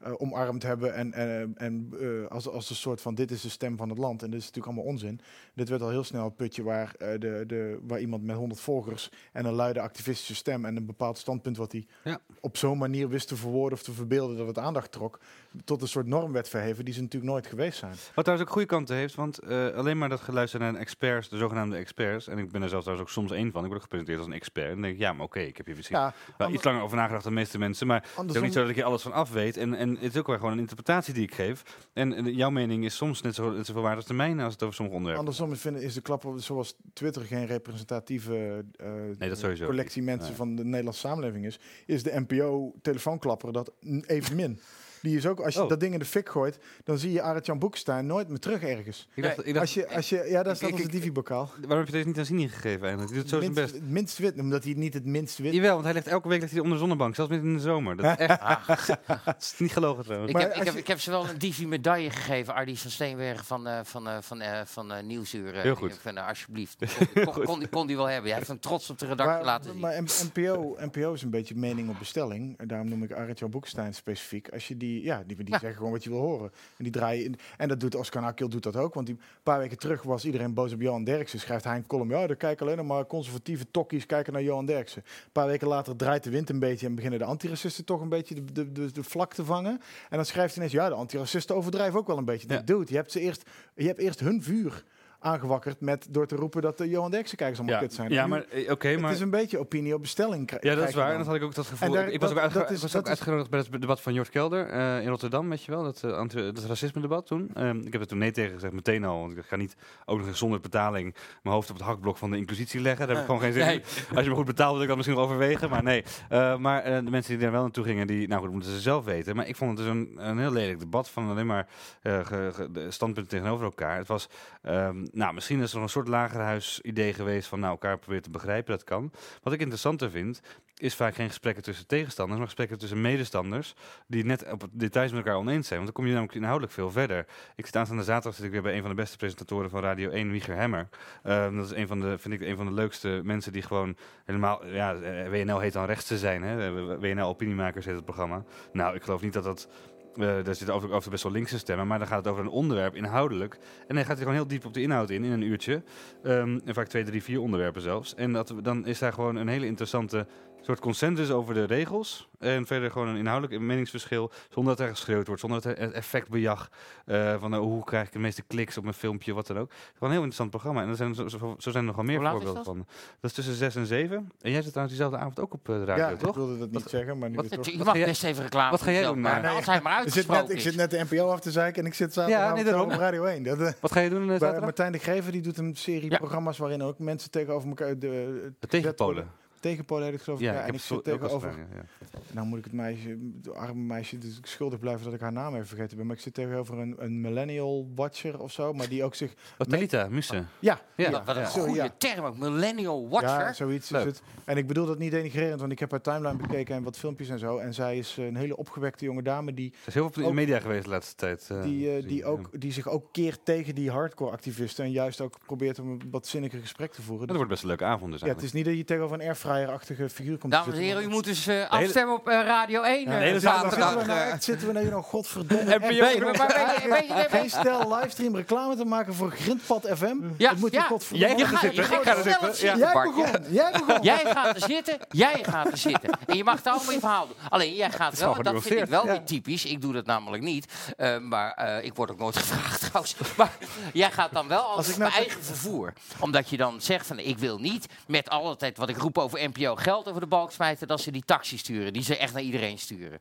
[0.00, 3.48] eh, omarmd hebben en, en, en eh, als, als een soort van dit is de
[3.48, 4.22] stem van het land.
[4.22, 5.20] En dit is natuurlijk allemaal onzin.
[5.54, 9.10] Dit werd al heel snel het putje waar, de, de, waar iemand met 100 volgers
[9.32, 12.20] en een luide activistische stem en een bepaald standpunt wat hij Ja.
[12.40, 15.20] op zo'n manier wist te verwoorden of te verbeelden dat het aandacht trok,
[15.64, 17.92] tot een soort norm werd verheven die ze natuurlijk nooit geweest zijn.
[18.14, 21.36] Wat trouwens ook goede kanten heeft, want eh, alleen maar dat geluisterd naar experts, de
[21.36, 23.82] zogenaamde experts, en ik ben er zelfs trouwens ook soms één van, ik word ook
[23.82, 24.66] gepresenteerd als een expert.
[24.66, 26.82] En dan denk ik, ja, maar oké, ik heb hier misschien Ja, wel iets langer
[26.82, 28.74] over nagedacht dan de meeste mensen, maar het is ook andersom- niet zo dat ik
[28.76, 29.56] hier alles van af weet.
[29.56, 31.62] En, en het is ook wel gewoon een interpretatie die ik geef.
[31.92, 34.62] En, jouw mening is soms net, zo, net zoveel waard als de mijne als het
[34.62, 38.86] over sommige onderwerpen Andersom is, vinden, is de klap, op- zoals Twitter geen representatieve eh,
[39.18, 40.36] Nee, collectie mensen Nee.
[40.36, 44.60] van de Nederlandse samenleving is, is de NPO-telefoonklapper dat n- evenmin.
[45.02, 45.68] Die is ook, als je Oh.
[45.68, 49.08] dat ding in de fik gooit, dan zie je Arend-Jan Boekestein nooit meer terug ergens.
[49.14, 51.50] Ik dacht, ik dacht, Als je, als je, ja, daar staat ik- onze Divi-bokaal.
[51.60, 53.08] waarom heb je deze niet aan Zini gegeven eigenlijk?
[53.12, 53.82] Die doet zo zijn Minst, best.
[53.84, 56.40] het minst wit, omdat hij niet het minst wit Jawel, want hij ligt elke week
[56.40, 57.96] ligt hij onder de zonnebank, zelfs midden in de zomer.
[57.96, 58.40] Dat is echt
[59.24, 60.30] het is niet gelogen trouwens.
[60.32, 63.44] Ik Maar heb, ik, heb, ik heb ze wel een Divi-medaille gegeven, Ardi van Steenbergen
[63.44, 65.54] van, eh van, eh van, eh van eh Nieuwsuur.
[65.54, 65.92] Heel goed.
[65.92, 66.76] Ik vind, eh, alsjeblieft.
[67.14, 68.26] Kon, kon, kon, die- kon die wel hebben.
[68.28, 69.80] Hij heeft hem trots op de redactie Maar, laten zien.
[69.80, 72.58] maar NPO, NPO is een beetje mening op bestelling.
[72.58, 74.48] En daarom noem ik Arend-Jan Boekestein specifiek.
[74.48, 75.58] Als je die, ja, die, die Ja.
[75.58, 76.50] zeggen gewoon wat je wil horen.
[76.76, 77.36] En die draaien in.
[77.56, 78.94] En dat doet Oscar Akil doet dat ook.
[78.94, 81.38] Want die, een paar weken terug was iedereen boos op Johan Derksen.
[81.40, 82.10] Schrijft hij een column.
[82.10, 85.02] Ja, er kijken alleen maar conservatieve tokkies kijken naar Johan Derksen.
[85.06, 88.08] Een paar weken later draait de wind een beetje en beginnen de antiracisten toch een
[88.08, 89.80] beetje de, de, de, de vlak te vangen.
[90.10, 92.48] En dan schrijft hij ineens, ja, de antiracisten overdrijven ook wel een beetje.
[92.48, 92.60] Ja.
[92.60, 94.84] Dude, je hebt ze eerst, je hebt eerst hun vuur
[95.20, 98.10] aangewakkerd met door te roepen dat de Johan Derksen kijkers allemaal ja, kut zijn.
[98.10, 99.04] ja, Nu- maar eh, oké, maar...
[99.08, 100.50] het is een beetje opinie op bestelling.
[100.60, 101.04] Ja, dat is waar.
[101.04, 101.18] En dan.
[101.18, 101.88] dat had ik ook dat gevoel.
[101.88, 103.50] En daar- ik was dat- ook, uitge- dat is- ik was dat ook is- uitgenodigd
[103.50, 105.82] bij het debat van Jort Kelder eh, in Rotterdam, weet je wel.
[105.82, 107.50] Dat, eh, anti- dat racisme-debat toen.
[107.54, 109.20] Ehm, ik heb er toen nee tegen gezegd, meteen al.
[109.20, 112.30] Want ik ga niet ook nog eens zonder betaling mijn hoofd op het hakblok van
[112.30, 113.06] de inclusitie leggen.
[113.06, 113.74] Daar heb ik gewoon geen zin Nee.
[113.76, 114.16] in.
[114.16, 115.70] Als je me goed betaalt, wil ik dat misschien wel overwegen.
[115.70, 116.04] Maar nee.
[116.28, 119.04] Eh, maar de mensen die daar wel naartoe gingen, die, nou goed, moeten ze zelf
[119.04, 119.36] weten.
[119.36, 121.68] Maar ik vond het dus een, een heel lelijk debat van alleen maar
[122.02, 123.96] eh, ge- ge- de standpunten tegenover elkaar.
[123.96, 124.28] Het was,
[124.62, 128.72] ehm, nou, misschien is er een soort lagerhuis-idee geweest van nou, elkaar proberen te begrijpen.
[128.72, 129.12] Dat kan.
[129.42, 130.40] Wat ik interessanter vind,
[130.76, 133.74] is vaak geen gesprekken tussen tegenstanders, maar gesprekken tussen medestanders
[134.06, 135.80] die net op details met elkaar oneens zijn.
[135.80, 137.26] Want dan kom je namelijk inhoudelijk veel verder.
[137.56, 140.10] Ik zit aanstaande zaterdag zit ik weer bij een van de beste presentatoren van Radio
[140.10, 140.88] 1, Wieger Hemmer.
[141.22, 143.96] Ehm, dat is een van de, vind ik, een van de leukste mensen die gewoon
[144.24, 146.72] helemaal, ja, eh, WNL heet dan rechts te zijn, hè?
[146.98, 148.44] WNL Opiniemakers heet het programma.
[148.72, 149.68] Nou, ik geloof niet dat dat
[150.16, 152.94] eh daar zitten over, best wel linkse stemmen, maar dan gaat het over een onderwerp
[152.94, 153.58] inhoudelijk.
[153.86, 155.82] En dan gaat hij gewoon heel diep op de inhoud in, in een uurtje.
[156.22, 158.14] Ehm, en vaak twee, drie, vier onderwerpen zelfs.
[158.14, 160.26] En dat, dan is daar gewoon een hele interessante
[160.62, 162.28] soort consensus over de regels.
[162.38, 164.30] En verder gewoon een inhoudelijk meningsverschil.
[164.50, 166.68] Zonder dat er geschreeuwd wordt, zonder dat er effectbejag.
[167.04, 169.70] eh van eh, hoe krijg ik de meeste kliks op mijn filmpje, wat dan ook.
[169.70, 170.82] Gewoon een heel interessant programma.
[170.82, 172.64] En er zijn, zo, zijn er nog wel meer voorbeelden dat?
[172.64, 172.76] van.
[173.20, 174.16] Dat is tussen zes en zeven.
[174.40, 176.36] En jij zit trouwens diezelfde avond ook op eh, de radio, Ja, ik toch?
[176.36, 177.66] wilde dat niet zeggen, maar nu wat- toch.
[177.66, 180.26] Je mag best even reclame wat ga jij doen, maar- als hij maar Ik zit,
[180.28, 182.64] net, uitgesproken ik zit net de NPO af te zeiken en ik zit zaterdag nee,
[182.64, 182.92] daarom.
[182.92, 183.42] op Radio 1.
[183.42, 184.26] Dat, eh, Wat ga je doen?
[184.60, 186.16] Martijn de Greven die doet een serie Ja.
[186.16, 187.98] programma's waarin ook mensen tegenover elkaar...
[187.98, 189.30] De, De tegenpolen.
[189.60, 190.44] Tegenpolen heet het geloof ik.
[190.44, 191.50] Ja, Ja, ik en ik zit tegenover...
[191.50, 192.18] gedaan, ja.
[192.32, 195.32] Nou moet ik het meisje, het arme meisje, dus ik schuldig blijven dat ik haar
[195.32, 196.06] naam even vergeten ben.
[196.06, 199.32] Maar ik zit tegenover een, een millennial watcher of zo, maar die ook zich...
[199.58, 200.48] Oh, Talita, Mussen.
[200.58, 201.94] Ja, Ja, Ja, wat een goede ja.
[201.98, 202.36] term ook.
[202.38, 203.28] Millennial Watcher.
[203.40, 204.00] Ja, zoiets Leuk.
[204.00, 204.22] is het.
[204.44, 207.28] En ik bedoel dat niet denigrerend, want ik heb haar timeline bekeken en wat filmpjes
[207.28, 207.58] en zo.
[207.58, 210.28] En zij is een hele opgewekte jonge dame die, Er is heel veel in de
[210.28, 211.48] Ook- media geweest de laatste tijd.
[211.50, 214.84] eh, die, eh, die, ook, die zich ook keert tegen die hardcore activisten.
[214.84, 217.26] En juist ook probeert om een wat zinniger gesprek te voeren.
[217.26, 219.26] Dat wordt best een leuke avond dus ja, het is niet dat je tegenover een
[219.54, 223.10] airfryer-achtige figuur komt Dames en heren, u moet dus eh, afstemmen op eh, Radio 1
[223.10, 223.72] Ja, eh, zaterdag.
[223.72, 228.76] Zitten we, nou, echt- zitten we nou nog godverdomme weet je- geen stel livestream reclame
[228.76, 230.14] te maken voor Grindpad FM?
[230.36, 230.82] Ja, dat moet je ja.
[230.84, 232.22] godverdomme Je gaat, zitten, gaat ik ga er
[232.54, 234.02] zitten, Jij begon, jij begon.
[234.02, 236.10] Jij gaat er zitten, jij gaat er zitten.
[236.26, 237.36] En je mag het allemaal in verhaal doen.
[237.48, 239.64] Alleen, jij gaat wel, en dat vind ik wel weer typisch.
[239.64, 240.72] Ik doe dat namelijk niet.
[240.96, 243.16] eh, maar eh, ik word ook nooit gevraagd trouwens.
[243.36, 243.50] Maar
[243.92, 245.92] jij gaat dan wel als, ik nou mijn eigen vervoer.
[246.18, 249.76] Omdat je dan zegt van, ik wil niet met altijd wat ik roep over NPO
[249.76, 250.88] geld over de balk smijten.
[250.88, 253.20] Dat ze die taxi sturen, die ze echt naar iedereen sturen.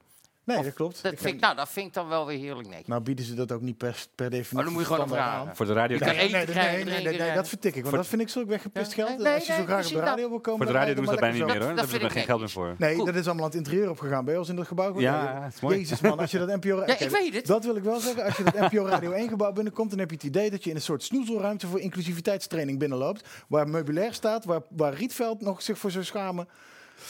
[0.49, 1.03] Nee, Of- dat klopt.
[1.03, 2.87] Dat Ik vind, ik- nou, dat vind ik dan wel weer heerlijk netjes.
[2.87, 5.49] Nou bieden ze dat ook niet per, per definitie Maar dan moet je gewoon vragen.
[5.49, 5.55] aan.
[5.55, 5.97] Voor de radio.
[5.97, 7.83] Je kan Nee, eten nee, nee, krijgen, nee, nee, nee, nee, dat vertik ik.
[7.83, 9.19] Want dat vind ik zulk weggepist Ja, geld.
[9.19, 10.65] nee, Als je zo nee, graag op de radio wil komen...
[10.65, 11.59] Voor de radio doen ze dat bijna niet meer hoor.
[11.59, 12.75] Dat Daar hebben ze vind ik geen geld meer voor.
[12.77, 14.99] Nee, dat is allemaal aan het interieur opgegaan bij ons in dat gebouw.
[14.99, 15.77] Ja, het is mooi.
[15.77, 16.77] Jezus man, als je dat NPO...
[16.85, 17.45] Ja, ik weet het.
[17.45, 18.23] Dat wil ik wel zeggen.
[18.23, 20.69] Als je dat NPO Radio 1 gebouw binnenkomt, dan heb je het idee dat je
[20.69, 23.27] in een soort snoezelruimte voor inclusiviteitstraining binnenloopt.
[23.47, 26.47] Waar meubilair staat, waar, waar Rietveld nog zich voor zou schamen.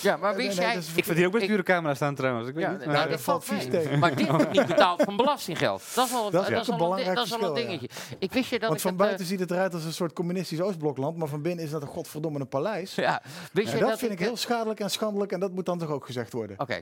[0.02, 0.76] Ja, maar Nee, wist nee, jij...
[0.96, 2.48] Ik vind hier ook best dure camera's staan trouwens.
[2.48, 2.80] Ik weet Ja, niet.
[2.80, 3.82] nou, maar- dat dat valt valt vies mee.
[3.82, 4.00] tegen.
[4.00, 5.84] Maar dit wordt niet betaald van belastinggeld.
[5.96, 7.62] Dat is al, Dat is dat echt is een al, belangrijk dat is al een
[7.62, 7.68] ja.
[7.68, 7.90] dingetje.
[8.20, 9.94] Ik wist je dat Want ik van het, eh, buiten ziet het eruit als een
[9.94, 12.96] soort communistisch Oostblokland, maar van binnen is dat een godverdomme een paleis.
[12.96, 13.22] Ja,
[13.54, 15.80] wist En je dat dat vind ik heel schadelijk en schandelijk en dat moet dan
[15.80, 16.60] toch ook gezegd worden.
[16.60, 16.80] Oké,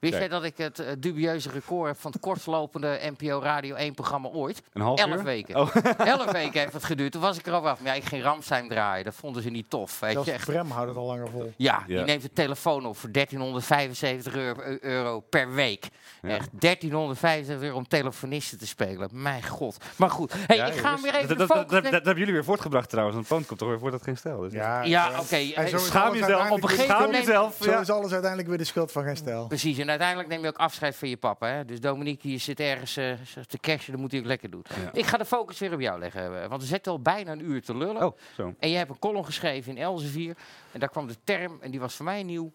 [0.00, 3.94] wist jij dat ik het eh, dubieuze record heb van het kortlopende NPO Radio 1
[3.94, 4.62] programma ooit?
[4.72, 5.22] Een half Elf uur?
[5.24, 5.56] weken.
[5.60, 5.74] Oh.
[5.98, 7.12] Elf weken heeft het geduurd.
[7.12, 7.80] Toen was ik erover af.
[7.80, 9.04] Maar ja, ik ging Ramstein draaien.
[9.04, 10.00] Dat vonden ze niet tof.
[10.00, 10.44] Weet Zelfs je, echt.
[10.46, 11.52] Prem houdt het al langer vol.
[11.56, 14.34] Ja, die neemt de telefoon op voor 1375
[14.80, 15.88] euro, per week.
[16.22, 16.28] Ja.
[16.28, 19.08] Echt 1375 euro om telefonisten te spelen.
[19.12, 19.76] Mijn god.
[19.96, 21.82] Maar goed, hey, Ja, ik ga hem weer even Dat, de dat, dat, focus dat,
[21.82, 21.92] leggen.
[21.92, 23.16] dat hebben jullie weer voortgebracht trouwens.
[23.16, 24.40] Want Poont komt toch weer voor dat geen stijl.
[24.40, 25.78] Dus Ja, Ja, oké.
[25.78, 26.50] Schaam jezelf.
[26.50, 27.56] Op een gegeven Schaam moment- jezelf.
[27.60, 27.80] Zo Ja.
[27.80, 29.46] is alles uiteindelijk weer de schuld van geen stijl.
[29.46, 31.46] Precies, en uiteindelijk neem je ook afscheid van je papa.
[31.48, 31.64] Hè?
[31.64, 33.12] Dus Dominique, je zit ergens eh,
[33.46, 34.62] te cashen, dat moet hij ook lekker doen.
[34.68, 34.90] Ja.
[34.92, 37.44] Ik ga de focus weer op jou leggen, eh, want we zitten al bijna een
[37.50, 38.04] uur te lullen.
[38.06, 38.54] Oh, zo.
[38.58, 40.36] En jij hebt een column geschreven in Elsevier.
[40.76, 42.52] En daar kwam de term, en die was voor mij nieuw,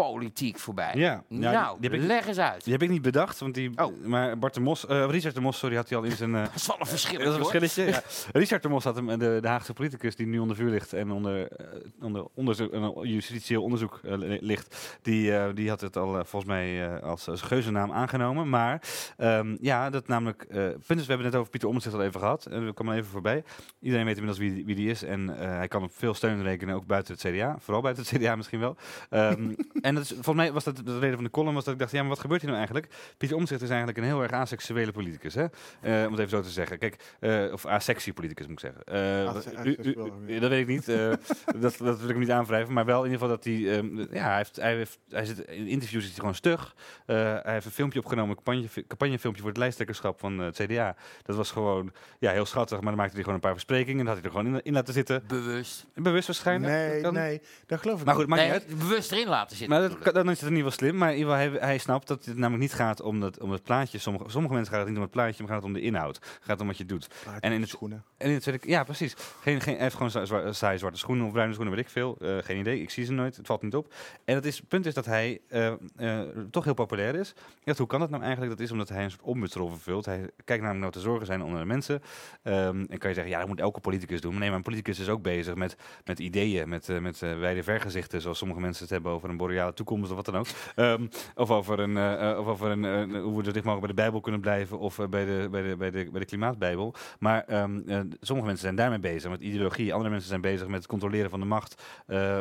[0.00, 0.92] ombudspolitiek voorbij.
[0.94, 2.64] Ja, nou, die, die heb ik, leg eens uit.
[2.64, 3.38] die heb ik niet bedacht.
[3.38, 4.04] Want die, Oh.
[4.04, 6.34] Maar Bart de Mos, eh, Richard de Mos, sorry, had hij al in zijn...
[6.34, 7.18] eh, Dat is wel een verschil.
[7.18, 7.84] dat is een verschilletje.
[7.84, 8.02] Ja.
[8.40, 10.92] Richard de Mos had hem, eh, de, de Haagse politicus die nu onder vuur ligt
[10.92, 11.48] en onder,
[12.00, 17.28] onder onderzoek, een justitieel onderzoek li- ligt, die, die had het al volgens mij als,
[17.28, 18.48] als geuzennaam aangenomen.
[18.48, 18.82] Maar
[19.16, 22.20] ehm, ja, dat namelijk, punt is, we hebben het net over Pieter Omtzigt al even
[22.20, 22.46] gehad.
[22.46, 23.44] En we kwamen even voorbij.
[23.80, 26.74] Iedereen weet inmiddels wie, die- wie die is en hij kan op veel steun rekenen,
[26.74, 27.56] ook buiten het CDA.
[27.58, 28.76] Vooral buiten het CDA misschien wel.
[29.10, 29.52] Ehm,
[29.86, 31.80] en dat is, volgens mij was dat de reden van de column, was dat ik
[31.80, 32.94] dacht, ja, maar wat gebeurt hier nou eigenlijk?
[33.16, 35.42] Pieter Omtzigt is eigenlijk een heel erg aseksuele politicus, hè?
[35.80, 36.78] Eh, om het even zo te zeggen.
[36.78, 38.84] Kijk, eh, of asexie politicus moet ik zeggen.
[38.84, 40.40] Eh, Ase- u- u- aseksueel, u- ja.
[40.40, 40.88] dat weet ik niet.
[40.88, 40.96] eh,
[41.60, 42.74] dat, dat wil ik hem niet aanwrijven.
[42.74, 45.38] Maar wel in ieder geval dat hij, ehm, ja, hij, heeft, hij, heeft, hij zit
[45.38, 46.74] in interviews is hij gewoon stug.
[47.06, 50.96] Eh, hij heeft een filmpje opgenomen, een campagne, campagnefilmpje voor het lijsttrekkerschap van het CDA.
[51.22, 52.76] Dat was gewoon, ja, heel schattig.
[52.78, 53.98] Maar dan maakte hij gewoon een paar versprekingen.
[53.98, 55.24] En dat had hij er gewoon in, in laten zitten.
[55.26, 55.86] Bewust.
[55.94, 56.72] Bewust waarschijnlijk.
[56.72, 57.14] Nee, Dat kan.
[57.22, 58.36] nee, dat geloof ik Maar goed, niet.
[58.36, 58.78] maakt Nee, niet uit.
[58.78, 59.68] bewust erin laten zitten.
[59.75, 60.96] Maar dat, dan is het in ieder geval slim.
[60.98, 63.50] Maar in ieder geval, hij, hij snapt dat het namelijk niet gaat om, dat, om
[63.50, 63.98] het plaatje.
[63.98, 66.38] Sommige, sommige mensen gaat het niet om het plaatje, maar gaat het om de inhoud.
[66.40, 67.08] Gaat om wat je doet.
[67.40, 68.04] En in de het- schoenen.
[68.16, 69.14] En in het ja, precies.
[69.40, 72.16] Geen, geen, hij heeft gewoon zwa- saaie zwarte schoenen of bruine schoenen, weet ik veel.
[72.20, 73.94] Eh, geen idee, ik zie ze nooit, het valt niet op.
[74.24, 75.66] En het, is, punt is dat hij eh,
[75.96, 76.20] eh,
[76.50, 77.34] toch heel populair is.
[77.76, 78.52] Hoe kan dat nou eigenlijk?
[78.52, 80.04] Dat is omdat hij een soort ombudsrol vervult.
[80.04, 82.02] Hij kijkt namelijk naar wat de zorgen zijn onder de mensen.
[82.42, 84.30] Ehm, en kan je zeggen, ja, dat moet elke politicus doen.
[84.30, 88.20] Maar nee, maar een politicus is ook bezig met, met ideeën, met, met wijde vergezichten,
[88.20, 89.36] zoals sommige mensen het hebben over een
[89.72, 90.46] toekomst of wat dan ook.
[90.74, 93.80] Ehm, of over, een, eh, eh, of over een, eh, hoe we zo dicht mogelijk
[93.80, 96.94] bij de Bijbel kunnen blijven of bij, de, bij, de, bij, de, bij de klimaatbijbel.
[97.18, 99.92] Maar ehm, eh, sommige mensen zijn daarmee bezig, met ideologie.
[99.92, 101.82] Andere mensen zijn bezig met het controleren van de macht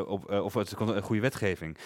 [0.07, 1.77] op, of het goede wetgeving.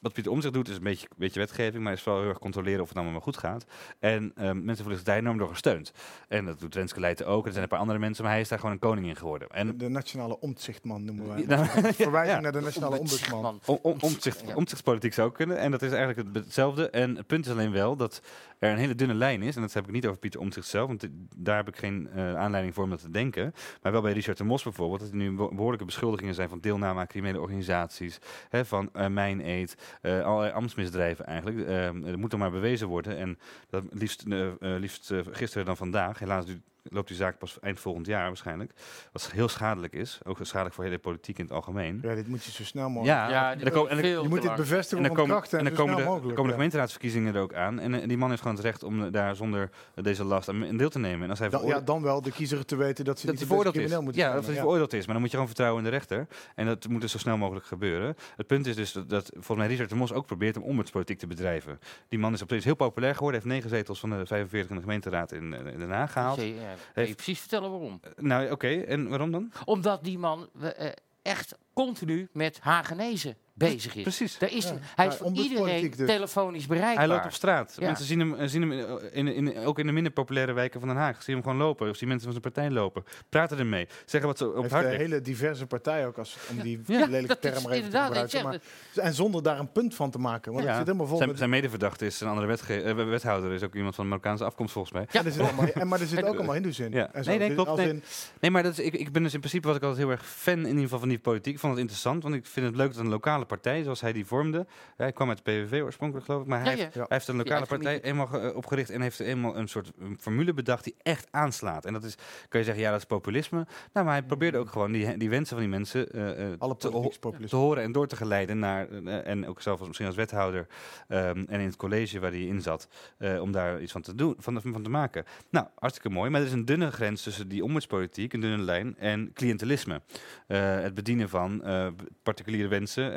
[0.00, 2.80] Wat Pieter Omtzigt doet is een beetje, beetje wetgeving, maar is vooral heel erg controleren
[2.80, 3.64] of het allemaal maar goed gaat.
[3.98, 5.92] En ehm, mensen voelen zich daar enorm door gesteund.
[6.28, 7.44] En dat doet Renske Leijten ook.
[7.46, 9.48] Er zijn een paar andere mensen, maar hij is daar gewoon een koning in geworden.
[9.48, 11.44] En De nationale omzichtman noemen wij.
[11.46, 12.40] Nou, Verwijzing ja.
[12.40, 13.44] naar de nationale Ombudsman.
[13.44, 13.76] ombudsman.
[13.82, 15.58] Om, om, omzicht, omzichtspolitiek zou kunnen.
[15.58, 16.90] En dat is eigenlijk het, hetzelfde.
[16.90, 18.22] En het punt is alleen wel dat
[18.60, 19.56] er een hele dunne lijn is.
[19.56, 20.86] En dat heb ik niet over Pieter Omtzigt zelf.
[20.86, 23.52] Want daar heb ik geen eh, aanleiding voor om dat te denken.
[23.82, 25.00] Maar wel bij Richard de Mos bijvoorbeeld.
[25.00, 28.18] Dat er nu be- behoorlijke beschuldigingen zijn van deelname aan criminele organisaties.
[28.48, 29.76] Hè, van uh, mijn eet.
[30.02, 31.68] eh, allerlei ambtsmisdrijven eigenlijk.
[31.68, 33.16] Eh, dat moet dan maar bewezen worden.
[33.16, 33.38] En
[33.70, 36.18] dat liefst, eh, eh, liefst eh, gisteren dan vandaag.
[36.18, 38.72] Helaas du- loopt die zaak pas eind volgend jaar waarschijnlijk.
[39.12, 40.18] Wat heel schadelijk is.
[40.24, 41.98] Ook schadelijk voor de hele politiek in het algemeen.
[42.02, 43.18] Ja, dit moet je zo snel mogelijk.
[43.18, 45.16] Ja, Ja, en die dan komen- en dan- veel Je moet dit bevestigen en dan
[45.16, 46.34] komen, en en dan komen, de, mogelijk.
[46.34, 47.78] komen de gemeenteraadsverkiezingen er ook aan.
[47.78, 50.98] En, die man heeft gewoon het recht om daar zonder deze last aan deel te
[50.98, 51.22] nemen.
[51.24, 53.46] En als hij Dan, ja, dan wel de kiezer te weten dat ze dat niet
[53.46, 53.98] veroordeeld is.
[53.98, 54.60] moeten Ja, dat hij Ja.
[54.60, 54.98] veroordeeld is.
[55.04, 56.26] Maar dan moet je gewoon vertrouwen in de rechter.
[56.54, 58.16] En dat moet dus zo snel mogelijk gebeuren.
[58.36, 61.18] Het punt is dus dat, dat volgens mij Richard de Mos ook probeert om ombudspolitiek
[61.18, 61.78] te bedrijven.
[62.08, 63.40] Die man is opeens heel populair geworden.
[63.40, 66.38] Heeft negen zetels van de 45 in de gemeenteraad in, eh, in Den Haag gehaald.
[66.38, 68.00] Zie je, ja, Kan je Heeft- precies vertellen waarom?
[68.02, 68.68] Eh, Nou, oké.
[68.68, 69.52] En waarom dan?
[69.64, 70.88] Omdat die man eh,
[71.22, 73.36] echt continu met Hagenezen
[73.68, 74.02] bezig is.
[74.02, 74.38] Precies.
[74.38, 74.76] Daar is Ja.
[74.94, 76.06] hij is Ja, voor ombudspolitiek iedereen dus.
[76.16, 76.96] telefonisch bereikbaar.
[76.96, 77.76] Hij loopt op straat.
[77.78, 77.86] Ja.
[77.86, 78.72] Mensen zien hem, eh, zien hem
[79.12, 81.22] in, in, in- ook in de minder populaire wijken van Den Haag.
[81.22, 81.88] Zien hem gewoon lopen.
[81.90, 83.04] Of zien mensen van zijn partij lopen.
[83.28, 83.88] Praten ermee.
[84.06, 87.06] Zeggen wat ze op heeft hart een hele diverse partij ook, als, om die Ja,
[87.06, 88.42] lelijke term maar even te gebruiken.
[88.42, 88.58] Maar,
[88.94, 90.52] en zonder daar een punt van te maken.
[90.52, 90.68] Want Ja.
[90.70, 91.38] het zit helemaal vol Zijn, met...
[91.38, 93.52] zijn medeverdachte is een andere wetge- eh, wethouder.
[93.52, 95.06] Is ook iemand van Marokkaanse afkomst volgens mij.
[95.10, 95.20] Ja.
[95.20, 96.92] En er zit allemaal, en, maar er zitten ook allemaal hindoes in.
[96.92, 97.12] Ja.
[97.12, 97.30] En zo.
[97.30, 97.88] Nee, nee, Dus klopt, nee.
[97.88, 98.02] in-
[98.40, 100.26] Nee, maar dat is, ik, ik ben dus in principe was ik altijd heel erg
[100.26, 101.54] fan in ieder geval van die politiek.
[101.54, 104.12] Ik vond het interessant, want ik vind het leuk dat een lokale partij zoals hij
[104.12, 104.66] die vormde.
[104.96, 106.48] Hij kwam uit de PVV oorspronkelijk, geloof ik.
[106.48, 107.00] Maar hij, Ja, heeft, ja.
[107.00, 110.54] hij heeft een lokale Ja, partij eenmaal eh, opgericht en heeft eenmaal een soort formule
[110.54, 111.84] bedacht die echt aanslaat.
[111.84, 112.14] En dat is,
[112.48, 113.66] kan je zeggen, ja, dat is populisme.
[113.92, 116.76] Nou, maar hij probeerde ook gewoon die, die wensen van die mensen eh, eh, Alle
[116.76, 117.10] te,
[117.48, 120.66] te horen en door te geleiden naar, en ook zelf als, misschien als wethouder
[121.08, 122.88] ehm, en in het college waar hij in zat,
[123.18, 125.24] eh, om daar iets van te doen, van, van te maken.
[125.50, 128.96] Nou, hartstikke mooi, maar er is een dunne grens tussen die ombudspolitiek, een dunne lijn,
[128.98, 130.00] en cliëntelisme.
[130.46, 131.86] Eh, het bedienen van eh,
[132.22, 133.12] particuliere wensen,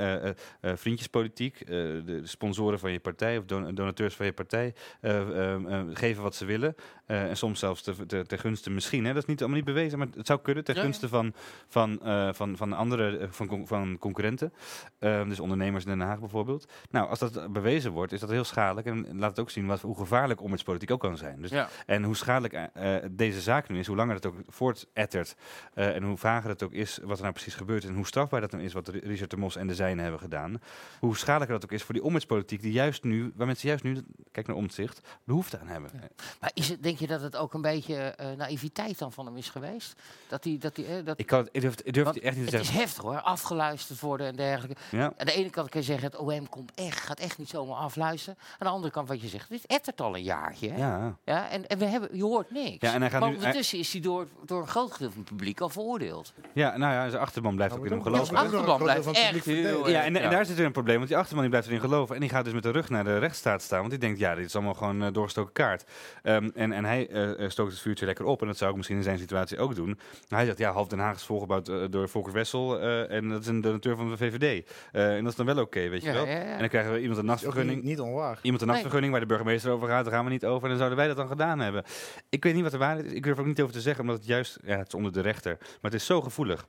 [0.61, 5.53] vriendjespolitiek, eh, de sponsoren van je partij of don- donateurs van je partij eh, eh,
[5.53, 6.75] eh, geven wat ze willen.
[7.05, 9.67] Eh, en soms zelfs te, te, ten gunste misschien, hè, dat is niet, allemaal niet
[9.67, 11.33] bewezen, maar het zou kunnen, ten gunste van,
[11.67, 14.53] van, eh, van, van andere, eh, van, van concurrenten.
[14.99, 16.67] Eh, dus ondernemers in Den Haag bijvoorbeeld.
[16.91, 18.87] Nou, als dat bewezen wordt, is dat heel schadelijk.
[18.87, 21.41] En laat het ook zien wat, hoe gevaarlijk ombudspolitiek ook kan zijn.
[21.41, 21.69] Dus Ja.
[21.85, 25.35] en hoe schadelijk eh, eh, deze zaak nu is, hoe langer het ook voortettert
[25.73, 28.41] eh, en hoe vager het ook is wat er nou precies gebeurt en hoe strafbaar
[28.41, 30.61] dat nou is wat Ri- Richard de Mos en de zijnen hebben gedaan,
[30.99, 34.05] hoe schadelijker dat ook is voor die ombudspolitiek die juist nu, waar mensen juist nu,
[34.31, 35.91] kijk naar omzicht, behoefte aan hebben.
[36.39, 39.37] Maar is het, denk je dat het ook een beetje eh, naïviteit dan van hem
[39.37, 40.01] is geweest?
[40.27, 42.35] Dat hij, dat hij, eh, dat, Ik, kan, het- ik durf, ik durf het echt
[42.37, 42.85] niet te het is zeggen.
[42.85, 44.81] heftig hoor, afgeluisterd worden en dergelijke.
[44.91, 45.03] Ja.
[45.17, 47.75] Aan de ene kant kan je zeggen, het OM komt echt, gaat echt niet zomaar
[47.77, 48.39] afluisteren.
[48.51, 50.69] Aan de andere kant wat je zegt, dit ettert al een jaartje.
[50.71, 50.77] Hè?
[50.77, 51.17] Ja.
[51.25, 52.77] Ja, en, en we hebben, je hoort niks.
[52.87, 55.13] Ja, en hij gaat maar nu- hij- ondertussen is hij door, door een groot gedeelte
[55.13, 56.33] van het publiek al veroordeeld.
[56.53, 58.33] ja, nou ja, zijn achterban blijft Nou, ook in hem geloven.
[58.33, 59.89] Nog achterban blijft echt publiek heel.
[59.93, 62.15] Ja, en, en daar zit weer een probleem, want die achterman die blijft erin geloven.
[62.15, 64.35] En die gaat dus met de rug naar de rechtsstaat staan, want die denkt, ja,
[64.35, 65.83] dit is allemaal gewoon eh, doorgestoken kaart.
[66.23, 68.75] Ehm, en, en hij eh, eh, stookt het vuurtje lekker op, en dat zou ik
[68.75, 69.99] misschien in zijn situatie ook doen.
[70.29, 73.29] Maar hij zegt, ja, half Den Haag is volgebouwd eh, door Volker Wessel, eh, en
[73.29, 74.69] dat is een donateur van de VVD.
[74.91, 76.25] Eh, en dat is dan wel oké, weet je wel.
[76.25, 76.41] ja, ja.
[76.43, 77.75] En dan krijgen we iemand een nachtvergunning.
[77.75, 78.39] niet, niet onwaar.
[78.41, 78.75] Iemand een Nee.
[78.75, 80.63] nachtvergunning waar de burgemeester over gaat, daar gaan we niet over.
[80.63, 81.83] En dan zouden wij dat dan gedaan hebben.
[82.29, 83.11] Ik weet niet wat de waarheid is.
[83.11, 85.11] Ik durf er ook niet over te zeggen, omdat het juist, ja, het is onder
[85.11, 85.57] de rechter.
[85.59, 86.67] Maar het is zo gevoelig.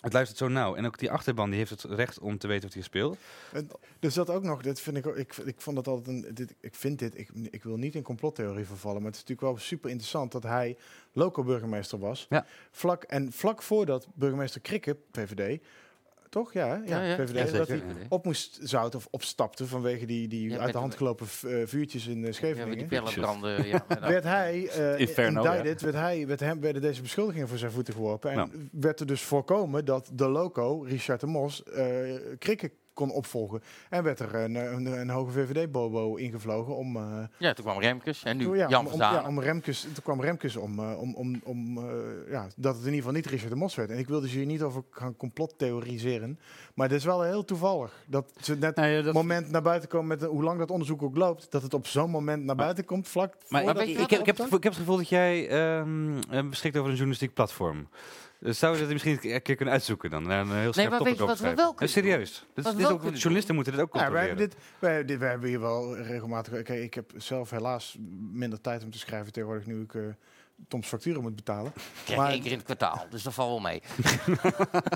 [0.00, 0.74] Het luistert zo nauw.
[0.74, 3.18] En ook die achterban die heeft het recht om te weten wat hij speelt.
[3.98, 6.74] Dus dat ook nog, dit vind ik, ik, ik vond dat altijd een, dit, ik
[6.74, 9.90] vind dit, ik, ik wil niet in complottheorie vervallen, maar het is natuurlijk wel super
[9.90, 10.76] interessant dat hij
[11.12, 12.26] loco-burgemeester was.
[12.28, 12.46] Ja.
[12.70, 15.62] Vlak, en vlak voordat burgemeester Krikke, VVD,
[16.30, 16.52] toch?
[16.52, 17.16] Ja, ja, Ja, ja.
[17.16, 20.78] VVD, Ja, dat hij op moest zout of opstapte vanwege die, die Ja, uit de
[20.78, 22.78] hand gelopen eh, vuurtjes in uh, Ja, met Scheveningen.
[22.78, 23.66] die pellenbranden.
[23.66, 25.54] Ja, werd hij eh Inferno, ja.
[25.56, 28.30] indicted, werd hij, werd hem, werden deze beschuldigingen voor zijn voeten geworpen.
[28.30, 28.50] En Nou.
[28.72, 33.62] werd er dus voorkomen dat de loco, Richard de Mos, eh Krikke kon opvolgen.
[33.90, 36.96] En werd er een, een, een hoge VVD-bobo ingevlogen om...
[36.96, 37.02] eh,
[37.38, 40.56] ja, toen kwam Remkes en nu ja, Jan om, ja, om Remkes, toen kwam Remkes
[40.56, 41.84] om, eh, om, om, om eh,
[42.30, 43.90] ja, dat het in ieder geval niet Richard de Mos werd.
[43.90, 46.38] En ik wil dus hier niet over gaan complot theoriseren.
[46.74, 49.88] Maar het is wel heel toevallig dat ze net Nee, het dat- moment naar buiten
[49.88, 52.56] komen met een- hoe lang dat onderzoek ook loopt, dat het op zo'n moment naar
[52.56, 54.80] buiten komt, vlak Maar je ik, ik, heb, ik, heb, het gevoel- ik heb het
[54.82, 57.88] gevoel dat jij ehm, eh, beschikt over een journalistiek platform.
[58.40, 60.30] Dus zou je dat misschien een keer kunnen uitzoeken dan?
[60.30, 61.56] Een heel scherp maar weet topic je wat we schrijven.
[61.58, 62.46] wel kunnen serieus.
[62.54, 64.38] Dit, we dit ook, journalisten moeten dit ook Ja, wij controleren.
[64.38, 66.62] hebben, dit, wij, dit, wij hebben hier wel regelmatig.
[66.62, 67.96] Kijk, ik heb zelf helaas
[68.32, 70.02] minder tijd om te schrijven tegenwoordig nu ik eh
[70.68, 71.72] Toms facturen moet betalen.
[72.04, 73.82] krijg maar- je één keer in het kwartaal, dus dat valt wel mee.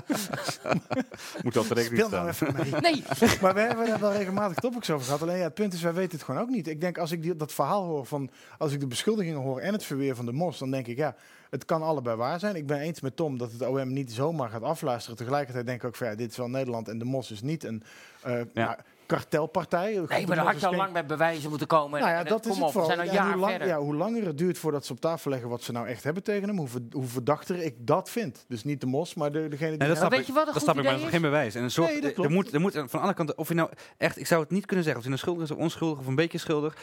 [1.43, 2.47] Moet altijd rekening Speel nou staan.
[2.49, 2.81] even mee.
[2.81, 3.03] Nee,
[3.41, 5.21] Maar we hebben daar wel regelmatig topics over gehad.
[5.21, 6.67] Alleen ja, het punt is, wij weten het gewoon ook niet.
[6.67, 9.73] Ik denk als ik die, dat verhaal hoor van, als ik de beschuldigingen hoor en
[9.73, 11.15] het verweer van de mos, dan denk ik ja,
[11.55, 12.55] het kan allebei waar zijn.
[12.55, 15.17] Ik ben eens met Tom dat het OM niet zomaar gaat afluisteren.
[15.17, 17.63] Tegelijkertijd denk ik ook van ja, dit is wel Nederland en de mos is niet
[17.63, 17.83] een
[18.21, 20.01] eh, ja, kartelpartij.
[20.07, 21.99] nee, maar dan had je al lang met bewijzen moeten komen.
[21.99, 22.91] Nou ja, en dat is het vooral.
[22.95, 25.63] zijn jaar hoe, lang, ja, hoe langer het duurt voordat ze op tafel leggen wat
[25.63, 28.45] ze nou echt hebben tegen hem, hoe, ver- hoe verdachter ik dat vind.
[28.47, 29.79] Dus niet de mos, maar de, degene die...
[29.79, 30.25] Nee, dat snap weet ik.
[30.25, 31.55] je wat een dat goed snap ik, maar idee dat is geen bewijs.
[31.55, 33.69] En een soort, Nee, dat er, moet, er moet van alle kanten, of je nou
[33.97, 36.07] echt, ik zou het niet kunnen zeggen of hij nou schuldig is of onschuldig of
[36.07, 36.77] een beetje schuldig.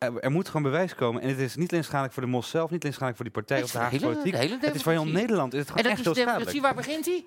[0.00, 1.22] Er, moet gewoon bewijs komen.
[1.22, 3.34] En het is niet alleen schadelijk voor de Mos zelf, niet alleen schadelijk voor die
[3.34, 4.34] partij of de Haagse politiek.
[4.60, 5.04] het is voor heel.
[5.04, 5.52] Nederland.
[5.54, 6.74] Is het En gewoon dat echt is heel democratie, schadelijk.
[6.74, 7.24] waar begint hij?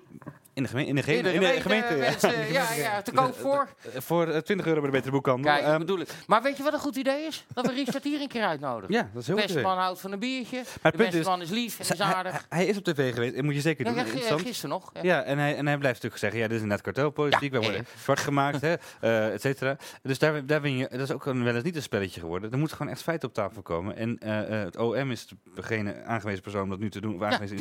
[0.54, 0.88] In de gemeente.
[0.90, 2.30] In de, in de gemeente, ja.
[2.52, 3.68] ja, ja, te koop voor.
[3.94, 5.52] Eh, Voor eh, 20 euro bij de betere boekhandel.
[5.52, 6.08] Kijk, Ehm, bedoel ik.
[6.26, 7.44] Maar weet je wat een goed idee is?
[7.54, 8.94] Dat we Richard hier een keer uitnodigen.
[8.94, 9.52] ja, dat is heel De goed.
[9.52, 10.62] beste man houdt van een biertje.
[10.82, 12.32] De beste is- man is lief en is aardig.
[12.32, 13.34] hij- hij is op tv geweest.
[13.34, 13.94] Dat moet je zeker doen.
[13.94, 14.04] ja,
[14.36, 14.90] gisteren nog.
[14.92, 15.00] Ja.
[15.02, 17.80] Ja, en hij, en hij blijft natuurlijk zeggen, ja, dit is inderdaad kartelpolitiek, wij worden
[17.80, 17.86] eh.
[18.02, 19.76] zwart gemaakt, hè, eh, et cetera.
[20.02, 22.52] Dus daar, daar win je, dat is ook een- wel eens niet een spelletje geworden.
[22.52, 23.96] Er moet gewoon echt feiten op tafel komen.
[23.96, 27.22] En eh, eh, het OM is degene aangewezen persoon om dat nu te doen, of
[27.22, 27.56] aangewezen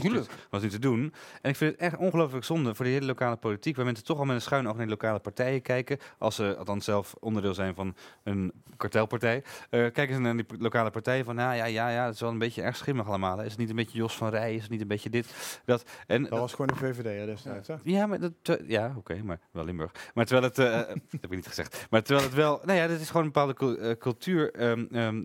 [0.50, 1.14] dat nu te doen.
[1.42, 4.20] En ik vind het echt ongelooflijk zonde voor de hele lokale politiek, waar mensen toch
[4.20, 7.54] al met een schuin oog naar de lokale partijen kijken, als ze althans zelf onderdeel
[7.54, 9.44] zijn van een kartelpartij.
[9.70, 12.30] Eh, kijken ze naar die lokale partijen van, nou ja, ja, ja, het is wel
[12.30, 13.38] een beetje erg schimmig allemaal.
[13.38, 13.44] Hè.
[13.44, 15.84] Is het niet een beetje Jos van Rij, is het niet een beetje dit, dat.
[16.08, 17.68] En Dat was gewoon de VVD destijds.
[17.68, 17.76] Hè?
[17.84, 19.92] ja, maar dat, ja, oké, maar wel Limburg.
[20.14, 21.88] Maar terwijl het, eh, dat heb ik niet gezegd.
[21.90, 24.52] Maar terwijl het wel, nou ja, dat is gewoon een bepaalde cul- eh, cultuur.
[24.54, 25.22] ehm, ehm,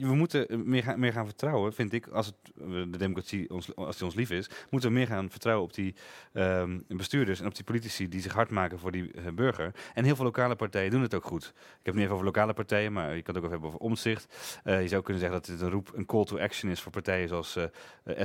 [0.00, 3.76] we moeten meer gaan, meer gaan vertrouwen, vind ik, als het, eh, de democratie ons,
[3.76, 5.94] als die ons lief is, moeten we meer gaan vertrouwen op die
[6.32, 9.74] ehm, bestuurders en op die politici die zich hard maken voor die eh, burger.
[9.94, 11.44] En heel veel lokale partijen doen het ook goed.
[11.44, 13.68] Ik heb het niet even over lokale partijen, maar je kan het ook even hebben
[13.68, 14.60] over omzicht.
[14.64, 16.92] Eh, je zou kunnen zeggen dat dit een roep, een call to action is voor
[16.92, 17.64] partijen zoals eh,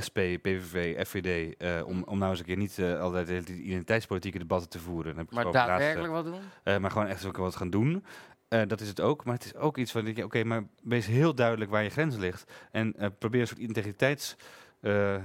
[0.06, 4.78] SP, PVV, FVD, om, om nou eens een keer niet altijd de identiteitspolitieke debatten te
[4.78, 5.14] voeren.
[5.14, 6.80] Dan heb ik Maar daadwerkelijk wat doen?
[6.80, 8.04] maar gewoon echt ook wat gaan doen.
[8.48, 9.24] Dat is het ook.
[9.24, 11.90] Maar het is ook iets van, denk je, oké, maar wees heel duidelijk waar je
[11.90, 12.52] grens ligt.
[12.70, 14.36] En probeer een soort integriteits...
[14.84, 15.16] eh,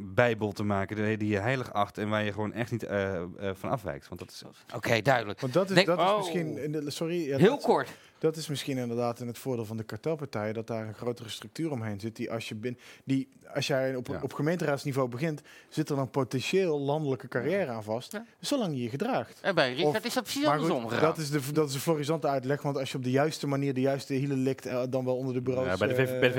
[0.00, 3.14] bijbel te maken die die je heilig acht en waar je gewoon echt niet eh,
[3.16, 4.08] eh, van afwijkt.
[4.08, 4.42] Want dat is
[4.74, 5.40] Oké, duidelijk.
[5.40, 6.16] Want dat is, Nee, dat is oh.
[6.16, 6.58] misschien...
[6.58, 7.28] in de- Sorry.
[7.28, 7.88] ja, Heel dat- kort.
[8.18, 11.70] Dat is misschien inderdaad in het voordeel van de kartelpartijen dat daar een grotere structuur
[11.70, 12.16] omheen zit.
[12.16, 14.20] Die als je bin, die als jij op, Ja.
[14.22, 18.12] op gemeenteraadsniveau begint, zit er dan potentieel landelijke carrière aan vast.
[18.12, 18.24] Ja.
[18.40, 19.38] Zolang je je gedraagt.
[19.42, 21.02] En bij Richard Of- is dat precies andersom gegaan.
[21.04, 23.74] dat is de dat is de florisante uitleg, want als je op de juiste manier
[23.74, 25.66] de juiste hielen likt, eh, dan wel onder de bureaus.
[25.66, 26.32] Ja, bij de VVD,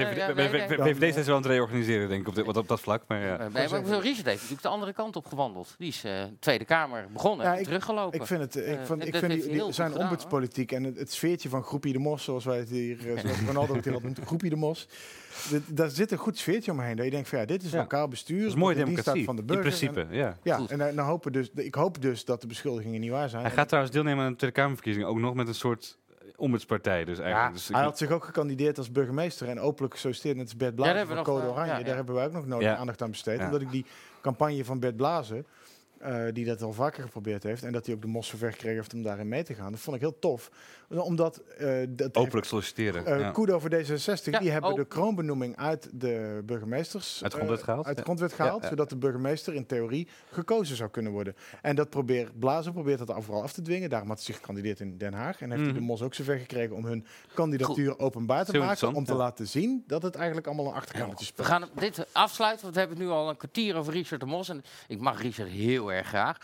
[1.14, 3.04] zijn ze wel aan het reorganiseren, denk ik, op, dit- wat op dat vlak.
[3.08, 3.40] Maar ja.
[3.40, 5.76] Eh, nee, maar Richard heeft natuurlijk de andere kant op gewandeld.
[5.78, 8.20] Die is eh, Tweede Kamer begonnen Ja, en ik- teruggelopen.
[8.20, 11.64] Ik vind het, ik en ik vind die, zijn ombudspolitiek en het, het sfeertje van
[11.70, 14.56] Groepie de Mos, zoals wij het hier, eh, zoals Ronaldo het hier noemt, Groepie de
[14.56, 14.88] Mos.
[15.68, 16.96] Daar zit een goed sfeertje omheen.
[16.96, 17.78] Dat je denkt van ja, dit is Ja.
[17.78, 18.38] lokaal bestuur.
[18.38, 19.66] Dat is in staat democratie, van de in burger.
[19.66, 20.08] principe.
[20.10, 20.28] Ja.
[20.28, 23.30] En, ja, en dan, dan hopen dus, ik hoop dus dat de beschuldigingen niet waar
[23.30, 23.42] zijn.
[23.42, 26.28] Hij En- gaat trouwens deelnemen aan de Tweede Kamerverkiezingen, ook nog met een soort eh,
[26.36, 27.06] ombudspartij.
[27.06, 27.54] Dus ja, eigenlijk.
[27.54, 30.86] dus hij had zich ook gekandideerd als burgemeester en openlijk gesolliciteerd net als Bert daar
[30.86, 31.72] Blazen hebben van we nog, Code eh, Oranje.
[31.74, 31.86] ja, ja.
[31.86, 32.76] Daar hebben wij ook nog nodig Ja.
[32.76, 33.40] aandacht aan besteed.
[33.40, 33.46] Ja.
[33.46, 33.86] Omdat ik die
[34.22, 35.46] campagne van Bert Blazen,
[36.00, 38.78] eh, die dat al vaker geprobeerd heeft en dat hij ook de mos zover gekregen
[38.78, 40.52] heeft om daarin mee te gaan, dat vond ik heel tof.
[40.90, 43.06] Omdat eh, dat Openlijk solliciteren.
[43.06, 43.32] Eh ja.
[43.32, 47.24] Kudo voor D66, Ja, die hebben de kroonbenoeming uit de burgemeesters...
[47.24, 47.86] Uit de grondwet eh, gehaald?
[47.86, 48.70] Uit de grondwet gehaald, ja.
[48.70, 51.36] zodat de burgemeester in theorie gekozen zou kunnen worden.
[51.62, 53.90] En dat probeert Blazen probeert dat overal af te dwingen.
[53.90, 55.42] Daarom had hij zich gekandideerd in Den Haag.
[55.42, 55.80] En heeft hij Mhm.
[55.80, 58.94] de MOS ook zover gekregen om hun kandidatuur openbaar te Zo maken.
[58.96, 59.18] Om te ja.
[59.18, 61.48] laten zien dat het eigenlijk allemaal een achterkamertje We speelt.
[61.48, 64.50] gaan dit afsluiten, want we hebben het nu al een kwartier over Richard de Mos.
[64.50, 66.38] En ik mag Richard heel erg graag.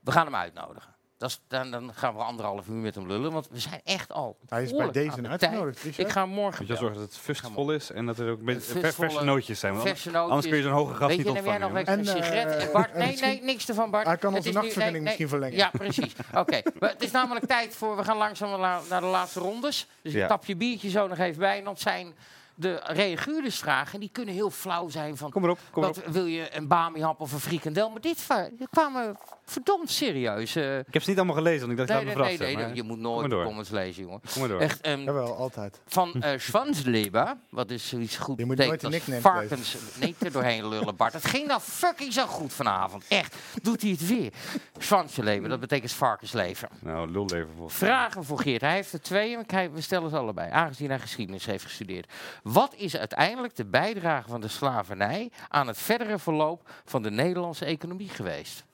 [0.00, 0.93] We gaan hem uitnodigen.
[1.24, 4.12] Dat is, dan, dan gaan we anderhalf uur met hem lullen, want we zijn echt
[4.12, 4.36] al.
[4.48, 5.98] Hij is bij deze uitgenodigd.
[5.98, 9.24] Ik ga morgen Moet je zorgen dat het fustvol is en dat er ook verse
[9.24, 9.72] nootjes zijn.
[9.74, 10.78] Want Verse anders, anders kun je nootjes.
[10.78, 12.56] zo'n hoge gast Weet niet je, neem jij nog even een En, sigaret?
[12.56, 14.06] eh, En Bart, en nee, nee, niks ervan Bart.
[14.06, 15.56] Hij kan onze nee, misschien verlengen.
[15.56, 16.12] Ja, precies.
[16.34, 19.86] Oké, maar het is namelijk tijd voor, we gaan langzaam la- naar de laatste rondes.
[20.02, 20.22] Dus Ja.
[20.22, 21.58] ik tap je biertje zo nog even bij.
[21.58, 22.14] En dat zijn
[22.54, 24.00] de reaguurdersvragen.
[24.00, 25.30] Die kunnen heel flauw zijn van...
[25.30, 25.96] Kom maar op, kom maar op.
[25.96, 27.90] Wat wil je, een bami-hap of een frikandel?
[27.90, 28.26] Maar dit
[28.70, 30.56] kwamen verdomd serieus.
[30.56, 30.78] eh.
[30.78, 32.82] Ik heb ze niet allemaal gelezen, want ik dacht, nee, me nee, nee, nee, je
[32.82, 34.20] moet nooit de comments lezen, jongen.
[34.32, 34.60] Kom maar door.
[34.60, 35.80] Echt, ehm, Jawel, altijd.
[35.86, 39.76] van eh Schwanzleber, wat is zoiets goed Je moet betekent nooit als varkens...
[40.00, 41.12] Nee, er doorheen lullen, Bart.
[41.12, 43.04] Het ging nou fucking zo goed vanavond.
[43.08, 43.36] Echt.
[43.62, 44.32] Doet hij het weer.
[44.78, 46.68] Schwanzleber, dat betekent varkenslever.
[46.80, 48.60] Nou, lulleven volgens Vragen voor Geert.
[48.60, 50.50] Hij heeft er twee en we stellen ze allebei.
[50.50, 52.12] Aangezien hij geschiedenis heeft gestudeerd.
[52.44, 55.30] Wat is uiteindelijk de bijdrage van de slavernij...
[55.48, 58.64] aan het verdere verloop van de Nederlandse economie geweest?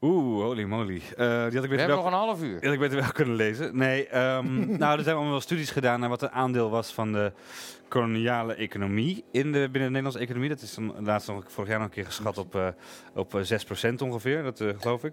[0.00, 1.02] Oeh, holy moly.
[1.16, 2.60] Eh, die had ik We hebben wel, nog een half uur.
[2.60, 3.76] die had ik beter wel kunnen lezen.
[3.76, 7.12] Nee, ehm, nou, er zijn allemaal wel studies gedaan naar wat het aandeel was van
[7.12, 7.32] de
[7.88, 10.48] koloniale economie in de, binnen de Nederlandse economie.
[10.48, 12.68] Dat is dan laatst nog, vorig jaar nog een keer geschat op, eh
[13.14, 15.12] op eh, 6% ongeveer, dat eh, geloof ik.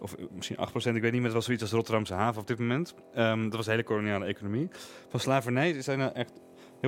[0.00, 2.46] Of eh, misschien 8%, ik weet niet, maar het was zoiets als Rotterdamse haven op
[2.46, 2.94] dit moment.
[3.14, 4.68] Ehm, dat was de hele koloniale economie.
[5.08, 6.32] Van slavernij zijn er echt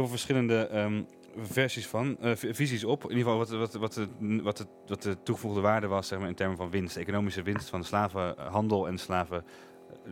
[0.02, 1.02] veel verschillende ehm,
[1.36, 3.02] versies van, eh, visies op.
[3.02, 6.18] In ieder geval wat, wat, wat, de, wat, de, wat de toegevoegde waarde was zeg
[6.18, 6.94] maar, in termen van winst.
[6.94, 9.44] De economische winst van de slavenhandel en slaven,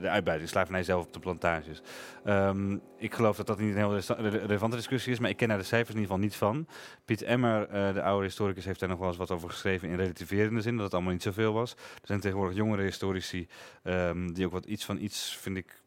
[0.01, 1.82] de uitbuiting, slavernij zelf op de plantages.
[2.24, 5.59] Ehm, ik geloof dat dat niet een heel relevante discussie is, maar ik ken daar
[5.59, 6.66] de cijfers in ieder geval niet van.
[7.05, 9.97] Piet Emmer, eh, de oude historicus, heeft daar nog wel eens wat over geschreven in
[9.97, 11.73] relativerende zin, dat het allemaal niet zoveel was.
[11.73, 13.48] Er zijn tegenwoordig jongere historici
[13.82, 15.82] ehm, die ook wat iets van iets, vind ik,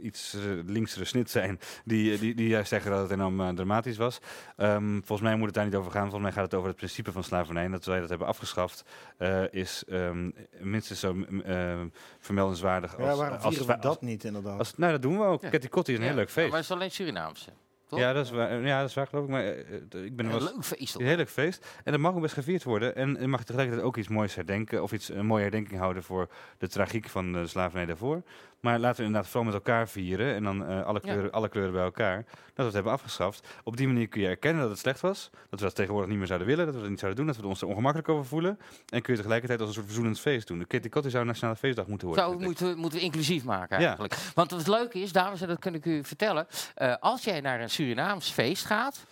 [0.00, 3.96] iets eh, linksere snit zijn, die, die, die juist zeggen dat het enorm eh, dramatisch
[3.96, 4.18] was.
[4.56, 6.00] Ehm, volgens mij moet het daar niet over gaan.
[6.02, 7.64] Volgens mij gaat het over het principe van slavernij.
[7.64, 8.84] En dat wij dat hebben afgeschaft,
[9.16, 11.80] eh, is ehm, minstens zo mm, eh,
[12.18, 13.06] vermeldenswaardig als...
[13.08, 14.58] Ja, waarom als, vieren we als- dat niet inderdaad?
[14.58, 15.42] als- nou, dat doen we ook.
[15.42, 15.48] Ja.
[15.48, 16.54] Ketty Kotti is een Ja, heel leuk Maar feest.
[16.54, 17.50] het is alleen Surinaamse.
[17.88, 17.98] toch?
[17.98, 19.30] Ja, dat is waar, ja, dat is waar geloof ik.
[19.30, 19.58] Maar eh,
[19.90, 20.94] eh, ik ben er Een leuk feest.
[20.94, 21.66] een heel leuk feest.
[21.84, 22.94] En dat mag ook best gevierd worden.
[22.96, 24.82] En je mag tegelijkertijd ook iets moois herdenken.
[24.82, 26.28] Of iets, een mooie herdenking houden voor
[26.58, 28.22] de tragiek van de slavernij daarvoor.
[28.60, 30.34] Maar laten we inderdaad vooral met elkaar vieren.
[30.34, 31.12] En dan eh, alle, Ja.
[31.12, 32.16] kleuren, alle kleuren bij elkaar.
[32.16, 33.48] Dat we het hebben afgeschaft.
[33.64, 35.30] Op die manier kun je erkennen dat het slecht was.
[35.50, 36.64] Dat we dat tegenwoordig niet meer zouden willen.
[36.66, 37.32] Dat we dat niet zouden doen.
[37.32, 38.58] Dat we ons er ongemakkelijk over voelen.
[38.88, 40.58] En kun je tegelijkertijd als een soort verzoenend feest doen.
[40.58, 42.24] De Kitty zou een nationale feestdag moeten worden.
[42.24, 42.46] Zo vind ik.
[42.48, 43.86] moeten we, moeten we inclusief maken Ja.
[43.86, 44.14] eigenlijk.
[44.34, 46.46] Want het leuke is, dames en dat kan ik u vertellen.
[46.74, 49.04] eh, als jij naar een Surinaams feest gaat,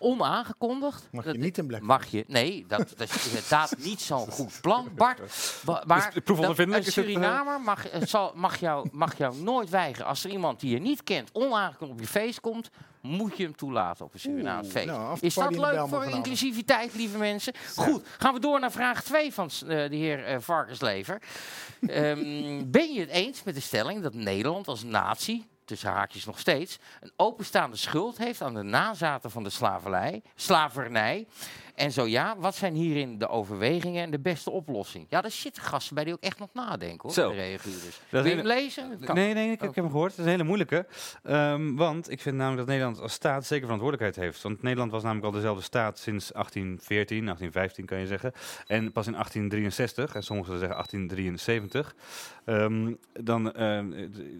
[0.00, 1.08] onaangekondigd.
[1.12, 2.24] Mag je Dat- niet in Black Mag je?
[2.26, 5.18] Nee, dat, dat is inderdaad niet zo'n goed plan, Bart.
[5.86, 10.06] Maar Dus dat- een eh, Surinamer mag, eh, zal, mag, jou, mag jou nooit weigeren.
[10.06, 12.70] Als er iemand die je niet kent onaangekondigd op je feest komt,
[13.00, 14.86] moet je hem toelaten op een Surinaams feest.
[14.86, 17.52] nou, is dat leuk voor inclusiviteit, lieve mensen?
[17.76, 21.22] Goed, gaan we door naar vraag 2 van eh, de heer Varkenslever.
[21.86, 26.38] Ehm, ben je het eens met de stelling dat Nederland als natie, tussen haakjes nog
[26.38, 31.26] steeds, een openstaande schuld heeft aan de nazaten van de slavernij, slavernij?
[31.80, 35.06] En zo ja, wat zijn hierin de overwegingen en de beste oplossing?
[35.08, 37.28] Ja, er zitten gasten bij die ook echt nog nadenken hoor, Zo.
[37.30, 37.58] de
[38.10, 38.98] Wil je hem lezen?
[39.04, 39.14] Kan.
[39.14, 39.74] Nee, nee, ik, ik Oh.
[39.74, 40.10] heb hem gehoord.
[40.10, 40.86] Het is een hele moeilijke.
[41.22, 44.42] Ehm, want ik vind namelijk dat Nederland als staat zeker verantwoordelijkheid heeft.
[44.42, 48.32] Want Nederland was namelijk al dezelfde staat sinds 1814, 1815 kan je zeggen.
[48.66, 51.94] En pas in 1863, en sommigen zeggen 1873.
[52.44, 53.90] Ehm, dan, ehm,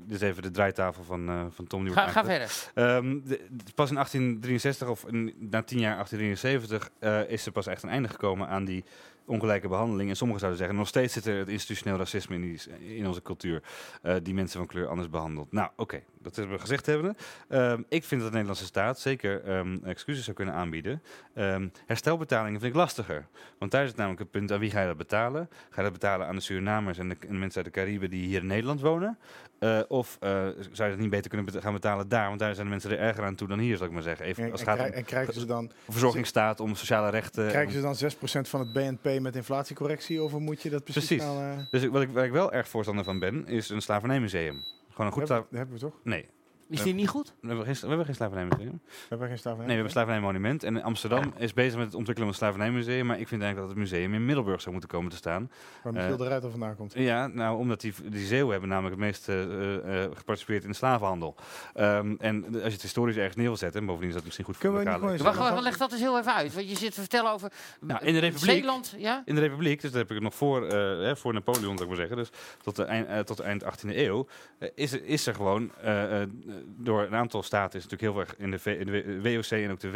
[0.07, 1.85] dit is even de draaitafel van, eh, van Tom.
[1.85, 2.71] Die Ga, ga verder.
[2.75, 7.67] De- de- pas in 1863 of in- na tien jaar 1873 eh, is er pas
[7.67, 8.85] echt een einde gekomen aan die
[9.31, 10.09] ongelijke behandeling.
[10.11, 12.61] En sommigen zouden zeggen, nog steeds zit er het institutioneel racisme in, die,
[12.97, 13.63] in onze cultuur.
[14.03, 15.53] eh, die mensen van kleur anders behandelt.
[15.53, 17.17] Nou, oké, dat hebben we gezegd hebben.
[17.49, 21.03] Ehm, ik vind dat de Nederlandse staat zeker ehm, excuses zou kunnen aanbieden.
[21.35, 23.27] Ehm, herstelbetalingen vind ik lastiger.
[23.59, 25.49] Want daar is het namelijk het punt, aan wie ga je dat betalen?
[25.51, 28.11] Ga je dat betalen aan de Surinamers en de, en de mensen uit de Cariben
[28.11, 29.19] die hier in Nederland wonen?
[29.59, 30.31] Eh, of eh,
[30.71, 32.27] zou je dat niet beter kunnen bet- gaan betalen daar?
[32.29, 34.27] Want daar zijn de mensen er erger aan toe dan hier, zal ik maar zeggen.
[34.27, 37.49] Even, En, als en, gaat om en krijgen ze dan, verzorgingsstaat, om sociale rechten.
[37.49, 37.97] krijgen ze dan
[38.47, 40.23] 6% van het BNP met inflatiecorrectie?
[40.23, 41.25] Of moet je dat precies Precies.
[41.25, 44.57] nou, eh, Dus wat ik, waar ik wel erg voorstander van ben, is een slavernijmuseum.
[44.91, 45.95] Gewoon een goed dat hebben we toch?
[46.05, 46.27] Nee,
[46.71, 47.35] Is die niet goed?
[47.41, 48.81] we hebben geen, we hebben geen slavernijmuseum.
[48.85, 49.67] We hebben geen slavernij.
[49.67, 50.63] Nee, we hebben een slavernijmonument.
[50.63, 53.07] En Amsterdam is bezig met het ontwikkelen van een slavernijmuseum.
[53.07, 55.51] Maar ik vind eigenlijk dat het museum in Middelburg zou moeten komen te staan.
[55.83, 56.93] Waar Michiel eh, de Ruiter vandaan komt.
[56.95, 60.77] Ja, nou, omdat die, die Zeeuwen hebben namelijk het meest eh, eh, geparticipeerd in de
[60.77, 61.35] slavenhandel.
[61.75, 64.45] Ehm, en als je het historisch ergens neer wil zetten, en bovendien is dat misschien
[64.45, 65.19] goed voor Kunnen we lokale...
[65.19, 66.55] gewoon Wacht, wacht, leg dat eens heel even uit.
[66.55, 69.23] Want je zit te vertellen over Nou, in de Republiek- Zeeland, ja?
[69.25, 71.87] In de Republiek, dus dat heb ik nog voor, eh, hè, voor Napoleon, zou ik
[71.89, 72.31] maar zeggen, dus
[72.63, 74.27] tot de eind, eh, tot de eind 18e eeuw,
[74.75, 76.29] is, er, is er gewoon eh, eh,
[76.67, 79.91] door een aantal staten, is natuurlijk heel erg in de, V- WOC en ook de,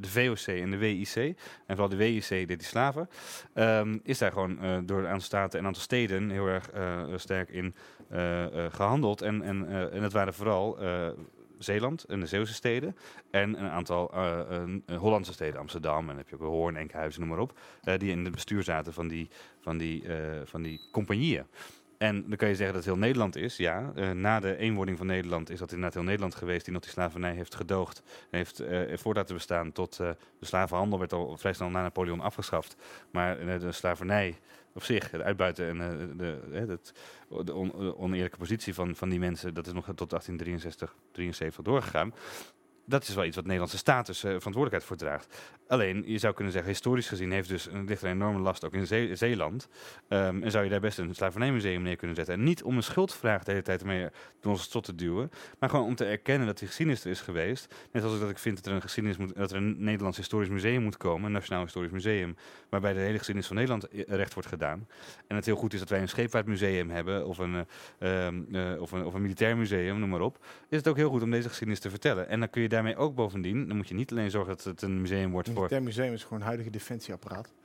[0.00, 1.34] de, VOC en de WIC, en
[1.66, 3.08] vooral de WIC deed die slaven,
[3.54, 7.04] ehm, is daar gewoon eh, door een aantal staten en aantal steden heel erg eh,
[7.16, 7.74] sterk in
[8.08, 9.22] eh, eh, gehandeld.
[9.22, 11.08] En, en, eh, en dat waren vooral eh,
[11.58, 12.96] Zeeland en de Zeeuwse steden.
[13.30, 14.40] En een aantal eh,
[14.86, 17.58] eh, Hollandse steden, Amsterdam en heb je ook Hoorn, Enkhuizen, noem maar op.
[17.82, 19.28] eh, die in het bestuur zaten van die,
[19.60, 21.46] van die, eh, van die compagnieën.
[22.02, 23.56] En dan kan je zeggen dat heel Nederland is.
[23.56, 26.82] Ja, Eh, na de eenwording van Nederland is dat inderdaad heel Nederland geweest die nog
[26.82, 28.02] die slavernij heeft gedoogd.
[28.30, 31.82] En heeft eh voor laten bestaan tot eh, de slavenhandel werd al vrij snel na
[31.82, 32.76] Napoleon afgeschaft.
[33.10, 34.38] Maar eh, de slavernij
[34.72, 36.92] op zich, het uitbuiten en eh, de, eh, het,
[37.44, 37.54] de
[37.96, 42.14] oneerlijke positie van, van die mensen, dat is nog tot 1863, 73 doorgegaan.
[42.90, 45.40] Dat is wel iets wat Nederlandse status eh, verantwoordelijkheid voor draagt.
[45.68, 48.64] Alleen, je zou kunnen zeggen, historisch gezien heeft dus, een- ligt er een enorme last
[48.64, 49.68] ook in Zee- Zeeland.
[50.08, 52.34] Ehm, en zou je daar best een slavernijmuseum neer kunnen zetten.
[52.34, 54.06] En niet om een schuldvraag de hele tijd mee
[54.40, 55.30] door ons tot te duwen.
[55.58, 57.74] Maar gewoon om te erkennen dat die geschiedenis er is geweest.
[57.92, 60.48] Net zoals dat ik vind dat er een geschiedenis moet, dat er een Nederlands historisch
[60.48, 61.26] museum moet komen.
[61.26, 62.36] Een Nationaal Historisch Museum.
[62.68, 64.88] Waarbij de hele geschiedenis van Nederland eh, recht wordt gedaan.
[65.26, 67.26] En het heel goed is dat wij een scheepvaartmuseum hebben.
[67.26, 67.66] Of een,
[67.98, 70.44] eh, ehm, eh, of een, of een militair museum, noem maar op.
[70.68, 72.28] Is het ook heel goed om deze geschiedenis te vertellen.
[72.28, 73.68] En dan kun je daarmee ook bovendien.
[73.68, 75.66] Dan moet je niet alleen zorgen dat het een museum wordt Het voor.
[75.68, 77.52] Militair Museum is gewoon een huidige defensieapparaat.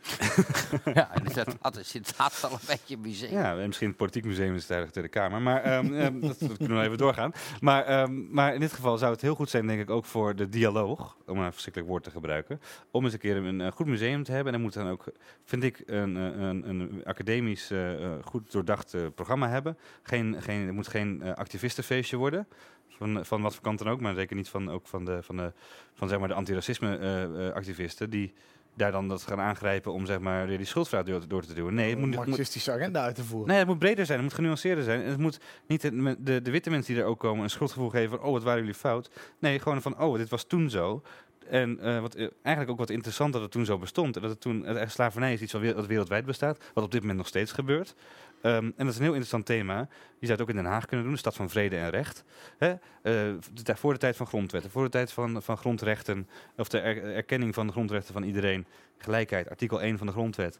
[0.93, 1.23] Ja, en
[1.61, 3.31] dat, is inderdaad wel een beetje museum.
[3.31, 5.41] Ja, en misschien het politiek museum is het de Kamer.
[5.41, 7.31] Maar ehm, ehm, dat, dat kunnen we even doorgaan.
[7.61, 10.35] Maar, ehm, maar in dit geval zou het heel goed zijn, denk ik, ook voor
[10.35, 12.61] de dialoog, om een verschrikkelijk woord te gebruiken,
[12.91, 14.53] om eens een keer een, eh, goed museum te hebben.
[14.53, 15.05] En dan moet dan ook,
[15.43, 19.77] vind ik, een, eh, een, een academisch eh, goed doordacht programma hebben.
[20.03, 22.47] Geen, geen, het moet geen activistenfeestje worden.
[22.89, 25.37] Van, van wat voor kant dan ook, maar zeker niet van, ook van, de, van,
[25.37, 25.51] de,
[25.93, 28.09] van zeg maar de antiracisme-activisten.
[28.09, 28.33] die
[28.75, 31.73] daar dan dat gaan aangrijpen om zeg maar, weer die schuldvraag door, door te duwen.
[31.73, 33.47] Nee, het moet, een moet, marxistische agenda uit te voeren.
[33.47, 35.01] Nee, het moet breder zijn, het moet genuanceerder zijn.
[35.01, 37.89] En het moet niet de, de, de witte mensen die er ook komen een schuldgevoel
[37.89, 39.09] geven van, oh, wat waren jullie fout.
[39.39, 41.01] Nee, gewoon van, oh, dit was toen zo.
[41.49, 44.15] En eh, wat, eh, eigenlijk ook wat interessant dat het toen zo bestond.
[44.15, 47.17] En dat het toen, eh, slavernij is iets wat wereldwijd bestaat, wat op dit moment
[47.17, 47.95] nog steeds gebeurt.
[48.45, 49.77] Ehm, en dat is een heel interessant thema.
[50.19, 52.23] Je zou het ook in Den Haag kunnen doen, de stad van vrede en recht.
[52.57, 52.73] Hè?
[53.01, 53.33] Eh,
[53.75, 56.27] voor de tijd van grondwetten, voor de tijd van, van grondrechten,
[56.57, 58.65] of de er- erkenning van de grondrechten van iedereen,
[58.97, 60.59] gelijkheid, artikel 1 van de grondwet.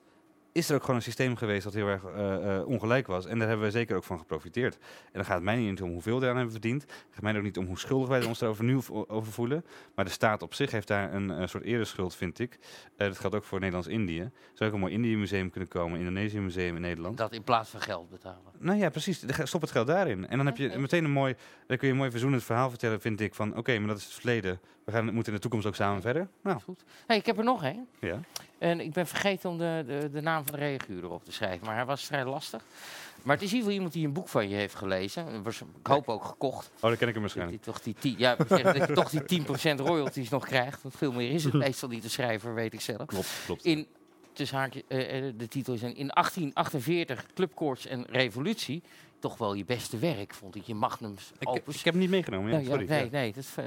[0.55, 3.25] Is er ook gewoon een systeem geweest dat heel erg eh, eh, ongelijk was.
[3.25, 4.75] En daar hebben we zeker ook van geprofiteerd.
[4.75, 6.81] En dan gaat het mij niet om hoeveel we daaraan hebben verdiend.
[6.81, 9.65] Het gaat mij ook niet om hoe schuldig wij ons erover nu over voelen.
[9.95, 12.59] Maar de staat op zich heeft daar een soort ereschuld, vind ik.
[12.97, 14.19] Eh, dat geldt ook voor Nederlands-Indië.
[14.19, 17.17] Er zou ook een mooi Indië-museum kunnen komen, Indonesië-museum in Nederland.
[17.17, 18.51] Dat in plaats van geld betalen.
[18.59, 19.23] Nou ja, precies.
[19.43, 20.27] Stop het geld daarin.
[20.27, 21.35] En dan heb je meteen een mooi,
[21.67, 23.35] dan kun je een mooi verzoenend verhaal vertellen, vind ik.
[23.35, 24.59] Van oké, maar dat is het verleden.
[24.85, 26.27] We gaan, moeten in de toekomst ook samen verder.
[26.41, 26.83] Nou, Goed.
[27.07, 27.87] Hey, ik heb er nog één.
[27.99, 28.19] ja.
[28.57, 31.65] En ik ben vergeten om de, de, de naam van de reaguur erop te schrijven.
[31.65, 32.63] Maar hij was vrij lastig.
[33.23, 35.45] Maar het is in ieder geval iemand die een boek van je heeft gelezen.
[35.79, 36.71] Ik hoop ook gekocht.
[36.75, 37.65] Oh, dan ken ik hem Dat waarschijnlijk.
[37.65, 39.41] je toch die, 10 ja, dat je toch die
[39.77, 40.81] 10% royalties nog krijgt.
[40.81, 43.05] Want veel meer is het meestal niet de schrijver, weet ik zelf.
[43.05, 43.65] Klopt, klopt.
[43.65, 43.87] In,
[44.33, 48.83] tussen haakje, eh, eh, de titel is in 1848 Clubkoorts en Revolutie.
[49.19, 50.63] Toch wel je beste werk, vond ik.
[50.63, 51.77] Je magnums Ik, opus.
[51.77, 52.49] ik heb hem niet meegenomen.
[52.49, 52.85] Ja, Nou sorry.
[52.87, 53.09] nee, Ja.
[53.11, 53.33] nee.
[53.33, 53.65] Dat, is, eh,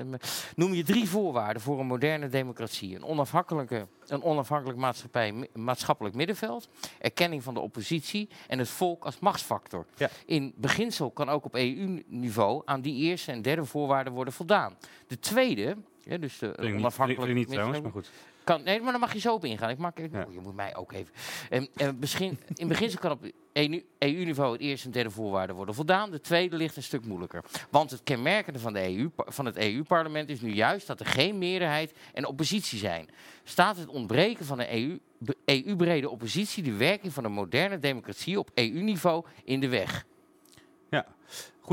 [0.56, 2.94] noem je drie voorwaarden voor een moderne democratie.
[2.94, 6.68] Een, onafhankelijke, een onafhankelijk maatschappij, maatschappelijk middenveld.
[6.98, 8.28] Erkenning van de oppositie.
[8.46, 9.86] En het volk als machtsfactor.
[9.96, 10.08] Ja.
[10.26, 14.76] In beginsel kan ook op EU-niveau aan die eerste en derde voorwaarden worden voldaan.
[15.06, 18.10] De tweede, ja, dus de ik niet, ik trouwens, maar goed.
[18.48, 19.70] Kan, nee, maar dan mag je zo op ingaan.
[19.70, 20.24] Ik maak, ik- Ja.
[20.28, 21.14] oh, je moet mij ook even.
[21.50, 23.30] En, en begin, in beginsel kan op
[23.98, 26.10] EU-niveau het eerste en derde voorwaarde worden voldaan.
[26.10, 27.44] De tweede ligt een stuk moeilijker.
[27.70, 31.38] Want het kenmerkende van, de EU, van het EU-parlement is nu juist dat er geen
[31.38, 33.08] meerderheid en oppositie zijn.
[33.44, 34.98] Staat het ontbreken van een EU,
[35.44, 40.06] EU-brede oppositie de werking van een moderne democratie op EU-niveau in de weg?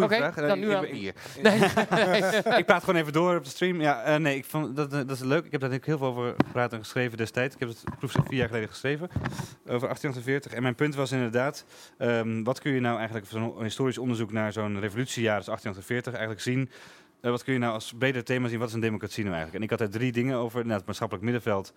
[0.03, 0.35] Goeie vraag.
[0.35, 1.13] Dan nu ik- aan ik- bier.
[2.57, 3.81] ik praat gewoon even door op de stream.
[3.81, 5.45] Ja, eh, nee, ik vond dat, eh, dat is leuk.
[5.45, 7.53] Ik heb daar natuurlijk heel veel over gepraat en geschreven destijds.
[7.53, 9.07] Ik heb het proefschrift vier jaar geleden geschreven
[9.67, 10.53] over 1848.
[10.53, 11.65] En mijn punt was inderdaad,
[11.97, 16.13] ehm, wat kun je nou eigenlijk van zo'n historisch onderzoek naar zo'n revolutiejaar als 1848
[16.13, 16.69] eigenlijk zien?
[17.25, 18.59] Eh, wat kun je nou als breder thema zien?
[18.59, 19.63] Wat is een democratie nou eigenlijk?
[19.63, 20.65] En ik had er drie dingen over.
[20.65, 21.73] Nou, het maatschappelijk middenveld.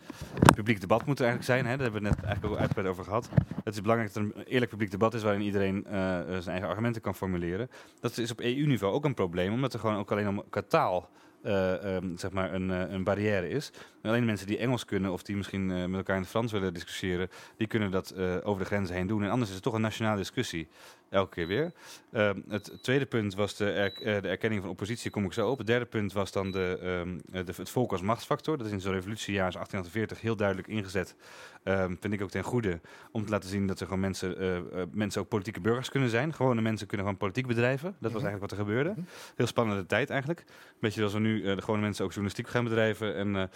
[0.54, 1.66] Publiek debat moet er eigenlijk zijn.
[1.66, 1.76] Hè?
[1.76, 3.28] Daar hebben we het net eigenlijk ook uitgebreid over gehad.
[3.64, 6.48] Het is belangrijk dat er een eerlijk publiek debat is waarin iedereen eh, eh, zijn
[6.48, 7.70] eigen argumenten kan formuleren.
[8.00, 11.10] Dat is op EU-niveau ook een probleem, omdat er gewoon ook alleen om qua taal
[11.42, 13.72] eh, ehm, zeg maar een, een barrière is.
[14.02, 16.74] En alleen mensen die Engels kunnen of die misschien met elkaar in het Frans willen
[16.74, 19.22] discussiëren, die kunnen dat over de grenzen heen doen.
[19.22, 20.68] En anders is het toch een nationale discussie,
[21.10, 21.72] elke keer weer.
[22.12, 25.50] Ehm, het tweede punt was de, er- eh, de erkenning van oppositie, kom ik zo
[25.50, 25.58] op.
[25.58, 28.56] Het derde punt was dan de, ehm, eh, de, het volk als machtsfactor.
[28.58, 31.16] Dat is in zo'n revolutiejaar als 1848 heel duidelijk ingezet.
[31.62, 32.80] Ehm, vind ik ook ten goede
[33.12, 36.34] om te laten zien dat er gewoon mensen, eh, mensen ook politieke burgers kunnen zijn.
[36.34, 37.96] Gewone mensen kunnen gewoon politiek bedrijven.
[38.00, 38.94] Dat was eigenlijk wat er gebeurde.
[39.36, 40.44] Heel spannende tijd eigenlijk.
[40.80, 43.50] Beetje zoals we nu de gewone mensen ook journalistiek gaan bedrijven en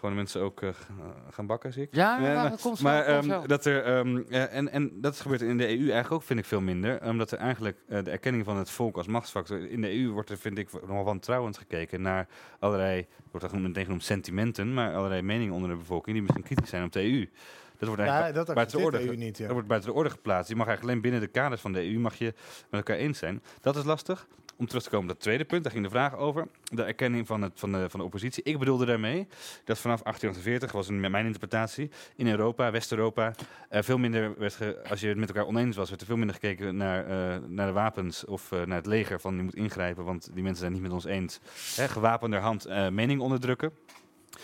[0.00, 0.74] gewone mensen ook eh, eh,
[1.30, 1.94] gaan bakken, zie ik.
[1.94, 2.82] Ja, Ja, maar, maar- dat komt zo.
[2.84, 5.78] Maar komt ehm, dat er, ehm, eh, en, en dat is gebeurd in de EU
[5.78, 7.02] eigenlijk ook, vind ik veel minder.
[7.04, 9.68] Omdat er eigenlijk eh, de erkenning van het volk als machtsfactor.
[9.70, 12.26] In de EU wordt er, vind ik, nogal wantrouwend gekeken naar
[12.58, 16.68] allerlei, wordt dat meteen genoemd sentimenten, maar allerlei meningen onder de bevolking die misschien kritisch
[16.70, 17.28] zijn op de EU.
[17.78, 19.36] Dat wordt Ja, eigenlijk dat buiten de orde de EU niet.
[19.38, 19.44] Ja.
[19.44, 20.48] dat wordt buiten de orde geplaatst.
[20.50, 22.24] Je mag eigenlijk alleen binnen de kaders van de EU mag je
[22.70, 23.42] met elkaar eens zijn.
[23.60, 24.26] Dat is lastig.
[24.60, 26.46] Om terug te komen op dat tweede punt, daar ging de vraag over.
[26.64, 28.42] De erkenning van, het, van, de, van de oppositie.
[28.42, 29.26] Ik bedoelde daarmee
[29.64, 33.34] dat vanaf 1848, was een, mijn interpretatie, in Europa, West-Europa,
[33.70, 34.58] veel minder werd,
[34.90, 37.66] als je het met elkaar oneens was, werd er veel minder gekeken naar, eh, naar
[37.66, 40.72] de wapens of eh, naar het leger van die moet ingrijpen, want die mensen zijn
[40.72, 41.40] niet met ons eens.
[41.76, 43.72] Hè, gewapenderhand eh mening onderdrukken.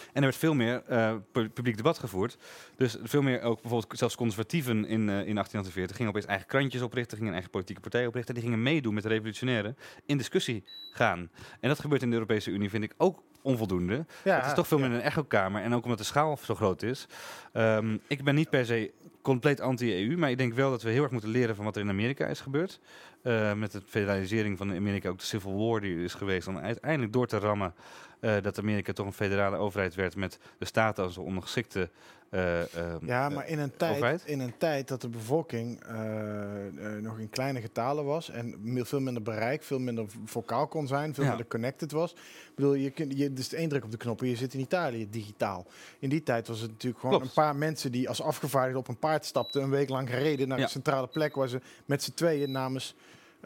[0.06, 2.38] En er werd veel meer eh, pu- publiek debat gevoerd.
[2.76, 6.82] Dus veel meer ook bijvoorbeeld zelfs conservatieven in, eh, in 1848 gingen opeens eigen krantjes
[6.82, 8.34] oprichten, gingen eigen politieke partij oprichten.
[8.34, 9.76] En die gingen meedoen met de revolutionairen
[10.06, 11.30] in discussie gaan.
[11.60, 14.06] En dat gebeurt in de Europese Unie, vind ik ook onvoldoende.
[14.24, 14.88] Ja, het is toch veel ja.
[14.88, 15.62] meer een echokamer.
[15.62, 17.06] En ook omdat de schaal zo groot is.
[17.52, 18.92] Ehm, ik ben niet per se
[19.22, 21.82] compleet anti-EU, maar ik denk wel dat we heel erg moeten leren van wat er
[21.82, 22.80] in Amerika is gebeurd.
[23.22, 26.58] Eh, met de federalisering van Amerika, ook de Civil War die er is geweest, om
[26.58, 27.74] uiteindelijk door te rammen
[28.20, 31.90] dat Amerika toch een federale overheid werd met de staten als een ondergeschikte
[32.30, 36.66] eh, ehm, Ja, eh, maar in een, tijd, in een tijd dat de bevolking eh,
[36.66, 41.14] eh, nog in kleine getalen was en veel minder bereik, veel minder vocaal kon zijn,
[41.14, 41.28] veel Ja.
[41.28, 42.12] minder connected was.
[42.12, 42.18] Ik
[42.54, 45.10] bedoel, je kunt, je, dus één druk op de knop en je zit in Italië
[45.10, 45.66] digitaal.
[45.98, 47.36] In die tijd was het natuurlijk gewoon Klopt.
[47.36, 50.58] een paar mensen die als afgevaardigden op een paard stapten, een week lang gereden naar
[50.58, 50.64] Ja.
[50.64, 52.94] de centrale plek waar ze met z'n tweeën namens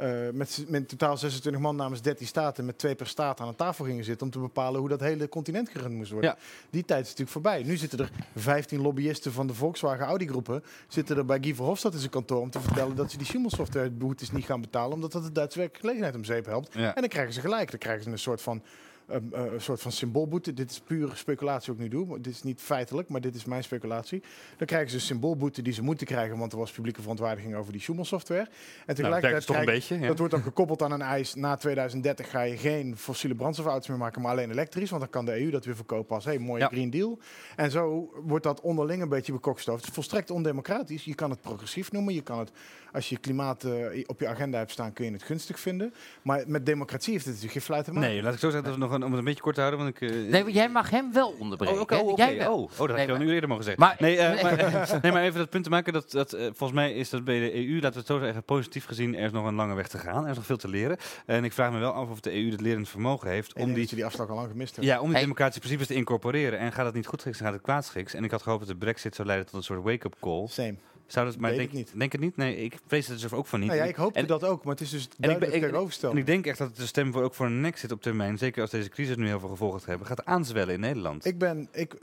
[0.01, 3.56] eh, met, met totaal 26 man namens 13 staten, met twee per staat aan een
[3.56, 6.31] tafel gingen zitten om te bepalen hoe dat hele continent gerund moest worden.
[6.31, 6.36] Ja.
[6.70, 7.62] Die tijd is natuurlijk voorbij.
[7.62, 11.94] Nu zitten er 15 lobbyisten van de Volkswagen Audi groepen zitten er bij Guy Verhofstadt
[11.94, 14.93] in zijn kantoor om te vertellen dat ze die Siemens software boetes niet gaan betalen
[14.93, 16.74] omdat dat de Duitse werkgelegenheid om zeep helpt.
[16.74, 16.94] Ja.
[16.94, 17.70] En dan krijgen ze gelijk.
[17.70, 18.62] Dan krijgen ze een soort van
[19.11, 20.53] een, eh, een soort van symboolboete.
[20.55, 22.20] Dit is pure speculatie wat ik nu doe.
[22.20, 24.23] Dit is niet feitelijk, maar dit is mijn speculatie.
[24.57, 27.73] Dan krijgen ze een symboolboete die ze moeten krijgen, want er was publieke verontwaardiging over
[27.73, 28.41] die Schumann-software.
[28.41, 28.49] En
[28.87, 29.99] Nou, tegelijkertijd toch een krijg- beetje.
[30.03, 30.07] Ja.
[30.09, 31.35] dat wordt dan gekoppeld aan een eis.
[31.35, 34.91] Na 2030 ga je geen fossiele brandstofauto's meer maken, maar alleen elektrisch.
[34.91, 36.69] Want dan kan de EU dat weer verkopen als hey, mooie Ja.
[36.69, 37.19] Green Deal.
[37.57, 39.78] En zo wordt dat onderling een beetje bekokstoofd.
[39.78, 41.05] Het is volstrekt ondemocratisch.
[41.05, 42.15] Je kan het progressief noemen.
[42.15, 42.51] Je kan het,
[42.93, 45.95] als je klimaat eh, op je agenda hebt staan, kun je het gunstig vinden.
[46.23, 48.09] Maar met democratie heeft het natuurlijk geen fluit te maken.
[48.09, 49.60] Nee, laat ik zo zeggen dat we nog een, om het een beetje kort te
[49.60, 49.81] houden.
[49.85, 52.01] Want ik, eh, Nee, maar jij mag hem wel onderbreken.
[52.01, 53.82] Oh, oh, Jij oh, oh, dat had wel maar- nu eerder mogen zeggen.
[53.82, 55.93] Maar- nee, eh, maar, nee, maar even dat punt te maken.
[55.93, 58.43] Dat, dat, eh, volgens mij is dat bij de EU, laten we het zo zeggen,
[58.43, 60.24] positief gezien, er is nog een lange weg te gaan.
[60.24, 60.97] Er is nog veel te leren.
[61.27, 63.77] En ik vraag me wel af of de EU het lerend vermogen heeft om die,
[63.77, 64.86] dat je die afslag al lang gemist hebt.
[64.86, 65.20] ja, om die Hey.
[65.22, 66.59] democratische principes te incorporeren.
[66.59, 68.14] En gaat het niet goed schiks, dan gaat het kwaad schiks.
[68.14, 70.47] En ik had gehoopt dat de brexit zou leiden tot een soort wake-up call.
[70.47, 70.74] Same.
[71.12, 71.93] Zou dat, maar denk, ik niet.
[71.97, 72.37] Denk het niet?
[72.37, 73.69] Nee, ik vrees het dus ook van niet.
[73.69, 75.81] Nou ja, ik hoopte En- dat ook, maar het is dus En ik, duidelijk ben,
[75.82, 78.39] ik, en ik denk echt dat de stem voor, ook voor een exit op termijn,
[78.39, 81.24] zeker als deze crisis nu heel veel gevolgen gaat hebben, gaat aanzwellen in Nederland.
[81.24, 81.95] Ik ben, ik,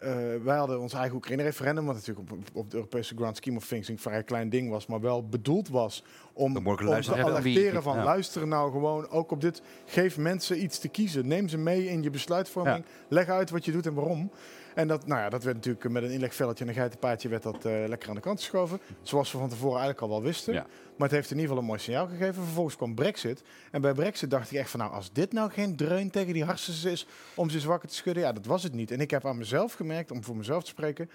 [0.00, 3.66] eh, wij hadden ons eigen Oekraïne-referendum, wat natuurlijk op, op de Europese grand scheme of
[3.66, 7.96] things een vrij klein ding was, maar wel bedoeld was om, om te alerteren van
[7.96, 8.04] Ja.
[8.04, 9.62] luisteren nou gewoon ook op dit.
[9.86, 11.26] Geef mensen iets te kiezen.
[11.26, 12.84] Neem ze mee in je besluitvorming.
[13.08, 14.30] Leg uit wat je doet en waarom.
[14.74, 17.64] En dat, nou ja, dat werd natuurlijk met een inlegvelletje en een geitenpaadje werd dat
[17.64, 18.80] eh, lekker aan de kant geschoven.
[19.02, 20.52] Zoals we van tevoren eigenlijk al wel wisten.
[20.54, 20.66] Ja.
[20.96, 22.34] Maar het heeft in ieder geval een mooi signaal gegeven.
[22.44, 23.42] Vervolgens kwam Brexit.
[23.70, 26.44] En bij Brexit dacht ik echt van nou, als dit nou geen dreun tegen die
[26.44, 28.90] hersens is om ze wakker te schudden, ja, dat was het niet.
[28.90, 31.10] En ik heb aan mezelf gemerkt, om voor mezelf te spreken,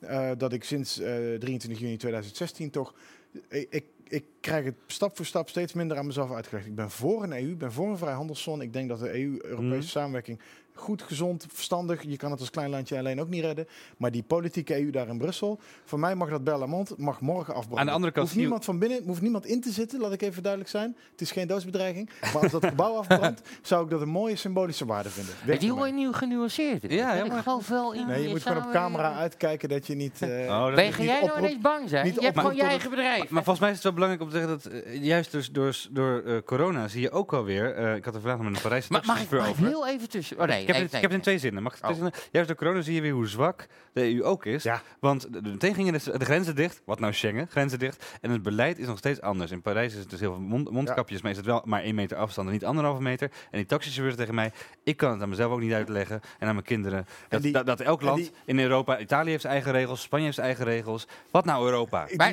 [0.00, 1.06] eh, dat ik sinds eh
[1.38, 2.94] 23 juni 2016 toch.
[3.48, 6.66] Ik, ik, ik krijg het stap voor stap steeds minder aan mezelf uitgelegd.
[6.66, 8.62] Ik ben voor een EU, ik ben voor een vrijhandelszone.
[8.62, 9.82] Ik denk dat de EU, Europese Mhm.
[9.82, 10.40] samenwerking,
[10.80, 12.02] goed, gezond, verstandig.
[12.02, 13.66] Je kan het als klein landje alleen ook niet redden.
[13.96, 17.78] Maar die politieke EU daar in Brussel, voor mij mag dat Berlamont mag morgen afbranden.
[17.78, 20.22] Aan de andere kant hoeft niemand van binnen, hoeft niemand in te zitten, laat ik
[20.22, 20.96] even duidelijk zijn.
[21.10, 22.10] Het is geen doodsbedreiging.
[22.20, 25.34] Maar als dat gebouw afbrandt, zou ik dat een mooie symbolische waarde vinden.
[25.44, 26.82] Weg Die je nu genuanceerd.
[26.82, 28.96] Ja, ja, ik maar- geloof wel in Nee, je moet gewoon op samenwerking.
[29.02, 30.22] camera uitkijken dat je niet...
[30.22, 32.04] eh, Oh, dat Ben jij nou oproep- ineens bang zijn?
[32.04, 33.28] niet Je hebt gewoon je eigen bedrijf.
[33.30, 35.76] Maar volgens mij is het wel belangrijk om te zeggen dat eh, juist dus door,
[35.90, 37.74] door eh, corona zie je ook alweer.
[37.74, 39.76] eh ik had er vandaag nog met een Parijse Maar mag ik, taxichauffeur mag ik
[39.76, 39.86] over.
[39.88, 40.38] heel even tussen?
[40.40, 41.62] Oh nee, heb, nee, het, nee, ik heb het in twee zinnen.
[41.62, 42.02] Mag ik het in Oh.
[42.02, 42.20] zinnen?
[42.32, 44.62] Juist door corona zie je weer hoe zwak de EU ook is.
[44.62, 44.82] Ja.
[45.00, 46.82] Want meteen gingen de, de grenzen dicht.
[46.84, 47.46] Wat nou Schengen?
[47.50, 48.04] Grenzen dicht.
[48.20, 49.50] En het beleid is nog steeds anders.
[49.50, 51.22] In Parijs is het dus heel veel mond, mondkapjes.
[51.22, 53.30] Maar is het wel maar één meter afstand en niet anderhalve meter.
[53.50, 54.52] En die taxichauffeur tegen mij.
[54.84, 56.20] Ik kan het aan mezelf ook niet uitleggen.
[56.38, 57.06] En aan mijn kinderen.
[57.28, 58.98] Dat, die- dat, dat elk land die- in Europa.
[58.98, 60.00] Italië heeft zijn eigen regels.
[60.02, 61.06] Spanje heeft zijn eigen regels.
[61.30, 62.06] Wat nou Europa?
[62.08, 62.28] Ja,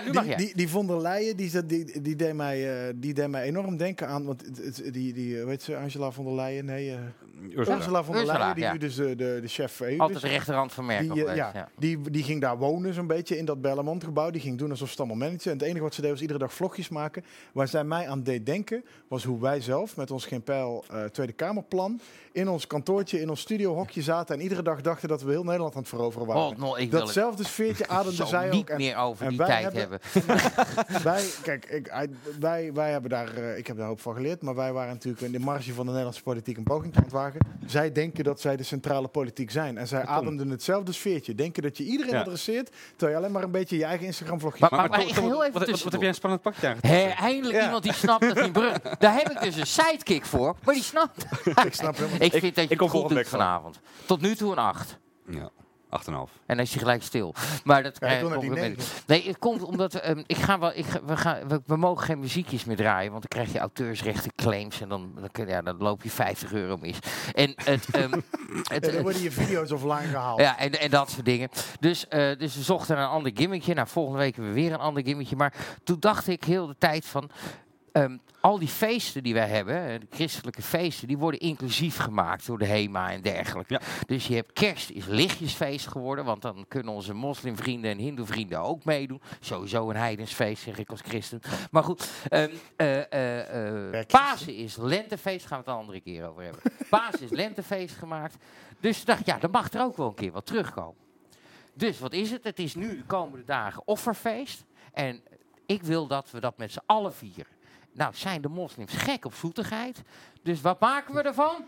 [0.00, 0.36] nu die, mag jij.
[0.36, 3.76] Die, die von der Leyen, die, die, die, deed mij, eh, die deed mij enorm
[3.76, 4.24] denken aan...
[4.24, 4.44] Want
[4.92, 6.64] die, die, eh, weet ze, Angela von der Leyen?
[6.64, 6.98] Nee, eh,
[7.56, 7.73] Ursula.
[7.76, 10.22] Ursula von der Leyen, die nu dus de, de, de chef EU Altijd is.
[10.22, 11.68] de rechterhand van Merkel Die, eh, ja.
[11.78, 14.30] Die, die ging daar wonen zo'n beetje in dat Bellamont-gebouw.
[14.30, 15.50] Die ging doen alsof ze het allemaal managen.
[15.50, 17.24] En het enige wat ze deed was iedere dag vlogjes maken.
[17.52, 21.04] Waar zij mij aan deed denken, was hoe wij zelf met ons Geen Pijl eh,
[21.04, 22.00] Tweede Kamerplan...
[22.32, 24.34] in ons kantoortje, in ons studiohokje zaten...
[24.34, 26.42] en iedere dag dachten dat we heel Nederland aan het veroveren waren.
[26.42, 28.68] Oh, no, ik wil het Datzelfde sfeertje ademde zij niet ook.
[28.68, 31.02] En meer over en die wij tijd hebben- hebben.
[31.12, 31.92] wij, kijk, ik,
[32.40, 35.22] wij, wij hebben daar, eh, ik heb daar hoop van geleerd, maar wij waren natuurlijk
[35.24, 37.40] in de marge van de Nederlandse politiek een poging aan het wagen.
[37.66, 41.34] Zij denken dat zij de centrale politiek zijn en zij Dat ademden hetzelfde sfeertje.
[41.34, 42.20] Denken dat je iedereen Ja.
[42.20, 44.90] adresseert, terwijl je alleen maar een beetje je eigen Instagram vlogje Maar- maakt.
[44.90, 47.00] maar ik heel even wat, wat, wat heb jij een spannend pakje aangetrokken?
[47.00, 47.64] Hé, eindelijk Ja.
[47.64, 48.72] iemand die snapt dat hij brun.
[48.98, 51.24] Daar heb ik dus een sidekick voor, maar die snapt.
[51.66, 53.80] ik snap helemaal Ik vind dat je ik kom goed doet vanavond.
[54.06, 54.98] Tot nu toe een 8.
[55.28, 55.50] Ja,
[56.00, 56.12] 8,5.
[56.46, 57.34] En dan is hij gelijk stil.
[57.64, 58.92] Maar dat Ja, eh, ik naar die compliment.
[59.06, 61.76] Nee, het komt omdat we, ehm, ik ga wel, ik, ga- we, gaan, we, we
[61.76, 65.62] mogen geen muziekjes meer draaien, want dan krijg je auteursrechten claims en dan, dan, ja,
[65.62, 66.98] dan loop je 50 euro mis.
[67.32, 68.12] En het, ehm,
[68.74, 70.40] het, Ja, dan worden je video's offline gehaald.
[70.40, 71.48] ja, en, en dat soort dingen.
[71.80, 73.74] Dus, eh, dus we zochten een ander gimmickje.
[73.74, 75.36] Nou, volgende week hebben we weer een ander gimmickje.
[75.36, 75.52] Maar
[75.84, 77.30] toen dacht ik heel de tijd van...
[78.02, 82.58] ehm, al die feesten die wij hebben, de christelijke feesten, die worden inclusief gemaakt door
[82.58, 83.72] de HEMA en dergelijke.
[83.74, 83.80] Ja.
[84.06, 88.84] Dus je hebt kerst is lichtjesfeest geworden, want dan kunnen onze moslimvrienden en hindoevrienden ook
[88.84, 89.20] meedoen.
[89.40, 91.40] Sowieso een heidensfeest, zeg ik als christen.
[91.70, 96.28] Maar goed, ehm, eh, eh, eh, Pasen is lentefeest, gaan we het een andere keer
[96.28, 96.62] over hebben.
[96.90, 98.36] Pasen is lentefeest gemaakt.
[98.80, 101.02] Dus ik dacht, ja, dan mag er ook wel een keer wat terugkomen.
[101.74, 102.44] Dus wat is het?
[102.44, 104.64] Het is nu de komende dagen offerfeest.
[104.92, 105.22] En
[105.66, 107.53] ik wil dat we dat met z'n allen vieren.
[107.94, 110.02] Nou, zijn de moslims gek op zoetigheid?
[110.42, 111.64] Dus wat maken we ervan?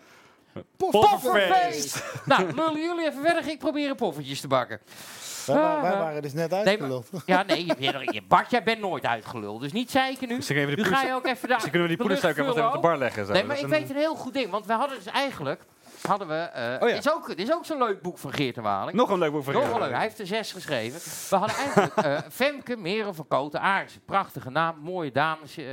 [0.76, 2.04] Pofferfeest!
[2.24, 3.48] nou, lullen jullie even verder.
[3.48, 4.80] Ik probeer poffertjes te bakken.
[5.46, 7.08] Wij, wa- wij waren dus net uitgeluld.
[7.26, 9.60] Ja, nee, je, je, je- Bart, jij bent nooit uitgeluld.
[9.60, 10.36] Dus niet zeiken nu.
[10.36, 11.60] Dus Nu ga je ook even daar.
[11.60, 13.26] Kunnen we die de poedersuiker even op de bar leggen.
[13.26, 13.32] Zo.
[13.32, 14.50] Nee, maar ik weet een heel goed ding.
[14.50, 15.60] Want we hadden dus eigenlijk...
[16.06, 16.48] Hadden we,
[16.82, 16.94] Oh ja.
[16.96, 18.96] is ook, is ook zo'n leuk boek van Geert de Waling.
[18.96, 19.74] Nog een leuk boek voor Nog jou.
[19.74, 19.92] wel leuk.
[19.96, 21.00] Hij heeft er zes geschreven.
[21.30, 24.00] We hadden eigenlijk eh, Femke Merel van Koten Aartsen.
[24.04, 25.56] Prachtige naam, mooie dames.
[25.56, 25.64] eh,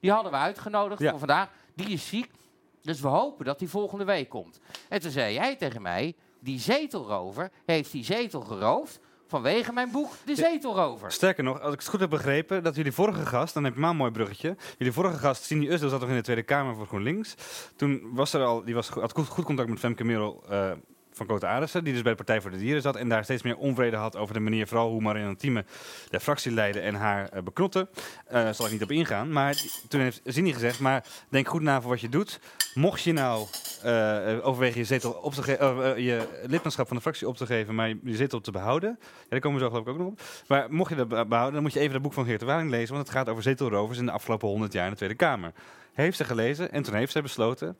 [0.00, 1.10] die hadden we uitgenodigd Ja.
[1.10, 1.48] voor vandaag.
[1.74, 2.30] Die is ziek.
[2.82, 4.60] Dus we hopen dat die volgende week komt.
[4.88, 8.98] En toen zei jij tegen mij, die zetelrover heeft die zetel geroofd
[9.34, 11.12] vanwege mijn boek De Zetelrover.
[11.12, 13.80] Sterker nog, als ik het goed heb begrepen, dat jullie vorige gast, dan heb je
[13.80, 14.56] maar een mooi bruggetje.
[14.78, 17.34] Jullie vorige gast, Cindy Usdel, zat nog in de Tweede Kamer voor GroenLinks.
[17.76, 20.70] Toen was er al, die was, had goed, goed contact met Femke Merel eh,
[21.14, 22.96] van Cote Arissen, die dus bij de Partij voor de Dieren zat.
[22.96, 25.64] En daar steeds meer onvrede had over de manier, vooral hoe Marianne Thieme
[26.10, 27.88] de fractie leidde en haar eh, beknotte.
[28.26, 29.32] Eh zal ik niet op ingaan.
[29.32, 29.56] Maar
[29.88, 32.40] toen heeft Cindy gezegd, maar denk goed na voor wat je doet.
[32.74, 33.46] Mocht je nou
[33.82, 37.46] eh, overwegen je zetel op te ge- eh, je lidmaatschap van de fractie op te
[37.46, 38.96] geven, maar je, zetel te behouden.
[39.00, 40.20] Ja, daar komen we zo geloof ik ook nog op.
[40.48, 42.46] Maar mocht je dat be- behouden, dan moet je even het boek van Geert de
[42.46, 45.14] Waling lezen, want het gaat over zetelrovers in de afgelopen 100 jaar in de Tweede
[45.14, 45.52] Kamer.
[45.92, 47.76] Heeft ze gelezen en toen heeft zij besloten.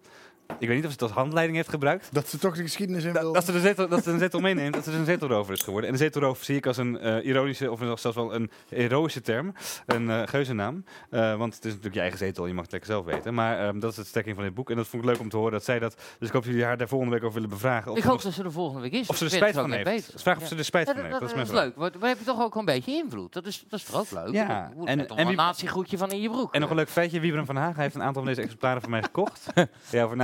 [0.58, 2.08] Ik weet niet of ze het als handleiding heeft gebruikt.
[2.12, 3.32] Dat ze toch de geschiedenis in wil.
[3.32, 5.88] Dat ze, de zetel, dat ze een zetel meeneemt, dat ze een zetelrover is geworden.
[5.88, 9.54] En een zetelrover zie ik als een eh, ironische, of zelfs wel een heroïsche term.
[9.86, 10.84] Een eh geuzennaam.
[11.10, 13.34] Eh, want het is natuurlijk je eigen zetel, je mag het lekker zelf weten.
[13.34, 14.70] Maar ehm, dat is het stekking van dit boek.
[14.70, 15.94] En dat vond ik leuk om te horen dat zij dat...
[16.18, 17.90] Dus ik hoop dat jullie haar daar volgende week over willen bevragen.
[17.90, 19.08] Of, Ik ze hoop dat ze er volgende week is.
[19.08, 19.84] of ze er spijt van heeft.
[19.84, 20.20] beter.
[20.20, 20.48] Vraag of Ja.
[20.48, 21.12] ze er spijt Ja, van heeft.
[21.20, 21.84] dat, Dat is dat mijn is vraag.
[21.84, 21.92] leuk.
[21.92, 23.32] Want we hebben toch ook een beetje invloed.
[23.32, 24.32] Dat is, dat is toch ook leuk?
[24.34, 26.54] Ja, Je en- en een natiegroetje van in je broek.
[26.54, 27.20] En nog een leuk feitje.
[27.20, 29.46] Wiebren van Hagen heeft een aantal van deze exemplaren van mij gekocht.
[29.90, 30.16] ja, gespro-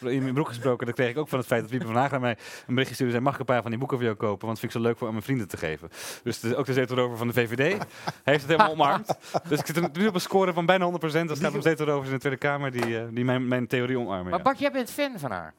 [0.00, 0.86] in mijn broek gesproken.
[0.86, 2.94] Dat kreeg ik ook van het feit dat Wiebren van Hagen naar mij een berichtje
[2.94, 3.12] stuurde.
[3.12, 4.46] Zei, mag ik een paar van die boeken voor jou kopen?
[4.46, 5.88] Want vind ik zo leuk voor aan mijn vrienden te geven.
[6.22, 7.58] Dus de- ook de zetelrover van de VVD
[8.24, 9.18] heeft het helemaal omarmd.
[9.48, 10.90] Dus ik zit nu op een score van bijna 100%.
[11.00, 13.98] Dat het gaat om zetelrovers in de Tweede Kamer die, eh, die mijn, mijn theorie
[13.98, 14.24] omarmen.
[14.30, 14.42] Maar ja.
[14.44, 15.54] Bart, jij bent fan van haar.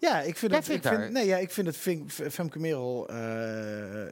[0.00, 0.60] Ja, ik vind het.
[0.68, 1.76] Ik vind, haar- nee, ja, ik vind het.
[1.76, 3.08] Fink- Femke Merel.
[3.08, 4.10] eh, eh,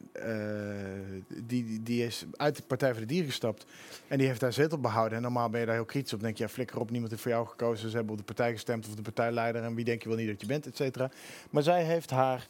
[1.42, 3.66] die, die, is uit de Partij voor de Dieren gestapt.
[4.08, 5.16] En die heeft daar zetel behouden.
[5.16, 6.20] En normaal ben je daar heel kritisch op.
[6.20, 7.90] Denk je, ja, flikker op, niemand heeft voor jou gekozen.
[7.90, 9.62] Ze hebben op de partij gestemd of de partijleider.
[9.62, 11.10] En wie denk je wel niet dat je bent, et cetera.
[11.50, 12.48] Maar zij heeft haar.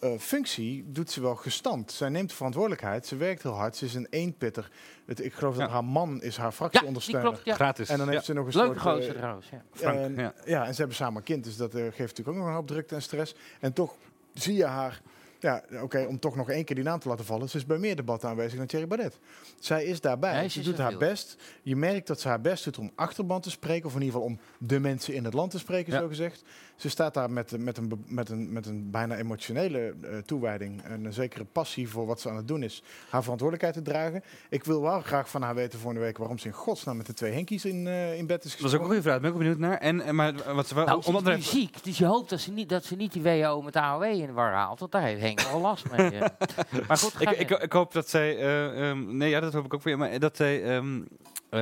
[0.00, 1.92] Eh, functie doet ze wel gestand.
[1.92, 3.06] Zij neemt verantwoordelijkheid.
[3.06, 3.76] Ze werkt heel hard.
[3.76, 4.70] Ze is een eenpitter.
[5.06, 5.72] Het, ik geloof dat Ja.
[5.72, 7.28] haar man is haar Ja, fractieondersteuner.
[7.30, 7.44] klopt.
[7.44, 7.54] Ja.
[7.54, 7.88] Gratis.
[7.88, 8.24] En dan heeft Ja.
[8.26, 8.86] ze nog een Leuke soort...
[8.86, 9.48] eh, gozer trouwens.
[9.50, 9.62] Ja.
[9.72, 10.34] Frank, en, ja.
[10.44, 10.64] ja.
[10.66, 12.66] en ze hebben samen een kind, dus dat eh, geeft natuurlijk ook nog een hoop
[12.66, 13.34] drukte en stress.
[13.60, 13.94] En toch
[14.34, 15.00] zie je haar,
[15.38, 17.48] ja, oké, om toch nog één keer die naam te laten vallen.
[17.48, 19.18] Ze is bij meer debatten aanwezig dan Thierry Baudet.
[19.60, 20.98] Zij is daarbij, Nee, ze doet haar veel.
[20.98, 21.36] best.
[21.62, 24.28] Je merkt dat ze haar best doet om achterban te spreken, of in ieder geval
[24.28, 25.98] om de mensen in het land te spreken, Ja.
[26.00, 26.42] zo gezegd.
[26.76, 31.04] Ze staat daar met, met, een, met, een, met een bijna emotionele eh, toewijding en
[31.04, 32.82] een zekere passie voor wat ze aan het doen is.
[33.10, 34.22] Haar verantwoordelijkheid te dragen.
[34.50, 37.14] Ik wil wel graag van haar weten volgende week waarom ze in godsnaam met de
[37.14, 39.12] twee Henkies in, eh, in bed is Dat was ook een goede vraag.
[39.12, 39.78] Daar ben ik ook benieuwd naar.
[39.78, 40.84] En, en maar wat ze wel...
[40.86, 43.22] Nou, ze omdat is ziek, dus je hoopt dat ze niet, dat ze niet die
[43.22, 44.78] WHO met de AOW in de war haalt.
[44.78, 46.10] Want daar heeft Henk wel last mee.
[46.10, 46.26] eh.
[46.88, 48.36] maar goed, Ik, ik, je- ik hoop dat zij.
[48.38, 49.98] eh, ehm, nee, ja, dat hoop ik ook weer.
[49.98, 50.62] Maar dat zij.
[50.76, 51.04] ehm, eh,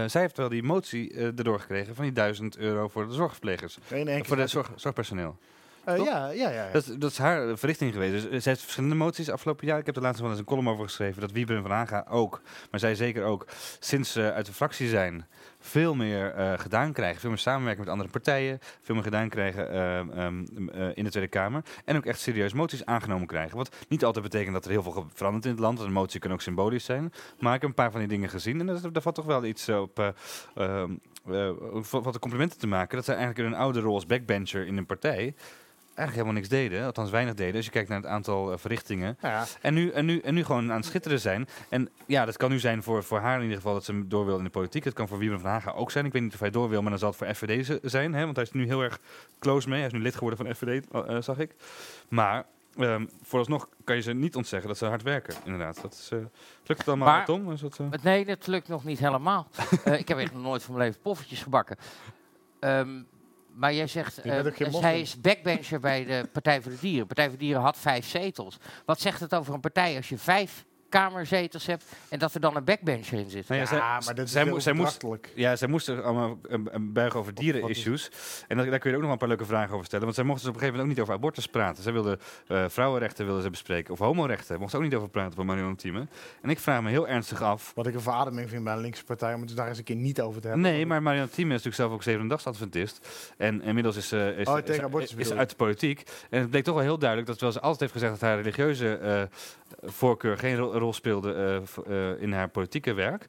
[0.06, 3.78] zij heeft wel die motie eh, erdoor gekregen van die 1000 euro voor de zorgverplegers.
[4.22, 5.38] Voor de zorg, zorgpersoneel.
[5.84, 6.64] Eh, ja, ja, ja.
[6.64, 6.70] ja.
[6.72, 8.12] Dat, dat is haar eh, verrichting geweest.
[8.12, 9.78] Dus, eh, zij heeft verschillende moties afgelopen jaar.
[9.78, 11.20] Ik heb er laatst wel eens een column over geschreven.
[11.20, 12.40] Dat Wiebren van Haga ook.
[12.70, 13.46] Maar zij zeker ook.
[13.78, 15.26] Sinds ze uit de fractie zijn.
[15.66, 17.20] Veel meer eh, gedaan krijgen.
[17.20, 18.58] Veel meer samenwerken met andere partijen.
[18.80, 21.62] Veel meer gedaan krijgen eh, ehm, eh, in de Tweede Kamer.
[21.84, 23.56] En ook echt serieus moties aangenomen krijgen.
[23.56, 25.76] Wat niet altijd betekent dat er heel veel verandert in het land.
[25.76, 27.12] Want een motie kan ook symbolisch zijn.
[27.38, 28.60] Maar ik heb een paar van die dingen gezien.
[28.60, 29.98] En daar daar valt toch wel iets op.
[29.98, 30.08] eh,
[30.54, 30.94] ehm,
[31.26, 31.50] eh,
[31.90, 32.96] wat wat complimenten te maken.
[32.96, 35.34] Dat zij eigenlijk een oude rol als backbencher in een partij.
[35.94, 37.56] Eigenlijk helemaal niks deden, althans weinig deden.
[37.56, 39.16] Als je kijkt naar het aantal eh, verrichtingen.
[39.20, 41.48] Nou ja, En nu, en, nu, en nu gewoon aan het schitteren zijn.
[41.68, 44.26] En ja, dat kan nu zijn voor, voor haar in ieder geval dat ze door
[44.26, 44.84] wil in de politiek.
[44.84, 46.04] Het kan voor Wiebren van Haga ook zijn.
[46.04, 48.14] Ik weet niet of hij door wil, maar dan zal het voor FVD zijn.
[48.14, 48.24] Hè?
[48.24, 48.98] Want hij is nu heel erg
[49.38, 49.78] close mee.
[49.78, 51.54] Hij is nu lid geworden van FVD, eh, zag ik.
[52.08, 52.44] Maar
[52.76, 55.82] ehm, vooralsnog kan je ze niet ontzeggen dat ze hard werken, inderdaad.
[55.82, 56.18] Dat is, eh,
[56.64, 57.52] lukt het allemaal, Maar- Tom?
[57.52, 57.88] Is dat, eh?
[57.88, 59.48] Maar Nee, dat lukt nog niet helemaal.
[59.84, 61.76] Eh, ik heb echt nog nooit van mijn leven poffertjes gebakken.
[62.60, 62.88] Ehm,
[63.54, 67.06] maar jij zegt, bent eh, is backbencher bij de Partij voor de Dieren.
[67.06, 68.58] Partij voor de Dieren had vijf zetels.
[68.84, 70.64] Wat zegt het over een partij als je vijf
[70.98, 73.48] kamerzetels hebt en dat er dan een backbencher in zit?
[73.48, 75.04] Nou ja, zij- ja, maar dat is zij zij moest-.
[75.34, 78.10] Ja, zij moesten allemaal eh, eh, buigen over dieren-issues.
[78.48, 80.04] En daar, daar kun je ook nog wel een paar leuke vragen over stellen.
[80.04, 81.82] Want zij mochten dus op een gegeven moment ook niet over abortus praten.
[81.82, 83.92] Zij wilden eh, vrouwenrechten wilden ze bespreken.
[83.92, 84.58] Of homorechten.
[84.58, 86.06] Mochten ze ook niet over praten van Marion Thieme.
[86.42, 87.72] En ik vraag me heel ernstig af.
[87.74, 89.96] Wat ik een verademing vind bij een linkse partij, om het daar eens een keer
[89.96, 90.64] niet over te hebben.
[90.72, 93.08] Nee, maar Marianne Thieme is natuurlijk zelf ook zevendagsadventist.
[93.36, 94.58] En inmiddels is ze is, Oh,
[95.16, 96.02] is, uit de politiek.
[96.30, 98.36] En het bleek toch wel heel duidelijk dat terwijl ze altijd heeft gezegd dat haar
[98.36, 99.22] religieuze eh,
[99.82, 103.26] voorkeur geen ro- rol speelde eh, eh, in haar politieke werk.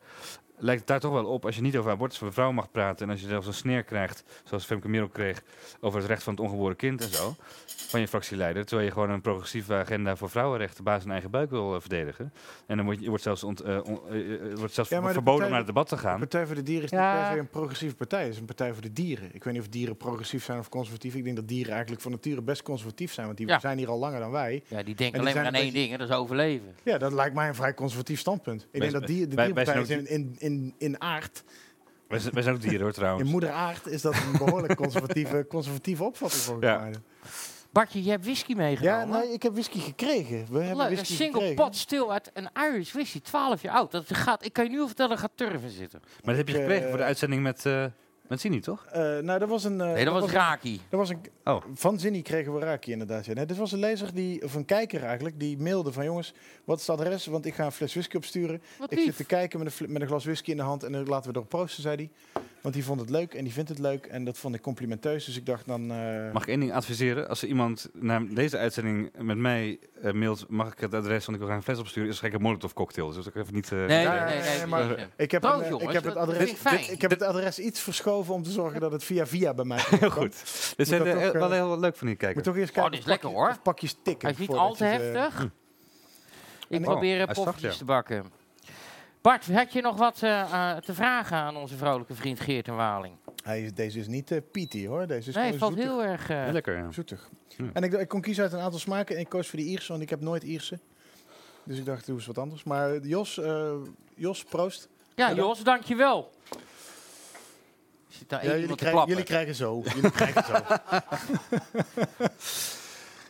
[0.58, 3.06] Lijkt het daar toch wel op als je niet over abortus voor vrouwen mag praten.
[3.06, 5.42] En als je zelfs een sneer krijgt, zoals Femke Merel kreeg,
[5.80, 7.36] over het recht van het ongeboren kind en zo.
[7.66, 8.66] Van je fractieleider.
[8.66, 12.34] Terwijl je gewoon een progressieve agenda voor vrouwenrechten baas en eigen buik wil eh, verdedigen.
[12.66, 15.44] En dan wordt je wordt zelfs, ont, eh, on- eh, wordt zelfs Ja, de verboden
[15.44, 16.20] om naar het debat te De gaan.
[16.20, 17.14] Partij voor de Dieren is Ja.
[17.14, 18.24] niet per se een progressieve partij.
[18.24, 19.30] Het is een partij voor de dieren.
[19.34, 21.16] Ik weet niet of dieren progressief zijn of conservatief.
[21.16, 23.26] Ik denk dat dieren eigenlijk van nature best conservatief zijn.
[23.26, 23.60] Want die Ja.
[23.60, 24.54] zijn hier al langer dan wij.
[24.54, 26.76] Ja, die En die denken alleen maar aan één ding, en dat is overleven.
[26.84, 28.62] Ja, dat lijkt mij een vrij conservatief standpunt.
[28.62, 31.02] Ik Wij- denk dat die, de wij- wij dierenpartij zijn is in, in, in, in
[31.02, 31.44] aard
[32.08, 33.32] Wij zijn, wij zijn ook dieren hoor In trouwens.
[33.32, 36.80] moeder aard is dat een behoorlijk conservatieve, conservatieve opvatting volgens Ja.
[36.80, 36.94] mij.
[37.72, 39.08] Bartje, je hebt whisky meegenomen.
[39.18, 40.46] Ja, nee, ik heb whisky gekregen.
[40.52, 41.56] We hebben Leuk, een whisky single gekregen.
[41.56, 43.92] pot stil uit een Irish whisky, 12 jaar oud.
[43.92, 46.00] Dat gaat, ik kan je nu al vertellen, er gaat turf in zitten.
[46.02, 47.86] Maar dat heb je gekregen eh, voor de uitzending met, eh
[48.28, 48.86] met Sini, toch?
[48.86, 49.82] Eh, nou, dat was een...
[49.82, 50.82] eh, Nee, dat was Raki.
[50.90, 51.64] Dat was een, Oh.
[51.74, 53.26] Van Zinni kregen we Raki inderdaad.
[53.26, 53.34] Ja.
[53.34, 56.34] Nee, dit was een lezer, die, of een kijker eigenlijk, die mailde van jongens,
[56.64, 57.26] wat is het adres?
[57.26, 58.62] Want ik ga een fles whisky opsturen.
[58.80, 59.16] Wat Ik zit lief.
[59.16, 61.38] te kijken met een, met een glas whisky in de hand en dan laten we
[61.38, 62.44] erop proosten, zei hij.
[62.66, 65.26] Want die vond het leuk en die vindt het leuk en dat vond ik complimenteus.
[65.26, 65.92] Dus ik dacht dan...
[65.92, 67.28] eh, Mag ik één ding adviseren?
[67.30, 71.30] Als er iemand naar deze uitzending met mij eh, mailt, mag ik het adres, want
[71.32, 73.08] ik wil graag een fles opsturen, is het een molotov cocktail.
[73.08, 73.72] Dus dat ik even niet...
[73.72, 74.06] eh, Nee, nee, nee.
[74.08, 75.06] ja, nee, ja, maar- nee.
[75.18, 77.60] ik heb, Proost, een, jongens, ik, heb het adres, ik dit- ik heb het adres
[77.60, 80.36] iets verschoven om te zorgen dat het via via bij mij Heel goed.
[80.78, 83.06] Dit zijn wel heel leuk van die Ik moet toch eerst Oh, kijken dit is
[83.06, 83.56] lekker, hoor.
[83.64, 84.22] pakjes tikken.
[84.30, 85.44] Hij is niet al te je heftig.
[86.68, 88.26] Ik En- probeer Oh, uh, zacht, poffertjes te bakken.
[89.26, 92.76] Bart, had je nog wat eh, eh, te vragen aan onze vrolijke vriend Geert en
[92.76, 93.16] Waling?
[93.44, 95.08] Hij is, deze is niet uh, peaty hoor.
[95.08, 95.90] Deze is nee, valt zoetig.
[95.90, 96.30] heel erg...
[96.30, 96.92] eh, Heel lekker, ja.
[96.92, 97.30] zoetig.
[97.48, 97.66] Ja.
[97.74, 99.92] En ik, ik kon kiezen uit een aantal smaken en ik koos voor die Ierse,
[99.92, 100.80] want ik heb nooit Ierse.
[101.64, 102.64] Dus ik dacht, doe eens wat anders.
[102.64, 103.72] Maar eh, Jos, eh,
[104.16, 104.90] Jos, proost.
[105.16, 106.32] ja, Jos, dankjewel.
[108.08, 109.82] Zit daar Ja, krijgen, jullie krijgen zo.
[109.96, 110.54] Jullie krijgen zo.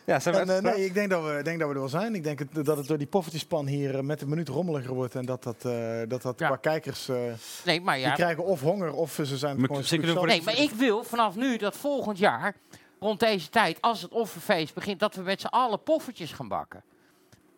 [0.06, 1.88] Ja, zijn we En, eh, nee, ik denk dat, we, denk dat we er wel
[1.88, 2.14] zijn.
[2.14, 5.14] Ik denk het, dat het door die poffertjespan hier eh, met een minuut rommeliger wordt.
[5.14, 6.46] En dat dat, eh, dat, dat Ja.
[6.46, 7.16] qua kijkers, eh,
[7.64, 8.12] Nee, maar die ja...
[8.14, 10.26] krijgen of honger of ze zijn Moet- gewoon.
[10.26, 12.54] Nee, maar ik wil vanaf nu dat volgend jaar,
[13.00, 16.82] rond deze tijd, als het offerfeest begint, dat we met z'n allen poffertjes gaan bakken.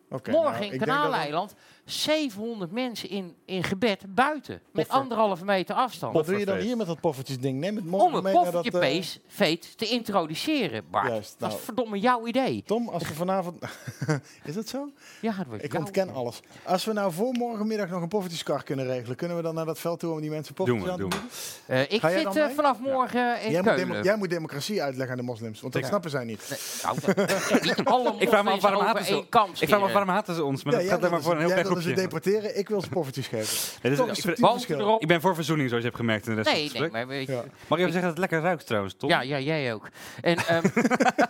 [0.09, 1.53] Oké, Morgen nou, in Kanaaleiland
[1.91, 4.53] 700 mensen in, in gebed buiten.
[4.53, 4.95] Met Poffer.
[5.01, 6.13] anderhalve meter afstand.
[6.13, 7.59] Wat doe je dan hier met dat poffertjesding?
[7.59, 8.65] Neem het Om morgen een mee naar dat...
[8.65, 11.07] eh, poffertjefeest te introduceren, Bart.
[11.07, 11.65] Juist, dat is nou.
[11.65, 12.63] verdomme jouw idee.
[12.65, 13.63] Tom, als we vanavond...
[14.43, 14.89] is dat zo?
[15.21, 16.15] Ja, dat wordt Ik ontken idee.
[16.15, 16.39] alles.
[16.63, 19.79] Als we nou voor morgenmiddag nog een poffertjeskar kunnen regelen, kunnen we dan naar dat
[19.79, 21.29] veld toe om die mensen poffertjes Doen we, aan te doen
[21.67, 21.91] bieden?
[22.01, 23.87] Eh, ik zit eh, vanaf morgen in Jij moet, Keulen.
[23.87, 25.87] demo- jij moet democratie uitleggen aan de moslims, want dat Ja.
[25.87, 26.47] snappen zij niet.
[26.49, 26.97] Nee, nou,
[27.77, 29.77] niet alle Ik vraag me af waarom haten ze één kam Ik vraag me af
[29.77, 29.93] scheren.
[29.93, 32.57] waarom haten ze ons, maar dat gaat maar voor een ze- heel jij ze deporteren,
[32.57, 33.57] ik wil ze poffertjes geven.
[33.89, 36.49] Nee, Toch ik erop- Ik ben voor verzoening, zoals je hebt gemerkt in de rest
[36.49, 37.05] van Nee, het nee, gesprek.
[37.05, 37.43] maar weet je, Ja.
[37.67, 39.09] Mag ik even zeggen dat het lekker ruikt trouwens, Tom?
[39.09, 39.89] Ja, ja, jij ook.
[40.21, 40.65] En ehm,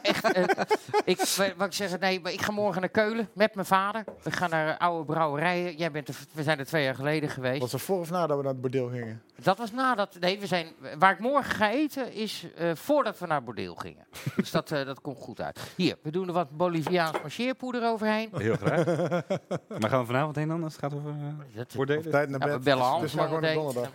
[0.02, 0.44] echt, eh,
[1.04, 4.04] ik, wat ik zeg, nee, maar ik ga morgen naar Keulen met mijn vader.
[4.24, 5.76] We gaan naar oude brouwerijen.
[5.78, 7.60] Jij bent er, we zijn er twee jaar geleden geweest.
[7.62, 9.22] Was er voor of nadat we naar het bordeel gingen?
[9.42, 10.18] Dat was nadat.
[10.20, 10.68] Nee, we zijn.
[11.00, 14.06] Waar ik morgen ga eten is eh, voordat we naar het bordeel gingen.
[14.36, 15.60] dus dat, eh, dat komt goed uit.
[15.76, 18.30] Hier, we doen er wat Boliviaans marcheerpoeder overheen.
[18.38, 18.86] Heel graag.
[19.80, 21.10] maar gaan we vanavond heen dan, als het gaat over
[21.56, 22.12] uh, voordelen?
[22.12, 22.56] Tijd naar ja, bed.
[22.56, 23.90] we bellen dus, dus maar gewoon donderdag.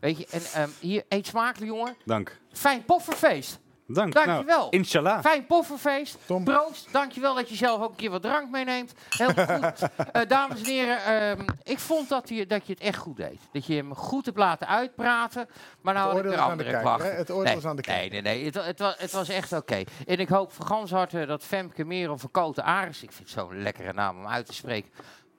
[0.00, 1.96] Weet je, en ehm, hier, eet smakelijk, jongen.
[2.04, 2.38] Dank.
[2.52, 3.60] Fijn pofferfeest.
[3.94, 4.12] Dank.
[4.14, 4.44] Dankjewel.
[4.44, 5.20] Nou, inshallah.
[5.20, 6.18] Fijn pofferfeest.
[6.26, 6.44] Tom.
[6.44, 6.92] Proost.
[6.92, 8.92] Dankjewel dat je zelf ook een keer wat drank meeneemt.
[9.08, 9.88] Helemaal goed.
[10.12, 13.40] Eh, dames en heren, ehm, ik vond dat je, dat je het echt goed deed.
[13.52, 15.48] Dat je hem goed hebt laten uitpraten.
[15.80, 17.16] Maar nou Het had ik de andere klachten.
[17.16, 18.22] Het oordeel nee, is aan de nee, kijker.
[18.22, 18.44] nee, nee.
[18.44, 19.82] Het, het, was, het was echt oké.
[20.06, 23.38] En ik hoop van gans harte dat Femke Merel van Koten Ares, ik vind het
[23.38, 24.90] zo'n lekkere naam om uit te spreken,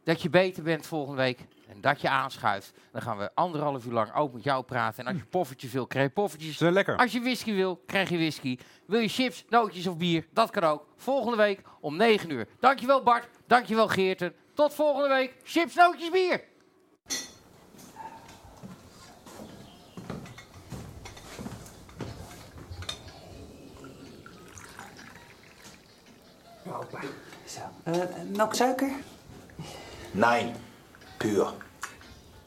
[0.03, 2.73] dat je beter bent volgende week en dat je aanschuift.
[2.91, 5.05] Dan gaan we anderhalf uur lang ook met jou praten.
[5.05, 6.51] En als je poffertjes wil, krijg je poffertjes.
[6.51, 6.97] Ze zijn lekker.
[6.97, 8.57] Als je whisky wil, krijg je whisky.
[8.85, 10.27] Wil je chips, nootjes of bier?
[10.33, 10.87] Dat kan ook.
[10.95, 12.47] Volgende week om 9 uur.
[12.59, 14.33] Dankjewel Bart, dankjewel Geerten.
[14.53, 15.33] Tot volgende week.
[15.43, 16.49] Chips, nootjes, bier.
[27.45, 27.61] Zo.
[27.83, 27.93] Eh,
[28.35, 28.91] melk, suiker?
[30.11, 30.55] Nein,
[31.17, 31.53] puur.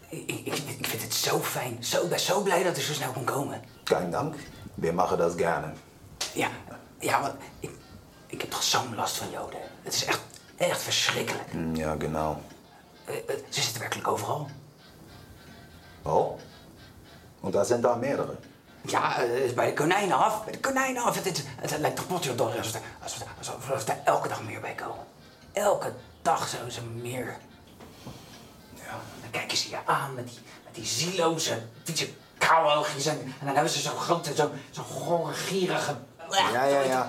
[0.08, 0.46] Ik, ik,
[0.78, 1.84] ik vind het zo fijn.
[1.84, 3.62] Zo, ik ben zo blij dat ik zo snel kon komen.
[3.82, 4.34] Kein Dank.
[4.74, 5.72] Wir machen das gerne.
[6.34, 6.48] Ja,
[6.98, 7.70] ja, maar ik,
[8.26, 9.58] ik heb toch zo'n last van Joden.
[9.82, 10.20] Het is echt,
[10.56, 11.50] echt verschrikkelijk.
[11.50, 12.36] Hm, Ja, genau.
[13.04, 14.48] Eh, eh, ze zitten werkelijk overal.
[16.02, 16.38] Oh?
[17.40, 18.36] Und da sind da mehrere.
[18.82, 20.44] Ja, eh, bij de konijnen af.
[20.44, 21.14] Bij de konijnen af.
[21.14, 22.08] Het, het, het, lijkt toch
[22.74, 25.04] er- alsof, alsof er elke dag meer bij komen.
[25.52, 25.92] Elke
[26.22, 27.36] dag zo ze meer.
[29.34, 32.08] Kijken ze je aan met die, met die zieloze, vieze
[32.38, 33.06] kauwoogjes.
[33.06, 35.96] En, en dan hebben ze zo'n grote, zo'n zo gore, gierige...
[36.30, 37.06] Ja, ja, ja.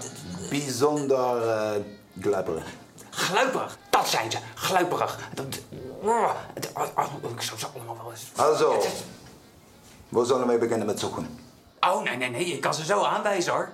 [0.49, 1.81] Bijzonder eh
[2.21, 2.65] glibberig.
[3.09, 4.37] Gluiperig, dat zijn ze.
[4.55, 5.19] Gluiperig.
[5.33, 5.45] Dat,
[6.01, 6.31] oh,
[6.73, 8.23] oh, oh, ik zou ze allemaal wel eens...
[8.35, 8.83] Also,
[10.09, 11.39] wo sollen wir beginnen mit Suchen?
[11.79, 12.45] Oh, nee, nee, nee.
[12.45, 13.69] Ik kan ze zo aanwijzen, hoor.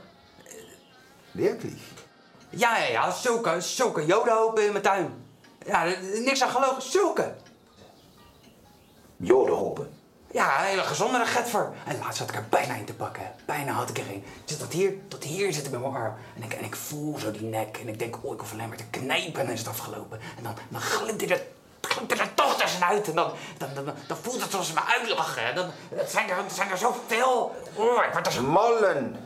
[1.31, 1.81] Wirklich?
[2.49, 3.11] Ja, ja, ja.
[3.11, 5.25] Zulke, zulke jodenhopen in mijn tuin.
[5.65, 5.83] Ja,
[6.13, 6.81] niks aan gelogen.
[6.81, 7.35] Zulke.
[9.21, 9.89] Jodenholpen.
[10.31, 11.71] Ja, een hele gezondere getver.
[11.85, 13.31] En laatst had ik er bijna in te pakken.
[13.45, 14.23] Bijna had ik erin.
[14.45, 16.13] Zit tot hier, tot hier zit met mijn arm.
[16.35, 17.77] En ik, en ik voel zo die nek.
[17.77, 20.19] En ik denk, oh, ik hoef alleen maar te knijpen en is het afgelopen.
[20.37, 21.41] En dan, dan glimt hij er,
[21.81, 23.07] glimt er toch tussenuit.
[23.07, 25.55] En dan, dan, dan, dan voelt het zoals ze me uitlachen.
[25.55, 27.55] Dan het zijn er, zijn er zoveel.
[27.75, 28.41] Oh, ik word er zo...
[28.41, 29.25] Mollen,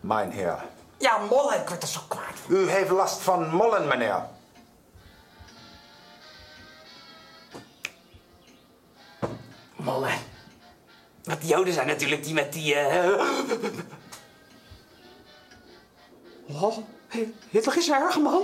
[0.00, 0.64] mijn heer.
[0.96, 1.60] Ja, mollen.
[1.60, 2.36] Ik word er zo kwaad.
[2.48, 4.22] U heeft last van mollen, meneer.
[9.86, 10.18] mannen.
[11.24, 12.74] Want die Joden zijn natuurlijk die met die...
[12.74, 13.20] Uh...
[16.62, 16.76] Oh,
[17.50, 18.42] Hitler is erg, man.